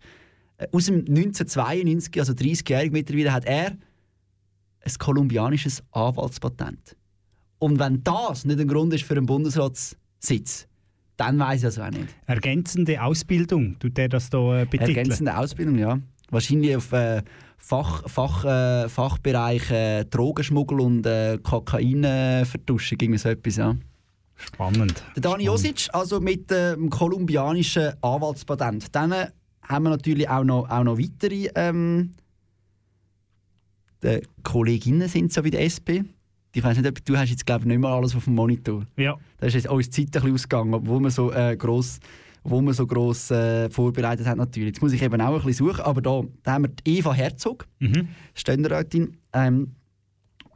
äh, 0.57 0.67
aus 0.71 0.85
dem 0.85 0.99
1992, 0.99 2.19
also 2.19 2.33
30-jährig 2.33 2.91
mittlerweile, 2.91 3.31
hat 3.31 3.45
er 3.45 3.77
ein 4.85 4.93
kolumbianisches 4.99 5.81
Anwaltspatent. 5.91 6.97
Und 7.59 7.79
wenn 7.79 8.03
das 8.03 8.43
nicht 8.43 8.59
ein 8.59 8.67
Grund 8.67 8.93
ist 8.93 9.03
für 9.05 9.15
einen 9.15 9.25
Bundesratssitz, 9.25 10.67
dann 11.25 11.39
weiß 11.39 11.61
ich 11.61 11.67
es 11.67 11.79
auch 11.79 11.89
nicht. 11.89 12.07
Ergänzende 12.25 13.01
Ausbildung, 13.01 13.77
tut 13.79 13.97
er 13.97 14.09
das 14.09 14.29
da 14.29 14.61
äh, 14.61 14.65
betiteln? 14.65 14.97
Ergänzende 14.97 15.37
Ausbildung, 15.37 15.77
ja. 15.77 15.99
Wahrscheinlich 16.29 16.75
auf 16.75 16.91
äh, 16.91 17.21
Fach, 17.57 18.09
Fach, 18.09 18.43
äh, 18.43 18.89
Fachbereich 18.89 19.71
äh, 19.71 20.03
Drogenschmuggel 20.05 20.81
und 20.81 21.05
äh, 21.05 21.37
Kokainvertuschung, 21.41 22.97
irgendwie 23.01 23.17
so 23.19 23.29
etwas, 23.29 23.55
ja. 23.55 23.75
Spannend. 24.35 25.03
Der 25.15 25.21
Dani 25.21 25.45
Josic, 25.45 25.87
also 25.93 26.19
mit 26.19 26.51
dem 26.51 26.89
kolumbianischen 26.89 27.93
Anwaltspatent. 28.01 28.93
Dann 28.93 29.11
äh, 29.11 29.27
haben 29.61 29.83
wir 29.83 29.91
natürlich 29.91 30.27
auch 30.27 30.43
noch, 30.43 30.69
auch 30.69 30.83
noch 30.83 30.97
weitere 30.97 31.49
ähm, 31.55 32.11
die 34.03 34.21
Kolleginnen 34.43 35.07
sind 35.07 35.31
so 35.31 35.43
wie 35.43 35.51
der 35.51 35.63
SP. 35.63 36.03
Ich 36.55 36.63
weiß 36.63 36.77
nicht, 36.77 36.87
ob 36.87 37.03
du 37.03 37.17
hast 37.17 37.29
jetzt 37.31 37.45
glaube 37.45 37.61
ich 37.61 37.67
nicht 37.67 37.79
mehr 37.79 37.89
alles 37.89 38.15
auf 38.15 38.25
dem 38.25 38.35
Monitor. 38.35 38.85
Ja. 38.95 39.17
Da 39.39 39.47
ist 39.47 39.55
jetzt 39.55 39.67
uns 39.67 39.89
die 39.89 40.05
Zeit 40.05 40.15
ein 40.17 40.21
bisschen 40.21 40.33
ausgegangen, 40.35 40.73
obwohl 40.73 40.99
wir 41.01 41.09
so 41.11 41.31
äh, 41.31 41.57
gross, 41.57 41.99
wo 42.43 42.61
wir 42.61 42.73
so 42.73 42.85
gross 42.85 43.31
äh, 43.31 43.69
vorbereitet 43.69 44.27
haben 44.27 44.37
natürlich. 44.37 44.67
Jetzt 44.73 44.81
muss 44.81 44.93
ich 44.93 45.01
eben 45.01 45.19
auch 45.21 45.39
ein 45.39 45.45
bisschen 45.45 45.67
suchen, 45.67 45.81
aber 45.81 46.01
da, 46.01 46.21
da 46.43 46.53
haben 46.53 46.63
wir 46.65 46.69
die 46.69 46.97
Eva 46.99 47.13
Herzog, 47.13 47.65
Mhm. 47.79 48.07
Ständerätin 48.35 49.17
ähm, 49.33 49.75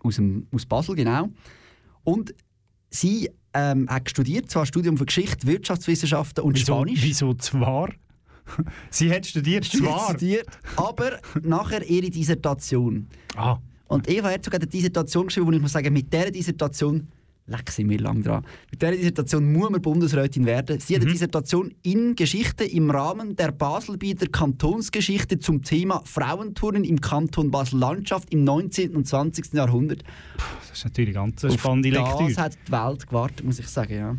aus, 0.04 0.16
dem, 0.18 0.48
aus 0.52 0.66
Basel, 0.66 0.96
genau. 0.96 1.30
Und 2.04 2.34
sie 2.92 3.30
ähm, 3.54 3.90
hat 3.90 4.10
studiert, 4.10 4.52
zwar 4.52 4.66
Studium 4.68 4.98
für 4.98 5.06
Geschichte, 5.06 5.48
Wirtschaftswissenschaften 5.48 6.44
und 6.44 6.56
Wieso, 6.56 6.74
Spanisch. 6.76 7.02
wieso 7.02 7.34
zwar? 7.34 7.90
Sie 8.92 9.12
hat 9.12 9.26
studiert, 9.26 9.66
zwar. 9.66 10.10
studiert, 10.12 10.48
aber 10.78 11.20
nachher 11.42 11.84
ihre 11.90 12.10
Dissertation. 12.10 13.08
Ah. 13.36 13.58
Und 13.88 14.10
Eva 14.10 14.30
Herzog 14.30 14.54
hat 14.54 14.62
eine 14.62 14.70
Dissertation 14.70 15.28
geschrieben, 15.28 15.48
wo 15.48 15.52
ich 15.52 15.62
muss 15.62 15.72
sagen, 15.72 15.94
mit 15.94 16.12
dieser 16.12 16.32
Dissertation, 16.32 17.08
leck 17.48 17.72
sind 17.72 17.90
wir 17.90 18.00
lang 18.00 18.22
dran, 18.22 18.46
mit 18.70 18.82
dieser 18.82 18.92
Dissertation 18.92 19.54
muss 19.54 19.70
man 19.70 19.82
Bundesrätin 19.82 20.46
werden. 20.46 20.80
Sie 20.80 20.96
hat 20.96 21.04
eine 21.04 21.12
Dissertation 21.12 21.74
in 21.84 22.16
Geschichte 22.16 22.66
im 22.66 22.92
Rahmen 22.92 23.36
der 23.36 23.52
Baselbieter 23.52 24.28
Kantonsgeschichte 24.28 25.40
zum 25.40 25.64
Thema 25.64 26.02
Frauenturnen 26.06 26.84
im 26.84 27.00
Kanton 27.00 27.50
Basel-Landschaft 27.50 28.34
im 28.34 28.44
19. 28.44 28.96
und 28.96 29.08
20. 29.08 29.54
Jahrhundert. 29.54 30.04
Das 30.68 30.78
ist 30.78 30.84
natürlich 30.84 31.14
ganz 31.14 31.44
eine 31.44 31.54
Auf 31.54 31.60
spannende 31.60 31.90
Lektüre. 31.90 32.28
Das 32.28 32.38
hat 32.38 32.58
die 32.68 32.72
Welt 32.72 33.08
gewartet, 33.08 33.46
muss 33.46 33.60
ich 33.60 33.68
sagen, 33.68 33.96
ja. 33.96 34.18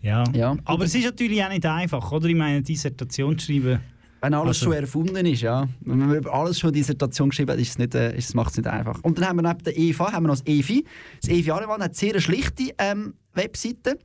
Ja. 0.00 0.24
Ja. 0.32 0.56
Aber 0.64 0.84
es 0.84 0.94
ist 0.94 1.04
natürlich 1.04 1.42
auch 1.42 1.48
nicht 1.48 1.66
einfach, 1.66 2.12
oder? 2.12 2.28
Ich 2.28 2.36
meine, 2.36 2.62
Dissertation 2.62 3.36
zu 3.38 3.46
schreiben. 3.46 3.80
Wenn 4.20 4.34
alles 4.34 4.58
Also- 4.58 4.64
schon 4.64 4.72
erfunden 4.74 5.26
ist, 5.26 5.42
ja. 5.42 5.68
Wenn 5.80 5.98
man 5.98 6.14
über 6.16 6.32
alles 6.32 6.58
schon 6.58 6.72
Dissertation 6.72 7.30
geschrieben 7.30 7.52
hat, 7.52 7.58
ist 7.58 7.70
es 7.70 7.78
nicht, 7.78 7.94
äh, 7.94 8.18
macht 8.34 8.50
es 8.50 8.56
nicht 8.56 8.66
einfach. 8.66 8.98
Und 9.02 9.18
dann 9.18 9.28
haben 9.28 9.36
wir 9.36 9.42
neben 9.42 9.62
der 9.62 9.78
EFA 9.78 10.12
haben 10.12 10.24
wir 10.24 10.28
noch 10.28 10.36
das 10.40 10.46
EFI. 10.46 10.84
Das 11.20 11.30
EFI 11.30 11.50
Alemann 11.52 11.82
hat 11.82 11.94
sehr 11.94 12.10
eine 12.12 12.20
schlichte 12.20 12.74
ähm, 12.78 13.14
Webseite. 13.34 13.98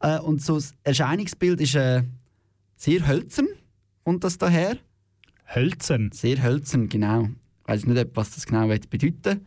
Äh, 0.00 0.18
und 0.18 0.42
so 0.42 0.54
das 0.56 0.74
Erscheinungsbild 0.84 1.60
ist 1.60 1.74
äh, 1.74 2.02
sehr 2.76 3.06
hölzern. 3.06 3.48
Und 4.04 4.24
das 4.24 4.38
daher? 4.38 4.76
Hölzern? 5.54 6.10
Sehr 6.12 6.42
hölzern, 6.42 6.88
genau. 6.88 7.28
Ich 7.62 7.68
weiß 7.68 7.86
nicht, 7.86 8.06
was 8.14 8.30
das 8.34 8.46
genau 8.46 8.68
bedeuten 8.68 9.46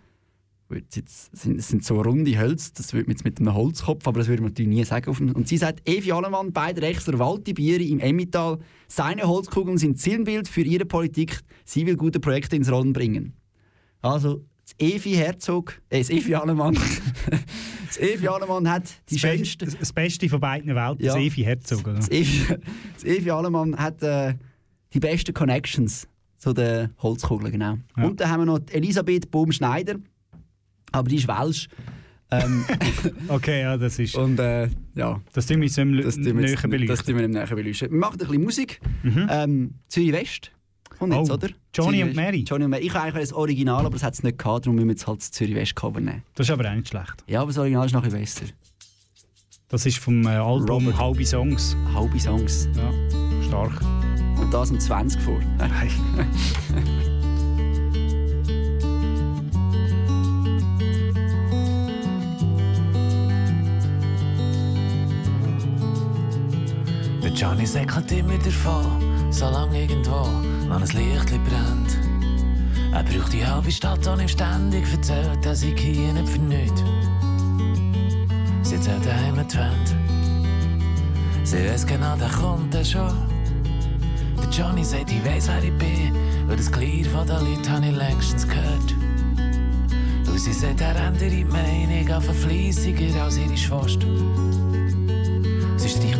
sind, 0.89 1.57
es 1.59 1.67
sind 1.67 1.83
so 1.83 2.01
runde 2.01 2.37
Hölzer, 2.39 2.71
das 2.75 2.93
würde 2.93 3.07
man 3.07 3.15
jetzt 3.15 3.23
mit 3.25 3.39
einem 3.39 3.53
Holzkopf, 3.53 4.07
aber 4.07 4.19
das 4.19 4.27
würde 4.27 4.41
man 4.43 4.51
natürlich 4.51 4.69
nie 4.69 4.83
sagen. 4.85 5.09
Und 5.33 5.47
sie 5.47 5.57
sagt, 5.57 5.87
Evi 5.89 6.11
Allemann, 6.11 6.51
beide 6.53 6.81
extra 6.81 7.17
Waldibiere 7.17 7.83
im 7.83 7.99
Emmental, 7.99 8.59
seine 8.87 9.23
Holzkugeln 9.23 9.77
sind 9.77 9.99
Zielbild 9.99 10.47
für 10.47 10.61
ihre 10.61 10.85
Politik, 10.85 11.39
sie 11.65 11.85
will 11.85 11.95
gute 11.97 12.19
Projekte 12.19 12.55
ins 12.55 12.71
Rollen 12.71 12.93
bringen. 12.93 13.33
Also, 14.01 14.45
das 14.63 14.75
Evi 14.77 15.13
Herzog, 15.13 15.81
äh, 15.89 15.97
das 15.99 16.09
Evi 16.11 16.35
Allemann, 16.35 16.75
das 17.87 17.97
Evi 17.97 18.27
Allemann 18.27 18.69
hat 18.69 18.83
die 19.09 19.15
Das, 19.15 19.21
Be 19.23 19.37
schönste... 19.37 19.65
das 19.65 19.91
Beste 19.91 20.29
von 20.29 20.39
beiden 20.39 20.75
Welten, 20.75 21.03
Ja. 21.03 21.13
das 21.15 21.21
Evi 21.21 21.41
Herzog, 21.43 21.81
oder? 21.81 21.93
Das 21.95 22.09
Evi, 22.11 22.45
das 22.93 23.03
Evi 23.03 23.31
Allemann 23.31 23.75
hat 23.75 24.03
äh, 24.03 24.35
die 24.93 24.99
besten 24.99 25.33
Connections 25.33 26.07
zu 26.37 26.53
den 26.53 26.91
Holzkugeln, 26.99 27.51
genau. 27.51 27.77
Und 27.97 28.19
dann 28.21 28.29
haben 28.29 28.41
wir 28.41 28.45
noch 28.45 28.59
Elisabeth 28.71 29.29
Baum-Schneider, 29.31 29.95
aber 30.91 31.09
die 31.09 31.15
ist 31.17 31.27
Welsch. 31.27 31.67
Ähm, 32.31 32.63
okay, 33.27 33.61
ja, 33.61 33.75
das 33.77 33.97
ist... 33.97 34.15
Und 34.15 34.39
äh, 34.39 34.69
ja... 34.95 35.19
Das 35.33 35.47
tun 35.47 35.57
wir 35.61 35.65
jetzt 35.67 35.77
im 35.79 35.97
das 36.01 36.15
tun 36.15 36.25
wir 36.25 36.33
näher 36.33 36.49
jetzt- 36.49 36.61
beleuchten. 36.61 36.87
Das 36.87 37.03
tun 37.03 37.15
wir 37.17 37.23
im 37.25 37.31
näher 37.31 37.47
beleuchten. 37.47 37.91
Wir 37.91 37.97
machen 37.97 38.13
ein 38.21 38.27
bisschen 38.27 38.43
Musik. 38.43 38.81
Ähm, 39.03 39.73
Zürich 39.87 40.11
West. 40.11 40.51
Kommt 40.99 41.13
jetzt, 41.13 41.31
Oh, 41.31 41.35
oder? 41.35 41.47
Johnny 41.73 42.03
und. 42.03 42.15
Mary. 42.15 42.43
Johnny 42.47 42.65
und 42.65 42.71
Mary. 42.71 42.83
Ich 42.85 42.93
habe 42.93 43.05
eigentlich 43.05 43.29
das 43.29 43.33
Original, 43.33 43.85
aber 43.85 43.95
es 43.95 44.03
hat 44.03 44.13
es 44.13 44.21
nicht 44.21 44.37
gehabt, 44.37 44.65
darum 44.65 44.75
müssen 44.75 44.87
wir 44.89 44.93
jetzt 44.93 45.07
halt 45.07 45.19
das 45.21 45.31
Zürich 45.31 45.55
West 45.55 45.75
Cover 45.75 45.99
nehmen. 46.01 46.23
Das 46.35 46.47
ist 46.47 46.51
aber 46.51 46.69
auch 46.69 46.75
nicht 46.75 46.89
schlecht. 46.89 47.23
Ja, 47.25 47.41
aber 47.41 47.47
das 47.51 47.57
Original 47.57 47.85
ist 47.85 47.93
noch 47.93 48.03
ein 48.03 48.11
besser. 48.11 48.45
Das 49.69 49.85
ist 49.85 49.97
vom 49.97 50.23
äh, 50.25 50.29
Album 50.31 50.85
Robert. 50.87 50.97
Halbe 50.99 51.25
Songs. 51.25 51.75
Halbe 51.93 52.19
Songs. 52.19 52.67
Ja, 52.75 52.91
stark. 53.47 53.79
Und 54.39 54.51
das 54.53 54.71
um 54.71 54.79
20 54.79 55.21
vor. 55.21 55.39
Der 67.29 67.37
Johnny 67.37 67.63
säckelt 67.63 68.11
immer 68.11 68.39
davon, 68.39 69.29
solange 69.29 69.83
irgendwo 69.83 70.27
noch 70.67 70.81
ein 70.81 70.87
Licht 70.97 71.29
brennt. 71.29 71.99
Er 72.91 73.03
braucht 73.03 73.31
die 73.31 73.45
halbe 73.45 73.71
Stadt 73.71 74.05
und 74.07 74.19
ihm 74.19 74.27
ständig 74.27 74.91
erzählt, 74.91 75.45
dass 75.45 75.61
ich 75.61 75.79
hier 75.79 76.11
nicht 76.11 76.27
für 76.27 76.39
nichts. 76.39 76.83
Sie 78.63 78.75
erzählt 78.75 79.05
daheim 79.05 79.35
die 79.47 79.57
Wand. 79.57 79.95
Sie 81.43 81.57
weiß 81.57 81.85
genau, 81.85 82.15
der 82.15 82.29
kommt 82.29 82.73
er 82.73 82.83
schon. 82.83 83.15
Der 84.41 84.49
Johnny 84.49 84.83
sagt, 84.83 85.11
ich 85.11 85.23
weiss, 85.23 85.47
wer 85.49 85.63
ich 85.63 85.77
bin, 85.77 86.15
weil 86.47 86.57
das 86.57 86.71
Glied 86.71 87.05
von 87.05 87.27
den 87.27 87.45
Leuten 87.45 87.69
habe 87.69 87.85
ich 87.85 87.95
längstens 87.95 88.47
gehört. 88.47 88.95
Und 90.27 90.39
sie 90.39 90.53
sagt, 90.53 90.81
er 90.81 90.95
ändert 90.95 91.31
die 91.31 91.45
Meinung 91.45 92.11
auf 92.11 92.25
fleissiger 92.25 93.23
als 93.23 93.37
ihre 93.37 93.55
Schwester. 93.55 94.07
Sie 95.77 95.89
streicht 95.89 96.18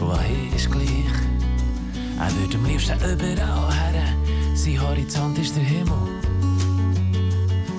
und 0.00 0.10
auch 0.10 0.22
hier 0.22 0.54
ist 0.54 0.70
gleich. 0.70 0.86
Er 2.18 2.34
würde 2.36 2.56
am 2.56 2.64
liebsten 2.64 2.98
überall 2.98 3.72
her, 3.72 4.14
sein 4.54 4.80
Horizont 4.80 5.38
ist 5.38 5.56
der 5.56 5.64
Himmel. 5.64 6.35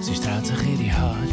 Sie 0.08 0.16
strahlt 0.16 0.46
sich 0.46 0.56
ihre 0.66 0.98
Haare, 0.98 1.28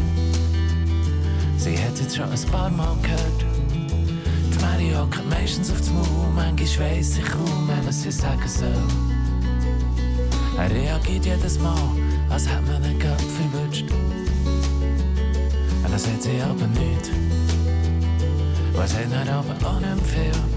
sie 1.55 1.77
hat 1.77 1.97
jetzt 1.97 2.13
schon 2.13 2.29
ein 2.29 2.51
paar 2.51 2.69
Mal 2.69 2.93
gehört. 3.01 3.45
Die 3.73 4.59
Mary 4.59 4.91
hockt 4.93 5.29
meistens 5.29 5.71
auf 5.71 5.79
dem 5.79 5.93
Maul, 5.93 6.27
manchmal 6.35 6.91
weiss 6.91 7.17
ich 7.17 7.23
kaum, 7.23 7.67
man 7.67 7.89
sie 7.89 8.11
sagen 8.11 8.45
soll. 8.45 8.75
Er 10.57 10.69
reagiert 10.69 11.25
jedes 11.25 11.57
Mal, 11.57 11.87
als 12.29 12.49
hätte 12.49 12.63
man 12.63 12.83
einen 12.83 12.99
Gap 12.99 13.21
verwünscht. 13.21 13.85
Und 15.85 15.93
er 15.93 15.97
sagt 15.97 16.23
sie 16.23 16.41
aber 16.41 16.67
nicht. 16.67 17.11
Was 18.73 18.93
hat 18.93 19.05
er 19.09 19.35
aber 19.35 19.69
auch 19.69 19.79
nicht 19.79 20.05
viel. 20.05 20.54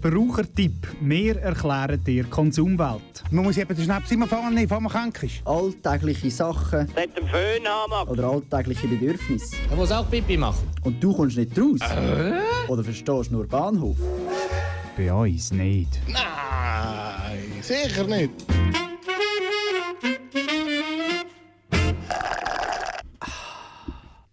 Verbrauchertipp. 0.00 0.86
Wir 1.00 1.36
erklären 1.40 2.02
dir 2.04 2.24
die 2.24 2.30
Konsumwelt. 2.30 3.22
Man 3.30 3.44
muss 3.44 3.58
eben 3.58 3.74
den 3.74 3.84
Schnaps 3.84 4.10
immer 4.10 4.26
nehmen, 4.50 4.62
bevor 4.66 4.80
man 4.80 4.90
krank 4.90 5.22
ist. 5.22 5.46
Alltägliche 5.46 6.30
Sachen 6.30 6.86
Nicht 6.96 7.16
den 7.18 7.26
Föhn 7.28 7.66
haben. 7.68 8.08
oder 8.08 8.24
alltägliche 8.30 8.88
Bedürfnisse. 8.88 9.56
Er 9.70 9.76
muss 9.76 9.92
auch 9.92 10.08
Pipi 10.10 10.36
machen. 10.38 10.66
Und 10.84 11.02
du 11.02 11.14
kommst 11.14 11.36
nicht 11.36 11.52
raus? 11.58 11.80
Oder 12.68 12.82
verstehst 12.84 13.30
nur 13.30 13.46
Bahnhof? 13.46 13.96
Bei 14.96 15.12
uns 15.12 15.52
nicht. 15.52 16.00
Nein, 16.08 17.52
sicher 17.60 18.04
nicht. 18.06 18.30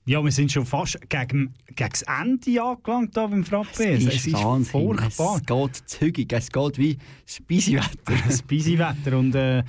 Ja, 0.07 0.23
wir 0.23 0.31
sind 0.31 0.49
schon 0.49 0.65
fast 0.65 0.97
gegen, 1.09 1.53
gegen 1.75 1.89
das 1.89 2.01
Ende 2.03 2.63
angelangt 2.63 3.13
hier 3.13 3.27
beim 3.27 3.43
Frappe. 3.43 3.89
Es 3.89 4.05
ist, 4.05 4.31
Wahnsinn. 4.31 4.71
furchtbar. 4.71 5.35
Es 5.35 5.45
geht 5.45 5.89
zügig, 5.89 6.31
es 6.31 6.49
geht 6.49 6.77
wie 6.77 6.97
das 7.25 7.41
Wetter. 7.49 8.23
das 8.25 8.49
Wetter. 8.49 9.17
Und 9.17 9.35
äh, 9.35 9.63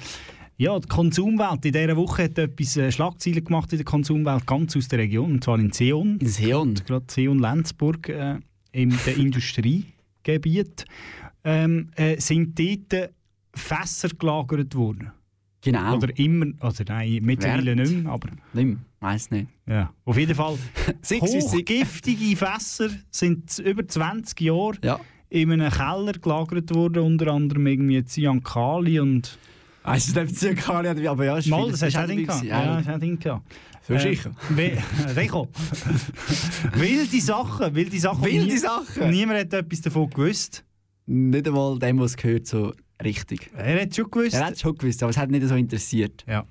ja, 0.56 0.78
die 0.78 0.86
Konsumwelt 0.86 1.64
in 1.64 1.72
dieser 1.72 1.96
Woche 1.96 2.22
hat 2.22 2.38
etwas 2.38 2.76
äh, 2.76 2.92
Schlagzeilen 2.92 3.44
gemacht 3.44 3.72
in 3.72 3.78
der 3.78 3.84
Konsumwelt, 3.84 4.46
ganz 4.46 4.76
aus 4.76 4.86
der 4.86 5.00
Region, 5.00 5.32
und 5.32 5.42
zwar 5.42 5.58
in 5.58 5.72
Seon. 5.72 6.18
In 6.18 6.28
Seon? 6.28 6.74
Gerade 6.86 7.06
Seon-Lenzburg, 7.08 8.08
äh, 8.08 8.36
im 8.70 8.96
der 9.06 9.16
Industriegebiet, 9.16 10.84
ähm, 11.42 11.90
äh, 11.96 12.20
sind 12.20 12.56
dort 12.56 13.10
Fässer 13.54 14.10
gelagert 14.10 14.76
worden. 14.76 15.10
Genau. 15.60 15.96
Oder 15.96 16.16
immer, 16.18 16.46
also 16.60 16.84
nein, 16.86 17.18
mittlerweile 17.22 17.76
Wert? 17.76 17.88
nicht 17.88 18.02
mehr, 18.04 18.12
aber... 18.12 18.28
Nicht 18.52 18.64
mehr, 18.66 18.76
weiss 19.00 19.30
nicht. 19.30 19.48
Ja, 19.66 19.92
auf 20.04 20.16
jeden 20.16 20.34
Fall. 20.34 20.56
Hochgiftige 21.20 22.36
Fässer 22.36 22.90
sind 23.10 23.58
über 23.58 23.86
20 23.86 24.40
Jahre 24.40 25.00
in 25.30 25.52
einem 25.52 25.70
Keller 25.70 26.12
gelagert 26.12 26.74
worden, 26.74 27.02
unter 27.02 27.32
anderem 27.32 27.66
irgendwie 27.66 28.04
Cyankali 28.04 29.00
und... 29.00 29.36
Weißt 29.82 30.14
du, 30.16 30.22
nicht 30.22 30.36
Cyankali, 30.36 31.08
aber 31.08 31.24
ja, 31.24 31.38
ist 31.38 31.48
Mal, 31.48 31.62
viel- 31.62 31.72
das 31.72 31.82
hast 31.82 31.94
du 31.96 32.00
auch 32.00 32.06
Ding 32.06 32.26
gehabt. 32.26 32.44
Ja, 32.44 32.62
ja. 32.62 32.76
das 32.76 32.86
hast 32.86 32.94
du 32.94 33.00
Ding 33.00 33.18
gehabt. 33.18 33.52
So 33.88 33.98
sicher. 33.98 34.30
Rico. 35.16 35.48
wilde 36.74 37.20
Sachen, 37.20 37.74
wilde 37.74 37.98
Sachen. 37.98 38.22
Wilde 38.24 38.52
Nie- 38.52 38.58
Sachen? 38.58 39.10
Niemand 39.10 39.40
hat 39.40 39.52
etwas 39.54 39.80
davon 39.80 40.10
gewusst. 40.10 40.64
Nicht 41.06 41.48
einmal 41.48 41.78
dem, 41.78 41.98
was 41.98 42.16
gehört, 42.16 42.46
so 42.46 42.74
richtig. 43.02 43.50
Er 43.56 43.82
hat 43.82 43.94
schon 43.94 44.10
gewusst. 44.10 44.34
Er 44.34 44.46
hat 44.46 44.58
schon 44.58 44.76
gewusst, 44.76 45.02
aber 45.02 45.10
es 45.10 45.16
hat 45.16 45.30
nicht 45.30 45.46
so 45.46 45.54
interessiert. 45.54 46.24
Ja. 46.26 46.44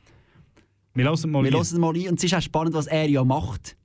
Wir 0.94 1.06
hören 1.06 1.32
mal 1.32 1.44
Wir 1.44 1.52
hören 1.52 1.80
mal 1.80 1.96
ein. 1.96 2.10
Und 2.10 2.18
es 2.18 2.24
ist 2.24 2.34
auch 2.34 2.42
spannend, 2.42 2.74
was 2.74 2.88
er 2.88 3.08
ja 3.08 3.24
macht. 3.24 3.76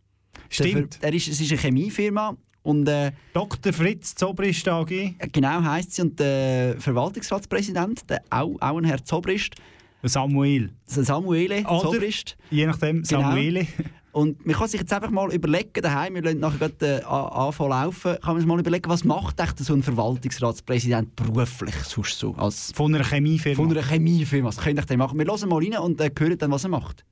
Stimmt. 0.48 0.98
Er 1.02 1.12
ist, 1.12 1.28
es 1.28 1.40
ist 1.40 1.50
eine 1.50 1.60
Chemiefirma. 1.60 2.36
Und, 2.62 2.88
äh, 2.88 3.12
Dr. 3.32 3.72
Fritz 3.72 4.14
Zobrist 4.14 4.68
AG. 4.68 5.14
Genau 5.32 5.62
heisst 5.62 5.94
sie. 5.94 6.02
Und 6.02 6.18
der 6.18 6.76
Verwaltungsratspräsident, 6.78 8.08
der 8.08 8.22
auch, 8.30 8.54
auch 8.60 8.78
ein 8.78 8.84
Herr 8.84 9.04
Zobrist. 9.04 9.56
Samuel. 10.04 10.70
Samuele 10.86 11.60
Oder, 11.60 11.80
Zobrist. 11.80 12.36
Je 12.50 12.66
nachdem, 12.66 13.04
Samuele. 13.04 13.66
Und 14.14 14.44
man 14.44 14.54
kann 14.54 14.68
sich 14.68 14.78
jetzt 14.78 14.92
einfach 14.92 15.10
mal 15.10 15.32
überlegen, 15.32 15.80
daheim, 15.80 16.14
wir 16.14 16.22
lassen 16.22 16.40
nachher 16.40 16.58
gerade 16.68 17.00
äh, 17.00 17.02
an- 17.04 17.28
anfangen 17.46 17.70
laufen, 17.70 18.16
kann 18.20 18.34
man 18.34 18.38
sich 18.40 18.46
mal 18.46 18.60
überlegen, 18.60 18.90
was 18.90 19.04
macht 19.04 19.40
echt 19.40 19.58
so 19.58 19.72
ein 19.72 19.82
Verwaltungsratspräsident 19.82 21.16
beruflich 21.16 21.74
sonst 21.76 22.18
so? 22.18 22.34
Als 22.34 22.72
von 22.74 22.94
einer 22.94 23.04
Chemiefirma? 23.04 23.56
Von 23.56 23.70
einer 23.70 23.82
Chemiefirma, 23.82 24.48
was 24.48 24.58
könnte 24.58 24.80
ich 24.80 24.86
denn 24.86 24.98
machen? 24.98 25.18
Wir 25.18 25.24
hören 25.24 25.48
mal 25.48 25.62
rein 25.64 25.78
und 25.78 25.98
äh, 26.00 26.10
hören 26.18 26.36
dann, 26.36 26.50
was 26.50 26.64
er 26.64 26.68
macht. 26.70 27.06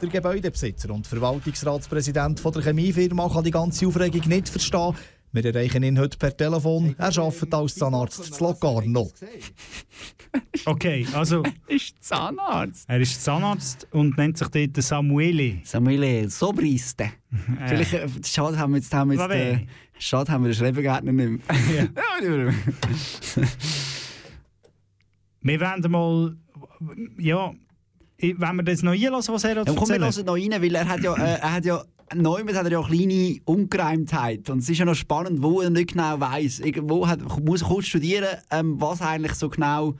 Der 0.00 0.08
Gebäudebesitzer 0.08 0.90
und 0.90 1.06
Verwaltungsratspräsident 1.06 2.40
von 2.40 2.52
der 2.52 2.62
Chemiefirma 2.62 3.28
kann 3.28 3.44
die 3.44 3.52
ganze 3.52 3.86
Aufregung 3.86 4.22
nicht 4.28 4.48
verstehen. 4.48 4.94
Wir 5.34 5.46
erreichen 5.46 5.82
ihn 5.82 5.98
heute 5.98 6.18
per 6.18 6.36
Telefon. 6.36 6.94
Er 6.98 7.06
arbeitet 7.06 7.54
als 7.54 7.74
Zahnarzt 7.74 8.34
zu 8.34 8.44
Locarno. 8.44 9.10
Okay, 10.66 11.06
also... 11.14 11.42
ist 11.68 12.04
Zahnarzt. 12.04 12.84
Er 12.86 13.00
ist 13.00 13.24
Zahnarzt 13.24 13.88
und 13.92 14.18
nennt 14.18 14.36
sich 14.36 14.48
dort 14.48 14.76
Samuele. 14.82 15.60
Samuele 15.64 16.28
Sobriste. 16.28 17.12
Vielleicht, 17.66 17.94
äh, 17.94 18.08
schade 18.22 18.58
haben 18.58 18.74
wir 18.74 18.80
jetzt, 18.80 18.92
haben 18.92 19.10
wir 19.10 19.14
jetzt, 19.14 19.24
Vabbè. 19.24 19.52
äh, 19.54 19.66
schade 19.98 20.30
haben 20.30 20.44
wir 20.44 20.50
den 20.50 20.54
Schreibgärtner 20.54 21.12
nicht 21.12 21.40
mehr. 21.46 21.88
Ja. 22.22 22.52
Wir 25.40 25.60
werden 25.60 25.90
mal... 25.90 26.36
Ja... 27.18 27.52
Wenn 28.18 28.56
wir 28.56 28.62
das 28.62 28.82
noch 28.84 28.92
einlassen, 28.92 29.34
was 29.34 29.42
er 29.42 29.56
hat 29.56 29.66
Ja, 29.66 29.74
komm, 29.74 29.88
wir 29.88 29.98
hören 29.98 30.24
noch 30.24 30.34
rein, 30.36 30.62
weil 30.62 30.74
er 30.76 30.86
hat 30.86 31.00
ja, 31.02 31.12
äh, 31.16 31.40
er 31.40 31.52
hat 31.54 31.64
ja 31.64 31.82
Neumann 32.16 32.56
hat 32.56 32.64
er 32.64 32.72
ja 32.72 32.80
eine 32.80 32.88
kleine 32.88 33.38
Ungereimtheit. 33.44 34.50
Und 34.50 34.58
es 34.58 34.68
ist 34.68 34.78
ja 34.78 34.84
noch 34.84 34.94
spannend, 34.94 35.42
wo 35.42 35.60
er 35.60 35.70
nicht 35.70 35.92
genau 35.92 36.20
weiss. 36.20 36.60
Irgendwo 36.60 37.06
hat, 37.08 37.20
muss 37.44 37.62
er 37.62 37.68
kurz 37.68 37.86
studieren, 37.86 38.38
ähm, 38.50 38.80
was 38.80 39.02
eigentlich 39.02 39.34
so 39.34 39.48
genau, 39.48 39.94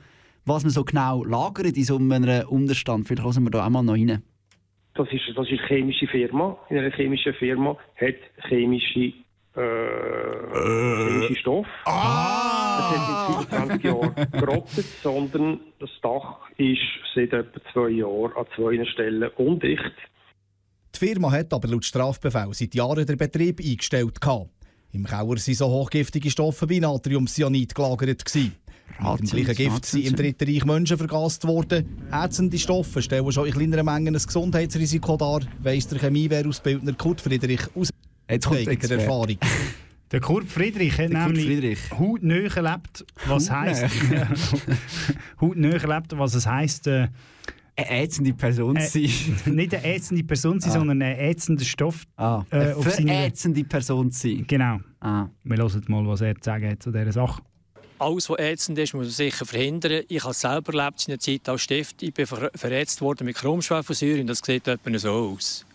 was 0.45 0.63
man 0.63 0.71
so 0.71 0.83
genau 0.83 1.23
lagert 1.23 1.77
in 1.77 1.83
so 1.83 1.97
einem 1.97 2.45
Unterstand. 2.47 3.07
Vielleicht 3.07 3.25
hören 3.25 3.43
wir 3.43 3.51
da 3.51 3.65
auch 3.65 3.69
mal 3.69 3.83
noch 3.83 3.93
rein. 3.93 4.21
Das 4.95 5.07
ist, 5.11 5.21
das 5.35 5.47
ist 5.49 5.59
eine 5.59 5.67
chemische 5.67 6.07
Firma. 6.07 6.57
In 6.69 6.77
einer 6.77 6.91
chemischen 6.91 7.33
Firma 7.33 7.77
hat 7.99 8.15
chemische 8.47 9.13
äh, 9.55 9.61
chemische 11.07 11.35
Stoff. 11.35 11.67
Das 11.85 11.93
hat 12.89 13.49
nicht 13.49 13.81
25 13.81 13.83
Jahre 13.83 14.27
gerottet, 14.31 14.85
sondern 15.01 15.59
das 15.79 15.89
Dach 16.01 16.49
ist 16.57 16.81
seit 17.13 17.33
etwa 17.33 17.59
zwei 17.71 17.89
Jahren 17.89 18.33
an 18.35 18.45
zwei 18.55 18.83
Stellen 18.85 19.29
undicht. 19.37 19.93
Die 21.03 21.09
Firma 21.09 21.29
hat 21.33 21.53
aber 21.53 21.67
laut 21.67 21.83
Strafbefehl 21.83 22.47
seit 22.53 22.73
Jahren 22.75 23.05
den 23.05 23.17
Betrieb 23.17 23.59
eingestellt. 23.59 24.21
gehabt. 24.21 24.49
Im 24.93 25.03
Keller 25.03 25.27
waren 25.27 25.37
so 25.37 25.67
hochgiftige 25.67 26.31
Stoffe 26.31 26.69
wie 26.69 26.79
Natriumcyanid 26.79 27.75
gelagert. 27.75 28.23
Gewesen. 28.23 28.53
Mit 29.01 29.19
dem 29.19 29.25
gleichen 29.43 29.55
Gift 29.55 29.85
sind 29.85 30.05
im 30.05 30.15
Dritten 30.15 30.45
Reich 30.49 30.63
Menschen 30.63 30.97
vergast 30.97 31.45
worden. 31.45 32.01
Ätzende 32.09 32.57
Stoffe 32.57 33.01
stellen 33.01 33.29
schon 33.33 33.47
in 33.47 33.51
kleineren 33.53 33.85
Mengen 33.85 34.15
ein 34.15 34.21
Gesundheitsrisiko 34.21 35.17
dar, 35.17 35.41
weiss 35.61 35.87
der 35.89 35.99
Chemiewehrausbildner 35.99 36.93
Kurt 36.93 37.19
Friedrich 37.19 37.59
aus 37.75 37.89
Jetzt 38.29 38.45
kommt- 38.45 38.59
eigener 38.59 38.71
jetzt 38.73 38.89
wär- 38.89 38.99
Erfahrung. 38.99 39.37
Der 40.11 40.21
Kurt 40.21 40.47
Friedrich 40.47 40.93
hat 40.99 41.11
Der 41.11 41.27
nämlich 41.27 41.45
Friedrich. 41.47 41.79
hautnah 41.99 42.35
erlebt, 42.55 43.03
was 43.25 43.49
heisst. 43.51 43.83
hautnah 45.41 45.69
erlebt, 45.71 46.17
was 46.17 46.35
es 46.35 46.45
heisst. 46.45 46.85
Äh, 46.87 47.07
eine 47.75 47.89
ätzende 48.03 48.33
Person 48.33 48.75
äh, 48.75 48.85
sein. 48.87 49.09
Nicht 49.55 49.73
eine 49.73 49.83
ätzende 49.95 50.23
Person 50.23 50.59
sein, 50.59 50.71
Ah. 50.71 50.73
sondern 50.73 51.01
ein 51.01 51.17
ätzender 51.17 51.63
Stoff. 51.65 52.03
Ah, 52.17 52.43
äh, 52.51 52.55
eine 52.55 52.75
verätzende 52.81 53.63
Person 53.63 54.11
sein. 54.11 54.45
Genau. 54.47 54.79
Ah. 54.99 55.27
Wir 55.43 55.57
hören 55.57 55.83
mal, 55.87 56.05
was 56.07 56.21
er 56.21 56.35
zu 56.35 56.43
sagen 56.43 56.69
hat 56.69 56.83
zu 56.83 56.91
dieser 56.91 57.11
Sache. 57.11 57.41
Alles, 57.99 58.29
was 58.29 58.39
ätzend 58.39 58.77
ist, 58.79 58.93
muss 58.93 59.03
man 59.05 59.11
sicher 59.11 59.45
verhindern. 59.45 60.03
Ich 60.09 60.21
habe 60.23 60.31
es 60.31 60.41
selber 60.41 60.73
erlebt 60.77 61.07
in 61.07 61.11
der 61.11 61.19
Zeit 61.19 61.47
als 61.47 61.61
Stift. 61.61 62.03
Ich 62.03 62.13
bin 62.13 62.25
ver 62.27 62.51
verletzt 62.53 63.01
worden 63.01 63.25
mit 63.25 63.35
Chromschwefelsäure 63.37 64.21
und 64.21 64.27
das 64.27 64.39
sieht 64.45 64.67
etwa 64.67 64.97
so 64.99 65.11
aus. 65.11 65.65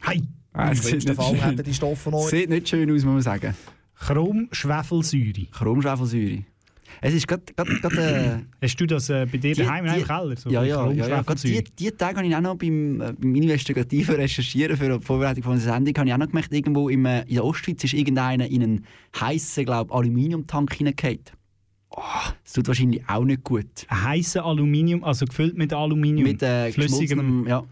Hey! 0.00 0.22
Ah, 0.52 0.68
Im 0.70 0.74
schlimmsten 0.76 1.10
nicht 1.10 1.16
Fall 1.22 1.30
schön- 1.36 1.40
hätten 1.44 1.62
die 1.62 1.74
Stoffe 1.74 2.10
noch... 2.10 2.28
Sieht 2.28 2.50
nicht 2.50 2.68
schön 2.68 2.90
aus, 2.90 3.04
muss 3.04 3.12
man 3.14 3.22
sagen. 3.22 3.54
Chromschwefelsäure. 3.94 5.46
Chromschwefelsäure. 5.52 6.44
Es 7.02 7.14
ist 7.14 7.26
gerade... 7.26 7.42
Äh, 7.56 8.40
Hast 8.62 8.80
du 8.80 8.86
das 8.86 9.08
äh, 9.08 9.26
bei 9.30 9.38
dir 9.38 9.54
Die- 9.54 9.62
daheim 9.62 9.86
im 9.86 10.04
Keller? 10.04 10.36
So 10.36 10.50
ja, 10.50 10.62
ja, 10.62 10.90
ja, 10.92 11.08
ja. 11.08 11.22
Die, 11.22 11.64
die 11.64 11.90
Tage 11.92 12.18
habe 12.18 12.26
ich 12.26 12.36
auch 12.36 12.40
noch 12.40 12.56
beim, 12.56 13.00
äh, 13.00 13.12
beim 13.12 13.34
investigativen 13.34 14.16
Recherchieren 14.16 14.76
für 14.76 14.98
die 14.98 15.04
Vorbereitung 15.04 15.42
von 15.42 15.54
dieser 15.54 15.72
Sendung 15.72 15.94
habe 15.96 16.08
ich 16.08 16.14
auch 16.14 16.18
noch 16.18 16.28
gemerkt, 16.28 16.52
irgendwo 16.52 16.88
im, 16.88 17.06
äh, 17.06 17.22
in 17.22 17.34
der 17.34 17.44
Ostschweiz 17.44 17.84
ist 17.84 17.94
irgendeiner 17.94 18.46
in 18.46 18.62
einen 18.62 18.86
heißen, 19.18 19.64
glaube 19.64 19.94
Aluminiumtank 19.94 20.74
hineingefallen. 20.74 21.20
Oh, 21.90 22.02
das 22.44 22.52
tut 22.52 22.68
wahrscheinlich 22.68 23.02
auch 23.08 23.24
nicht 23.24 23.42
gut. 23.42 23.66
Ein 23.88 24.04
heißer 24.04 24.44
Aluminium, 24.44 25.02
also 25.02 25.26
gefüllt 25.26 25.56
mit 25.56 25.72
Aluminium. 25.72 26.28
Mit 26.28 26.42
äh, 26.42 26.70
flüssigem. 26.70 27.46
ja. 27.48 27.64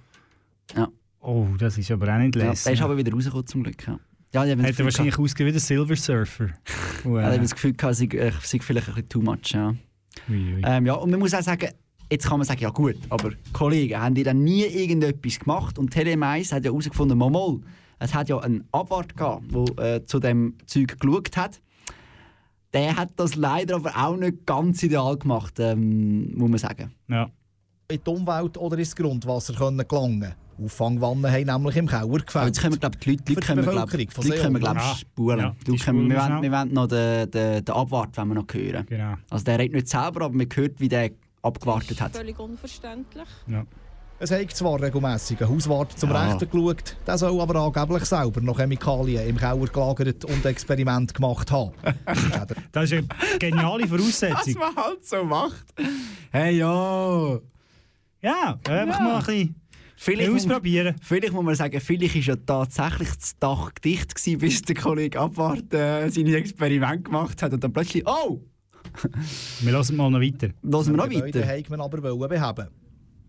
ja. 0.75 0.89
Oh, 1.21 1.47
das 1.59 1.79
ist 1.79 1.91
aber 1.91 2.15
auch 2.15 2.19
nicht 2.19 2.35
ja. 2.37 2.49
lässig. 2.49 2.65
Der 2.65 2.73
ist 2.73 2.83
aber 2.83 2.97
wieder 2.97 3.13
rausgekommen 3.13 3.47
zum 3.47 3.63
Glück. 3.63 3.87
Ja. 3.87 3.99
Ja, 4.35 4.45
ich 4.45 4.51
Gefühl 4.57 4.85
wahrscheinlich 4.85 5.15
gehabt- 5.15 5.25
ausgesehen 5.25 5.47
wie 5.49 5.53
der 5.53 5.61
Silver 5.61 5.97
Surfer. 5.97 6.49
Und, 7.05 7.15
Ja, 7.15 7.21
ich 7.21 7.27
habe 7.27 7.39
das 7.41 7.55
Gefühl, 7.55 7.73
gehabt, 7.73 7.95
sei, 7.97 8.05
äh, 8.07 8.29
es 8.43 8.51
sei 8.51 8.59
vielleicht 8.61 8.89
ein 8.89 8.95
bisschen 8.95 9.09
too 9.09 9.21
much. 9.23 9.53
Ja. 9.53 9.75
ui, 10.29 10.55
ui. 10.55 10.63
Ähm, 10.65 10.87
ja, 10.87 10.95
und 10.95 11.11
man 11.11 11.19
muss 11.21 11.33
auch 11.35 11.43
sagen, 11.43 11.69
jetzt 12.11 12.27
kann 12.29 12.39
man 12.39 12.47
sagen, 12.47 12.61
ja 12.61 12.71
gut, 12.71 12.97
aber 13.09 13.31
Kollegen, 13.53 13.99
haben 14.01 14.15
die 14.15 14.23
dann 14.25 14.45
nie 14.45 14.65
irgendetwas 14.65 15.39
gemacht? 15.39 15.79
Und 15.79 15.91
Telemais 15.91 16.53
hat 16.53 16.65
ja 16.65 16.71
herausgefunden, 16.71 17.17
mal, 17.31 17.59
es 18.01 18.13
hat 18.15 18.29
ja 18.29 18.39
einen 18.39 18.65
Abwart 18.73 19.17
gehabt, 19.17 19.45
der 19.53 19.95
äh, 19.97 20.05
zu 20.07 20.19
dem 20.21 20.55
Zeug 20.67 20.99
geschaut 21.01 21.37
hat. 21.37 21.61
Der 22.75 22.97
hat 22.97 23.11
das 23.17 23.35
leider 23.35 23.77
aber 23.77 23.97
auch 23.97 24.17
nicht 24.17 24.45
ganz 24.45 24.83
ideal 24.83 25.17
gemacht, 25.17 25.55
ähm, 25.59 26.37
muss 26.37 26.51
man 26.51 26.59
sagen. 26.59 26.93
Ja. 27.09 27.31
In 27.91 27.99
die 28.07 28.11
Umwelt 28.11 28.59
oder 28.59 28.77
ins 28.77 28.95
Grundwasser 28.95 29.55
können 29.55 29.89
gelangen. 29.89 30.35
Auffangwannen 30.65 31.31
haben 31.31 31.45
nämlich 31.47 31.77
im 31.77 31.87
Keller 31.87 32.07
gefällt. 32.19 32.47
Jetzt 32.47 32.61
können 32.61 32.75
wir, 32.75 32.79
glaube 32.81 32.97
die 32.99 33.11
Leute, 33.11 33.23
die 33.25 33.35
Leute 33.35 33.47
können 33.47 33.61
die 33.63 33.67
wir, 33.67 33.73
glaub, 33.73 33.85
Bevölkerung 33.87 34.07
die 34.09 34.15
von 34.15 34.25
Leute 34.25 34.43
können 34.43 34.55
wir, 34.55 34.61
Seehofer. 34.61 34.75
glaub, 34.75 34.87
Ja. 34.89 34.95
spulen. 34.97 35.39
Ja, 35.39 35.57
die 35.67 35.79
spulen 35.79 36.11
wir, 36.11 36.17
wollen, 36.17 36.27
schnell. 36.27 36.43
wir 36.43 36.53
wollen 36.53 36.73
noch 36.75 36.87
den, 36.89 37.31
den, 37.31 37.65
den 37.65 37.75
Abwart 37.75 38.17
wollen 38.17 38.29
wir 38.29 38.35
noch 38.35 38.47
hören. 38.53 38.87
Genau. 38.89 39.15
Also 39.31 39.45
der 39.45 39.59
redet 39.59 39.75
nicht 39.75 39.89
selber, 39.89 40.25
aber 40.25 40.35
man 40.35 40.47
hört, 40.53 40.81
wie 40.81 40.89
der 40.89 41.11
abgewartet 41.43 42.01
hat. 42.01 42.17
Völlig 42.17 42.39
unverständlich. 42.39 43.29
Es 44.21 44.33
hat 44.33 44.51
zwar 44.51 44.83
regelmässig 44.83 45.41
ein 45.41 45.49
Hauswart 45.49 45.97
zum 45.97 46.11
Ja. 46.11 46.25
Rechten 46.27 46.51
geschaut, 46.51 46.97
der 47.07 47.17
soll 47.19 47.41
aber 47.41 47.55
angeblich 47.61 48.05
selber 48.05 48.41
noch 48.41 48.59
Chemikalien 48.59 49.29
im 49.29 49.37
Keller 49.37 49.65
gelagert 49.67 50.25
und 50.25 50.45
Experiment 50.45 51.15
gemacht 51.15 51.53
haben. 51.53 51.71
das 52.73 52.91
ist 52.91 52.93
eine 52.95 53.07
geniale 53.39 53.87
Voraussetzung. 53.87 54.55
man 54.59 54.75
halt 54.85 55.07
so 55.07 55.23
macht. 55.23 55.65
Hey, 56.33 56.59
ja. 56.59 57.39
Ja, 58.21 58.59
einfach 58.69 58.99
mal 59.01 59.15
ein 59.19 59.25
bisschen 59.25 59.55
Vielleicht 60.01 60.31
muss- 60.31 60.47
ausprobieren. 60.47 60.95
Vielleicht 61.03 61.33
muss 61.33 61.45
man 61.45 61.55
sagen, 61.57 61.81
vielleicht 61.81 62.15
war 62.15 62.23
ja 62.23 62.37
tatsächlich 62.37 63.09
das 63.17 63.39
Dach 63.39 63.71
dicht, 63.85 64.15
gewesen, 64.15 64.39
bis 64.41 64.63
der 64.63 64.77
Kollege 64.77 65.19
Abwart 65.19 65.75
äh, 65.75 66.09
seine 66.09 66.37
Experimente 66.37 67.03
gemacht 67.03 67.43
hat 67.43 67.53
und 67.53 67.63
dann 67.65 67.73
plötzlich, 67.73 68.05
oh! 68.07 68.41
Wir 69.61 69.73
hören 69.73 69.97
mal 69.97 70.11
noch 70.11 70.21
weiter. 70.21 70.49
Hören 70.63 70.87
wir 70.87 70.97
noch 70.97 71.11
weiter? 71.11 71.47
hat 71.47 71.71
man 71.71 71.81
aber 71.81 72.03
wollen 72.03 72.29
beheben. 72.29 72.69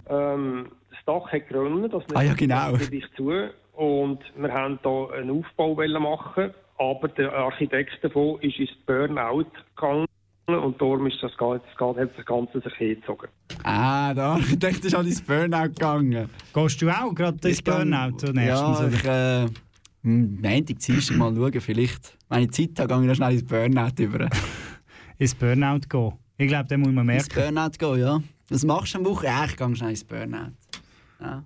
Ähm, 0.10 0.68
das 0.92 1.00
Dach 1.06 1.32
hat 1.32 1.50
gerundet, 1.50 1.92
das 1.92 2.04
Ah 2.14 2.22
ja, 2.22 2.34
genau. 2.34 2.78
dich 2.78 3.06
zu. 3.18 3.32
Und 3.74 4.20
wir 4.38 4.52
haben 4.54 4.80
hier 4.84 5.10
einen 5.14 5.32
Aufbau 5.32 5.76
wollen 5.76 6.02
machen, 6.02 6.52
aber 6.78 7.08
der 7.10 7.34
Architekt 7.34 8.04
davon 8.04 8.40
ist 8.42 8.60
ins 8.60 8.70
Burnout 8.86 9.46
gegangen 9.76 10.06
und 10.56 10.82
darum 10.82 11.06
ist 11.08 11.18
das, 11.22 11.36
Ganze- 11.38 11.64
das, 11.68 11.78
Ganze- 11.78 12.02
hat 12.02 12.10
das 12.18 12.26
Ganze 12.26 12.62
sich 12.62 12.74
hingezogen. 12.76 13.30
Ah, 13.64 14.14
der 14.14 14.24
Architekt 14.24 14.86
ist 14.86 14.96
an 14.96 15.06
ins 15.06 15.22
Burnout 15.22 15.70
gegangen. 15.70 16.30
Gehst 16.54 16.82
du 16.82 16.90
auch 16.90 17.14
gerade 17.14 17.36
ins 17.48 17.58
Ich 17.60 17.64
Burnout 17.64 18.10
nächstens? 18.34 18.38
Ja, 18.46 18.80
oder? 18.80 18.88
ich, 18.90 19.04
äh, 19.06 19.46
hm, 20.04 20.40
Montag, 20.42 20.80
Dienstag 20.80 21.18
mal 21.18 21.36
schauen, 21.36 21.62
vielleicht. 21.62 22.18
Wenn 22.30 22.44
ich 22.44 22.52
Zeit 22.52 22.80
habe, 22.80 22.88
gehe 22.94 23.02
ich 23.02 23.08
noch 23.08 23.16
schnell 23.16 23.34
ins 23.34 23.46
Burnout 23.46 24.02
über. 24.04 24.30
ins 25.18 25.36
Burnout 25.36 25.80
gehen. 25.90 26.14
Ich 26.38 26.48
glaube, 26.48 26.68
den 26.70 26.80
muss 26.82 26.92
man 26.92 27.10
Ins 27.10 27.28
merken. 27.36 27.54
Burnout 27.56 27.72
gehen, 27.78 28.00
ja. 28.02 28.20
Was 28.50 28.64
machst 28.64 28.94
du 28.94 29.00
am 29.00 29.06
Woche? 29.06 29.26
Ja, 29.26 29.46
ich 29.46 29.58
gehe 29.58 29.76
schnell 29.76 29.90
ins 29.92 30.04
Burnout. 30.04 30.52
Ja. 31.20 31.44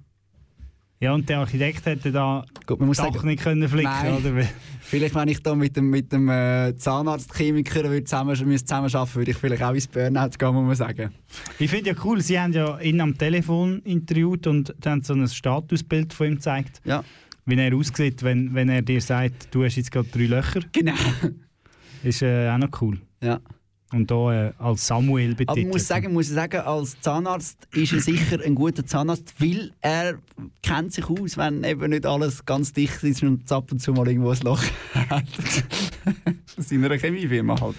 Ja, 1.04 1.14
und 1.14 1.28
der 1.28 1.40
Architekt 1.40 1.86
hätte 1.86 2.14
da 2.14 2.46
Gut, 2.66 2.80
man 2.80 2.88
muss 2.88 2.96
Dach 2.96 3.14
sagen- 3.14 3.28
nicht 3.28 3.44
können 3.44 3.68
flicken, 3.68 3.92
Nein. 3.92 4.48
Vielleicht, 4.82 5.14
wenn 5.16 5.28
ich 5.28 5.44
da 5.44 5.54
mit 5.54 5.76
dem, 5.76 5.90
mit 5.90 6.14
dem 6.14 6.30
äh, 6.30 6.74
Zahnarztchemiker 6.78 7.84
würde 7.84 8.06
zusammen, 8.06 8.36
zusammenarbeiten 8.36 9.16
würde 9.16 9.32
ich 9.32 9.38
vielleicht 9.38 9.64
auch 9.64 9.74
ins 9.74 9.88
Burnout 9.88 10.30
gehen, 10.38 10.54
muss 10.54 10.66
man 10.66 10.76
sagen. 10.76 11.12
Ich 11.60 11.70
finde 11.70 11.90
ja 11.90 11.96
cool, 12.06 12.22
sie 12.22 12.40
haben 12.40 12.54
ja 12.54 12.80
ihn 12.80 13.02
am 13.02 13.18
Telefon 13.18 13.80
interviewt 13.80 14.48
und 14.48 14.74
dann 14.80 15.02
so 15.02 15.14
ein 15.14 15.28
Statusbild 15.28 16.14
von 16.14 16.28
ihm 16.28 16.36
gezeigt. 16.36 16.80
Ja. 16.86 17.04
Wie 17.46 17.56
er 17.58 17.76
aussieht, 17.76 18.24
wenn, 18.24 18.54
wenn 18.54 18.70
er 18.70 18.82
dir 18.82 19.02
sagt, 19.02 19.54
du 19.54 19.66
hast 19.66 19.76
jetzt 19.76 19.92
gerade 19.92 20.08
drei 20.08 20.28
Löcher. 20.28 20.62
Genau. 20.72 20.94
Ist 22.04 22.22
äh, 22.22 22.50
auch 22.50 22.58
noch 22.60 22.82
cool. 22.82 22.98
Ja. 23.22 23.42
Und 23.94 24.10
da 24.10 24.48
äh, 24.48 24.54
als 24.58 24.88
Samuel 24.88 25.30
betitelt. 25.36 25.50
Aber 25.50 25.60
ich 25.60 25.68
muss 25.68 25.88
sagen, 25.88 26.14
muss 26.14 26.28
sagen, 26.28 26.62
als 26.62 27.00
Zahnarzt 27.00 27.68
ist 27.74 27.94
er 27.94 28.02
sicher 28.02 28.40
ein 28.44 28.56
guter 28.56 28.86
Zahnarzt, 28.86 29.34
weil 29.40 29.72
er 29.82 30.18
kennt 30.64 30.94
sich 30.94 31.08
aus, 31.08 31.38
wenn 31.38 31.64
eben 31.64 31.92
nicht 31.92 32.06
alles 32.06 32.44
ganz 32.44 32.74
dicht 32.74 33.04
ist 33.04 33.22
und 33.24 33.50
ab 33.52 33.72
und 33.72 33.80
zu 33.80 33.94
mal 33.94 34.08
irgendwo 34.08 34.32
ein 34.32 34.40
Loch 34.40 34.64
hat. 35.10 35.24
Aus 36.58 36.70
seiner 36.70 36.98
Chemiefirma 36.98 37.60
halt. 37.62 37.76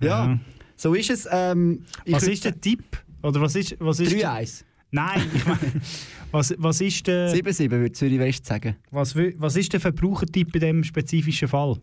Ja, 0.00 0.26
Ja. 0.26 0.40
so 0.76 0.94
ist 0.94 1.10
es. 1.10 1.26
Ähm, 1.30 1.84
was 2.06 2.24
ist 2.28 2.44
der 2.44 2.60
Tipp? 2.60 2.84
Oder 3.22 3.40
was 3.40 3.54
ist, 3.56 3.76
was 3.80 4.00
ist 4.00 4.12
3-1. 4.12 4.64
Nein, 4.92 5.22
ich 5.34 5.46
meine, 5.46 5.58
was, 6.32 6.54
was 6.58 6.80
ist 6.80 7.06
der... 7.06 7.32
7-7 7.34 7.70
würde 7.70 7.92
Zürich 7.92 8.18
West 8.18 8.46
sagen. 8.46 8.76
Was, 8.90 9.14
was 9.16 9.56
ist 9.56 9.72
der 9.72 9.80
Verbrauchertipp 9.80 10.54
in 10.54 10.60
diesem 10.60 10.84
spezifischen 10.84 11.48
Fall? 11.48 11.76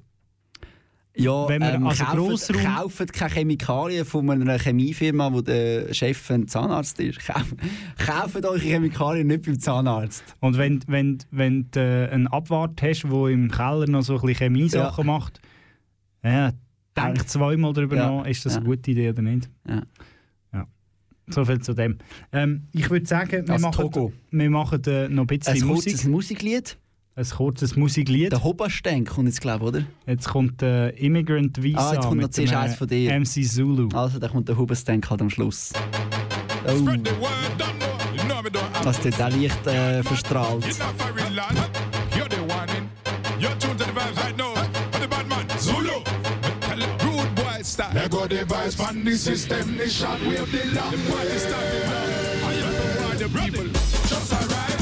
Ja, 1.19 1.49
Wenn 1.49 1.59
man 1.61 1.73
ähm, 1.75 1.87
also 1.87 2.03
kauft, 2.03 2.17
Grossraum- 2.17 2.75
kauft 2.75 3.13
keine 3.13 3.33
Chemikalien 3.33 4.05
von 4.05 4.29
einer 4.29 4.59
Chemiefirma, 4.59 5.33
wo 5.33 5.41
der 5.41 5.91
Chef 5.93 6.29
ein 6.29 6.47
Zahnarzt 6.47 6.99
ist. 6.99 7.19
Kauft, 7.97 8.45
eure 8.45 8.59
Chemikalien 8.59 9.27
nicht 9.27 9.45
beim 9.45 9.59
Zahnarzt. 9.59 10.23
Und 10.41 10.57
wenn, 10.57 10.79
wenn, 10.87 11.17
wenn 11.31 11.67
du 11.71 11.79
äh, 11.79 12.09
einen 12.13 12.27
Abwart 12.27 12.81
hast, 12.83 13.03
der 13.03 13.27
im 13.27 13.49
Keller 13.49 13.87
noch 13.87 14.03
so 14.03 14.13
ein 14.15 14.21
bisschen 14.21 14.35
Chemiesachen 14.37 15.05
macht, 15.07 15.41
ja, 16.23 16.51
denk 16.95 17.27
zweimal 17.27 17.73
darüber 17.73 17.95
Ja. 17.95 18.11
nach, 18.11 18.25
ist 18.27 18.45
das 18.45 18.53
Ja. 18.53 18.59
eine 18.59 18.69
gute 18.69 18.91
Idee 18.91 19.09
oder 19.09 19.21
nicht. 19.23 19.49
Ja. 19.67 19.81
Ja. 20.53 20.67
So 21.27 21.45
viel 21.45 21.59
zu 21.61 21.73
dem. 21.73 21.97
Ähm, 22.31 22.67
ich 22.73 22.89
würde 22.89 23.05
sagen, 23.05 23.31
wir 23.31 23.41
Das 23.43 23.61
machen, 23.61 23.73
Togo. 23.91 24.13
wir 24.31 24.49
machen 24.49 24.81
äh, 24.85 25.07
noch 25.09 25.23
ein 25.23 25.27
bisschen 25.27 25.53
Ein 25.61 25.67
Musik. 25.67 25.93
kurzes 25.93 26.07
Musiklied. 26.07 26.77
Ein 27.17 27.25
kurzes 27.25 27.75
Musiklied. 27.75 28.31
Der 28.31 28.43
Hobastenk 28.43 29.09
kommt 29.09 29.27
jetzt, 29.27 29.41
glaube 29.41 29.65
ich, 29.65 29.69
oder? 29.69 29.83
Jetzt 30.05 30.29
kommt 30.29 30.61
äh, 30.61 30.89
Immigrant 30.89 31.63
Visa 31.63 31.79
Ah, 31.79 31.93
jetzt 31.95 32.05
kommt 32.05 32.21
noch 32.21 32.29
zuerst 32.29 32.53
eins 32.53 32.75
von 32.75 32.87
dir. 32.87 33.19
MC 33.19 33.43
Zulu. 33.43 33.89
Also, 33.95 34.19
da 34.19 34.27
kommt 34.27 34.47
der 34.47 34.55
Hobastenk 34.55 35.09
halt 35.09 35.21
am 35.21 35.31
Schluss. 35.31 35.73
Oh. 36.67 36.85
Was 38.83 39.01
dort 39.01 39.19
auch 39.19 39.31
leicht 39.31 39.65
äh, 39.65 40.03
verstrahlt. 40.03 40.63
You're 40.63 42.29
the 42.29 42.39
one 42.41 42.69
in. 42.77 42.87
You're 43.41 43.57
tuned 43.57 43.79
to 43.79 43.85
the 43.85 43.91
vibes 43.93 44.23
right 44.23 44.37
now. 44.37 44.53
I'm 44.53 45.01
the 45.01 45.07
bad 45.07 45.27
man. 45.27 45.47
Zulu. 45.57 46.03
Rude 47.03 47.35
boy 47.35 47.63
style. 47.63 47.93
There 47.93 48.09
go 48.09 48.27
the 48.27 48.45
vibes 48.45 48.75
from 48.75 49.03
the 49.03 49.17
system. 49.17 49.75
The 49.75 49.89
shot 49.89 50.19
wave 50.21 50.51
the 50.51 50.59
from 50.69 50.99
all 53.03 53.17
the 53.17 53.27
people. 53.27 53.65
Just 54.07 54.33
arrived 54.33 54.76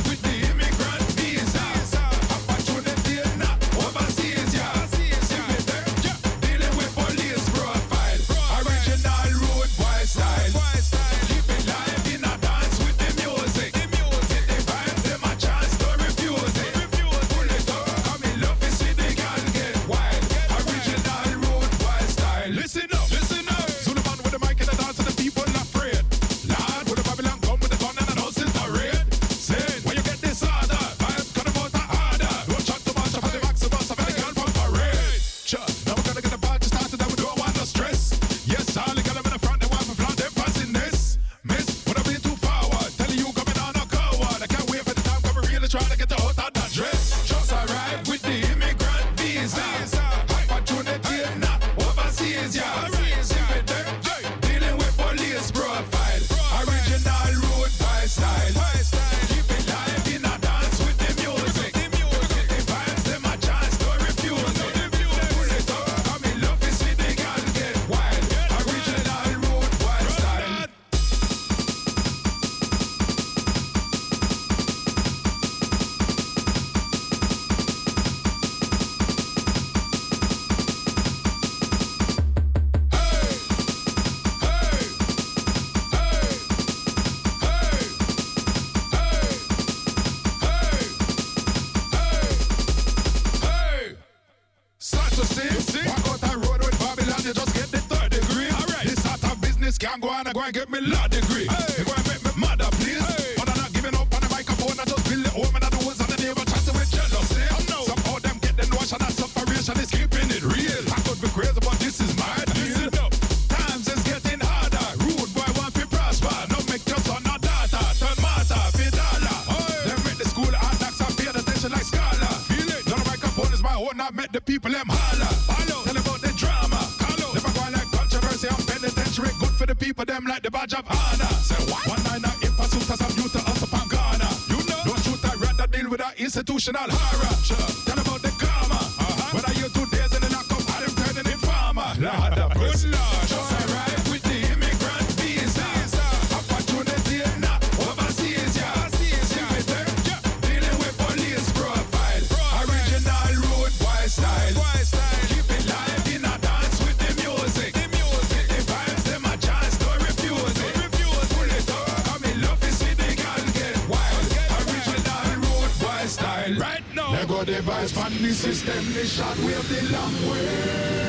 the 167.45 167.61
vibes 167.61 167.91
from 167.91 168.11
the 168.23 168.33
system. 168.33 168.93
The 168.93 169.05
shot 169.05 169.37
wave 169.37 169.69
the 169.69 169.81
long 169.93 170.31
way. 170.31 171.05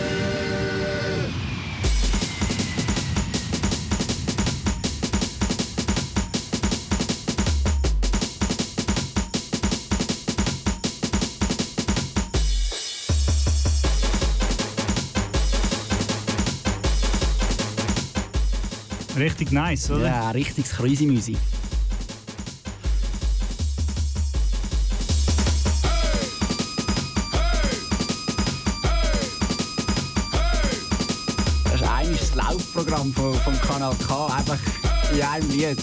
Richtig 19.16 19.50
nice, 19.50 19.90
oder? 19.90 20.06
Ja, 20.06 20.30
richtig 20.30 20.66
crazy 20.70 21.06
Musik. 21.06 21.38
Kanal 33.86 33.96
K, 33.98 34.26
einfach 34.34 34.58
in 35.12 35.22
einem 35.22 35.50
Lied. 35.50 35.80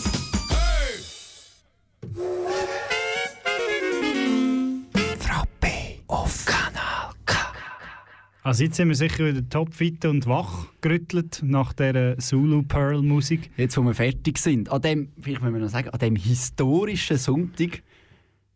Frappe 5.19 5.67
auf 6.07 6.45
Kanal 6.45 7.13
K. 7.25 7.53
Also 8.41 8.65
jetzt 8.65 8.75
sind 8.75 8.89
wir 8.89 8.95
sicher 8.95 9.25
wieder 9.25 9.47
topfit 9.47 10.03
und 10.03 10.27
wach 10.27 10.67
gerüttelt 10.81 11.41
nach 11.43 11.71
dieser 11.71 12.17
Zulu 12.17 12.63
Pearl 12.63 13.01
Musik. 13.01 13.51
Jetzt, 13.55 13.77
wo 13.77 13.83
wir 13.83 13.93
fertig 13.93 14.37
sind, 14.37 14.69
an 14.69 14.81
dem, 14.81 15.13
vielleicht 15.21 15.41
müssen 15.41 15.53
wir 15.53 15.61
noch 15.61 15.69
sagen, 15.69 15.89
an 15.89 15.99
dem 15.99 16.17
historischen 16.17 17.17
Sonntag, 17.17 17.83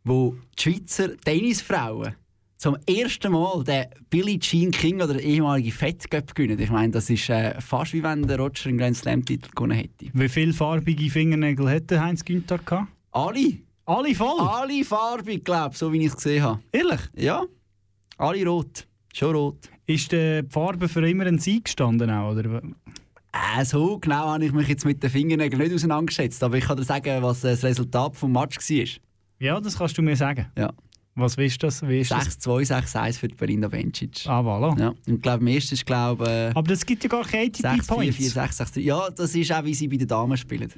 wo 0.03 0.35
die 0.57 0.63
Schweizer 0.63 1.15
Tennisfrauen 1.15 2.15
zum 2.57 2.75
ersten 2.87 3.31
Mal 3.31 3.63
den 3.63 3.85
Billie 4.09 4.39
Jean 4.39 4.71
King 4.71 5.01
oder 5.01 5.13
den 5.13 5.19
ehemaligen 5.19 5.71
Fed 5.71 6.09
Cup 6.09 6.33
gewinnen. 6.33 6.59
Ich 6.59 6.71
meine, 6.71 6.91
das 6.91 7.09
ist 7.09 7.29
äh, 7.29 7.59
fast 7.61 7.93
wie 7.93 8.03
wenn 8.03 8.27
der 8.27 8.39
Roger 8.39 8.69
einen 8.69 8.77
Grand 8.77 8.97
Slam 8.97 9.23
Titel 9.23 9.49
gewonnen 9.53 9.77
hätte. 9.77 10.07
Wie 10.13 10.29
viele 10.29 10.53
farbige 10.53 11.09
Fingernägel 11.09 11.69
hätte 11.69 12.01
Heinz 12.01 12.25
Günther 12.25 12.57
gehabt? 12.57 12.87
Alle. 13.11 13.59
Alle 13.85 14.15
voll? 14.15 14.39
Alle 14.39 14.83
farbig, 14.83 15.45
glaube 15.45 15.71
ich, 15.71 15.77
so 15.77 15.93
wie 15.93 15.99
ich 15.99 16.07
es 16.07 16.15
gesehen 16.15 16.43
habe. 16.43 16.59
Ehrlich? 16.71 17.01
Ja. 17.15 17.45
Alle 18.17 18.45
rot. 18.45 18.87
Schon 19.13 19.35
rot. 19.35 19.69
Ist 19.85 20.11
die 20.11 20.41
Farbe 20.49 20.89
für 20.89 21.07
immer 21.07 21.25
ein 21.25 21.39
Sieg 21.39 21.65
gestanden 21.65 22.09
auch, 22.09 22.31
oder? 22.31 22.61
Äh, 23.31 23.63
so 23.65 23.99
genau 23.99 24.29
habe 24.29 24.45
ich 24.45 24.51
mich 24.51 24.67
jetzt 24.67 24.83
mit 24.83 25.01
den 25.01 25.09
Fingernägeln 25.09 25.61
nicht 25.61 25.73
auseinandergesetzt, 25.73 26.43
aber 26.43 26.57
ich 26.57 26.65
kann 26.65 26.77
dir 26.77 26.83
sagen, 26.83 27.21
was 27.21 27.43
äh, 27.43 27.51
das 27.51 27.63
Resultat 27.63 28.15
vom 28.15 28.31
Match 28.31 28.57
war. 28.57 28.87
Ja, 29.39 29.61
das 29.61 29.77
kannst 29.77 29.97
du 29.97 30.01
mir 30.01 30.15
sagen. 30.15 30.47
Ja. 30.57 30.73
Was 31.17 31.35
du 31.61 31.67
das? 31.67 31.87
Wie 31.87 31.99
ist 31.99 32.11
das? 32.11 32.39
6-2, 32.39 32.67
6-1 32.67 33.17
für 33.17 33.27
die 33.27 33.33
Belinda 33.33 33.67
Bencic. 33.67 34.27
Ah, 34.27 34.41
voilà. 34.41 34.79
Ja. 34.79 34.89
Und 34.89 35.15
ich 35.15 35.21
glaube, 35.21 35.41
am 35.41 35.47
ersten 35.47 35.73
ist, 35.73 35.85
glaube 35.85 36.29
äh, 36.29 36.51
Aber 36.53 36.67
das 36.67 36.85
gibt 36.85 37.03
ja 37.03 37.09
gar 37.09 37.25
keine 37.25 37.45
6, 37.45 37.59
4, 37.59 37.69
ATP-Points. 37.71 38.17
4, 38.17 38.29
6, 38.29 38.57
6, 38.57 38.71
3. 38.73 38.81
Ja, 38.81 39.09
das 39.09 39.33
ist 39.33 39.51
auch, 39.51 39.63
wie 39.63 39.73
sie 39.73 39.87
bei 39.87 39.97
den 39.97 40.07
Damen 40.07 40.37
spielen. 40.37 40.71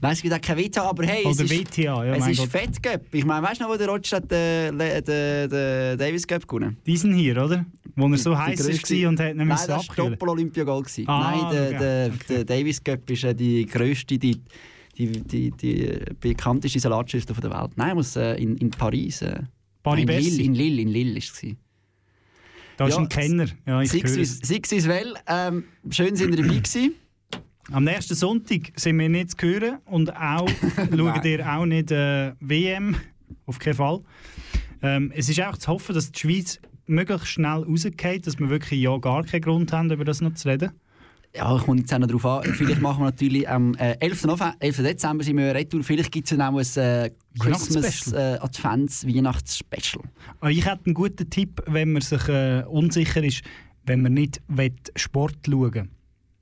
Nein, 0.00 0.12
es 0.12 0.22
gibt 0.22 0.32
auch 0.32 0.40
kein 0.40 0.56
WTA, 0.56 0.88
aber 0.88 1.04
hey, 1.04 1.26
es 1.28 1.38
Oder 1.38 1.44
ist, 1.44 1.76
WTA, 1.76 2.04
ja, 2.04 2.14
es 2.14 2.26
ist 2.28 2.38
Gott. 2.38 2.48
Fett 2.48 2.82
Cup. 2.82 3.02
Ich 3.12 3.26
meine, 3.26 3.46
weißt 3.46 3.60
du 3.60 3.64
noch, 3.64 3.72
wo 3.72 3.76
der 3.76 3.88
Roger 3.88 4.20
den, 4.20 4.78
den, 4.78 5.04
den, 5.04 5.50
den 5.50 5.98
Davis 5.98 6.26
Cup 6.26 6.48
gewonnen 6.48 6.78
Diesen 6.86 7.12
hier, 7.14 7.44
oder? 7.44 7.66
Wo 7.94 8.08
er 8.08 8.16
so 8.16 8.30
Die 8.30 8.36
heiß 8.36 8.66
war 8.66 9.08
und 9.10 9.20
hat 9.20 9.30
ihn 9.30 9.36
Nein, 9.36 9.48
müssen 9.48 9.68
das 9.68 9.88
war 9.88 9.94
gewesen. 10.82 11.04
Ah, 11.06 11.30
Nein, 11.30 11.52
der, 11.52 11.66
okay, 11.66 11.78
der, 11.78 12.36
der 12.36 12.44
Davis 12.44 12.82
Cup 12.82 13.10
ist 13.10 13.24
äh, 13.24 13.34
die 13.34 13.66
grösste, 13.66 14.18
die, 14.18 14.40
die, 14.98 15.20
die, 15.22 15.50
die 15.50 15.98
bekannteste 16.20 16.80
Salatschüssel 16.80 17.34
der 17.36 17.50
Welt. 17.50 17.70
Nein, 17.76 17.96
muss 17.96 18.16
äh, 18.16 18.34
in, 18.34 18.56
in 18.56 18.70
Paris. 18.70 19.22
Äh, 19.22 19.40
Paris 19.82 20.02
in. 20.02 20.08
Lille, 20.08 20.42
in 20.42 20.54
Lille, 20.54 20.82
in 20.82 20.88
Lille 20.88 21.18
ist 21.18 21.42
es. 21.42 21.54
Da 22.76 22.86
ist 22.86 22.94
Ja, 22.94 23.00
ein 23.00 23.08
Kenner. 23.08 23.46
Ja. 23.66 23.84
Six 23.84 24.72
is 24.72 24.88
well. 24.88 25.14
Ähm, 25.26 25.64
schön 25.90 26.14
sind 26.16 26.30
ihr 26.30 26.42
dabei 26.42 26.58
gewesen. 26.58 26.94
Am 27.72 27.84
nächsten 27.84 28.14
Sonntag 28.14 28.72
sind 28.76 28.98
wir 28.98 29.08
nicht 29.08 29.38
zu 29.38 29.46
hören 29.46 29.78
und 29.86 30.14
auch 30.14 30.48
schauen 30.96 31.24
ihr 31.24 31.52
auch 31.52 31.66
nicht 31.66 31.90
äh, 31.90 32.32
WM. 32.40 32.96
Auf 33.46 33.58
keinen 33.58 33.74
Fall. 33.74 34.00
Ähm, 34.82 35.12
es 35.14 35.28
ist 35.28 35.40
auch 35.40 35.56
zu 35.56 35.72
hoffen, 35.72 35.94
dass 35.94 36.12
die 36.12 36.18
Schweiz 36.18 36.60
möglichst 36.86 37.28
schnell 37.28 37.64
rausgeht, 37.64 38.26
dass 38.26 38.38
wir 38.38 38.48
wirklich 38.50 38.80
ja 38.80 38.96
gar 38.98 39.24
keinen 39.24 39.40
Grund 39.40 39.72
haben, 39.72 39.90
über 39.90 40.04
das 40.04 40.20
noch 40.20 40.34
zu 40.34 40.48
reden. 40.48 40.70
Ja, 41.36 41.56
ich 41.56 41.62
komme 41.64 41.80
jetzt 41.80 41.92
auch 41.92 41.98
noch 41.98 42.06
darauf 42.06 42.26
an. 42.26 42.44
Vielleicht 42.54 42.80
machen 42.80 43.00
wir 43.00 43.06
natürlich 43.06 43.48
am 43.48 43.74
äh, 43.74 43.96
11. 44.00 44.24
November, 44.24 44.54
11. 44.60 44.76
Dezember 44.78 45.24
sind 45.24 45.36
wir 45.36 45.54
retour. 45.54 45.82
Vielleicht 45.82 46.10
gibt 46.10 46.30
es 46.30 46.36
dann 46.36 46.54
auch 46.54 46.58
ein 46.58 46.82
äh, 46.82 47.10
Christmas 47.38 48.12
äh, 48.12 48.38
Advents 48.40 49.06
Weihnachts-Special. 49.06 50.02
Aber 50.40 50.50
Ich 50.50 50.64
hätte 50.64 50.86
einen 50.86 50.94
guten 50.94 51.28
Tipp, 51.28 51.62
wenn 51.66 51.92
man 51.92 52.02
sich 52.02 52.26
äh, 52.28 52.64
unsicher 52.68 53.22
ist, 53.22 53.42
wenn 53.84 54.02
man 54.02 54.14
nicht 54.14 54.40
will 54.48 54.72
Sport 54.96 55.36
schauen 55.48 55.90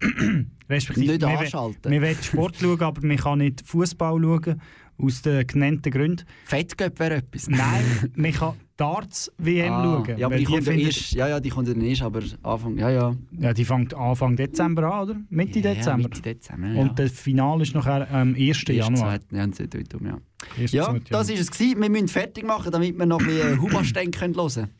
Respektive, 0.68 1.12
Nicht 1.12 1.22
man 1.22 1.36
anschalten. 1.36 1.92
Man 1.92 2.00
will 2.00 2.16
Sport 2.22 2.56
schauen, 2.60 2.80
aber 2.80 3.06
man 3.06 3.16
kann 3.16 3.38
nicht 3.38 3.62
Fußball 3.66 4.20
schauen, 4.20 4.60
aus 4.98 5.22
den 5.22 5.46
genannten 5.46 5.90
Gründen. 5.90 6.24
Fettgöp 6.44 6.98
wäre 6.98 7.16
etwas. 7.16 7.48
Nein, 7.48 8.12
man 8.14 8.32
kann 8.32 8.54
Darts-WM 8.76 9.72
Ah, 9.72 9.82
schauen. 10.06 10.18
Ja, 10.18 10.26
aber 10.26 10.34
weil 10.34 10.40
die 10.40 10.44
kommt 10.46 10.66
ja 10.66 10.72
erst, 10.72 11.12
ja, 11.12 11.28
ja, 11.28 11.40
die 11.40 11.48
kommt 11.48 11.68
dann 11.68 11.80
erst, 11.80 12.02
aber 12.02 12.20
Anfang, 12.42 12.76
ja, 12.76 12.90
ja. 12.90 13.14
Ja, 13.38 13.52
die 13.52 13.64
fängt 13.64 13.94
Anfang 13.94 14.36
Dezember 14.36 14.92
an, 14.92 15.02
oder? 15.10 15.20
Mitte 15.30 15.60
Ja, 15.60 15.74
Dezember. 15.74 16.08
Mitte 16.08 16.22
Dezember, 16.22 16.68
ja. 16.68 16.80
Und 16.82 16.98
das 16.98 17.12
Finale 17.12 17.62
ist 17.62 17.74
nachher 17.74 18.10
am 18.12 18.34
1. 18.34 18.64
Januar. 18.68 19.14
Erst 19.14 19.24
zweite- 19.28 19.36
Ja, 19.36 19.46
dort 19.46 19.94
um, 19.94 20.06
ja. 20.06 20.18
Erst 20.60 20.74
Ja, 20.74 20.92
das 20.92 21.28
war 21.28 21.34
es. 21.36 21.50
Gewesen. 21.50 21.80
Wir 21.82 21.90
müssen 21.90 22.08
fertig 22.08 22.44
machen, 22.44 22.72
damit 22.72 22.98
wir 22.98 23.06
noch 23.06 23.20
ein 23.20 23.26
bisschen 23.26 23.62
Hubastein 23.62 24.10
hören 24.18 24.32
können. 24.34 24.70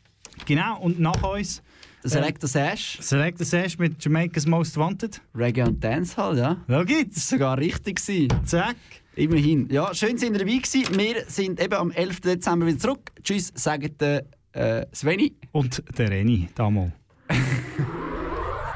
Genau, 0.45 0.79
und 0.81 0.99
nach 0.99 1.23
uns... 1.23 1.61
Der 2.03 2.11
Selector 2.11 2.47
Sash. 2.47 2.99
Selector 3.01 3.45
Sash 3.47 3.79
mit 3.79 4.03
Jamaica's 4.03 4.45
Most 4.45 4.77
Wanted. 4.77 5.19
Reggae 5.33 5.63
und 5.63 5.83
Dancehall, 5.83 6.37
ja. 6.37 6.57
Da 6.67 6.83
gibt's. 6.83 7.15
Das 7.15 7.31
war 7.31 7.37
sogar 7.39 7.57
richtig. 7.57 7.95
Gewesen. 8.05 8.27
Zack. 8.45 8.75
Immerhin. 9.15 9.69
Ja, 9.71 9.93
schön 9.93 10.17
sind 10.17 10.33
ihr 10.33 10.39
dabei 10.39 10.57
gewesen. 10.57 10.97
Wir 10.97 11.23
sind 11.27 11.61
eben 11.61 11.73
am 11.73 11.91
11. 11.91 12.21
Dezember 12.21 12.67
wieder 12.67 12.79
zurück. 12.79 13.11
Tschüss, 13.23 13.51
sagt 13.55 14.01
der 14.01 14.25
äh, 14.51 14.85
Sveni. 14.93 15.35
Und 15.51 15.83
der 15.97 16.09
Reni, 16.09 16.49
damals. 16.55 16.91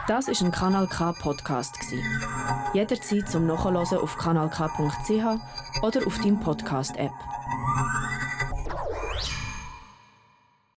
Das 0.07 0.27
ist 0.27 0.41
ein 0.41 0.51
Kanal 0.51 0.87
K 0.87 1.11
Podcast. 1.11 1.75
Jederzeit 2.73 3.29
zum 3.29 3.45
Nachhören 3.47 3.75
auf 3.75 4.17
kanalk.ch 4.17 5.83
oder 5.83 6.07
auf 6.07 6.17
deinem 6.17 6.39
Podcast 6.39 6.95
App. 6.97 7.11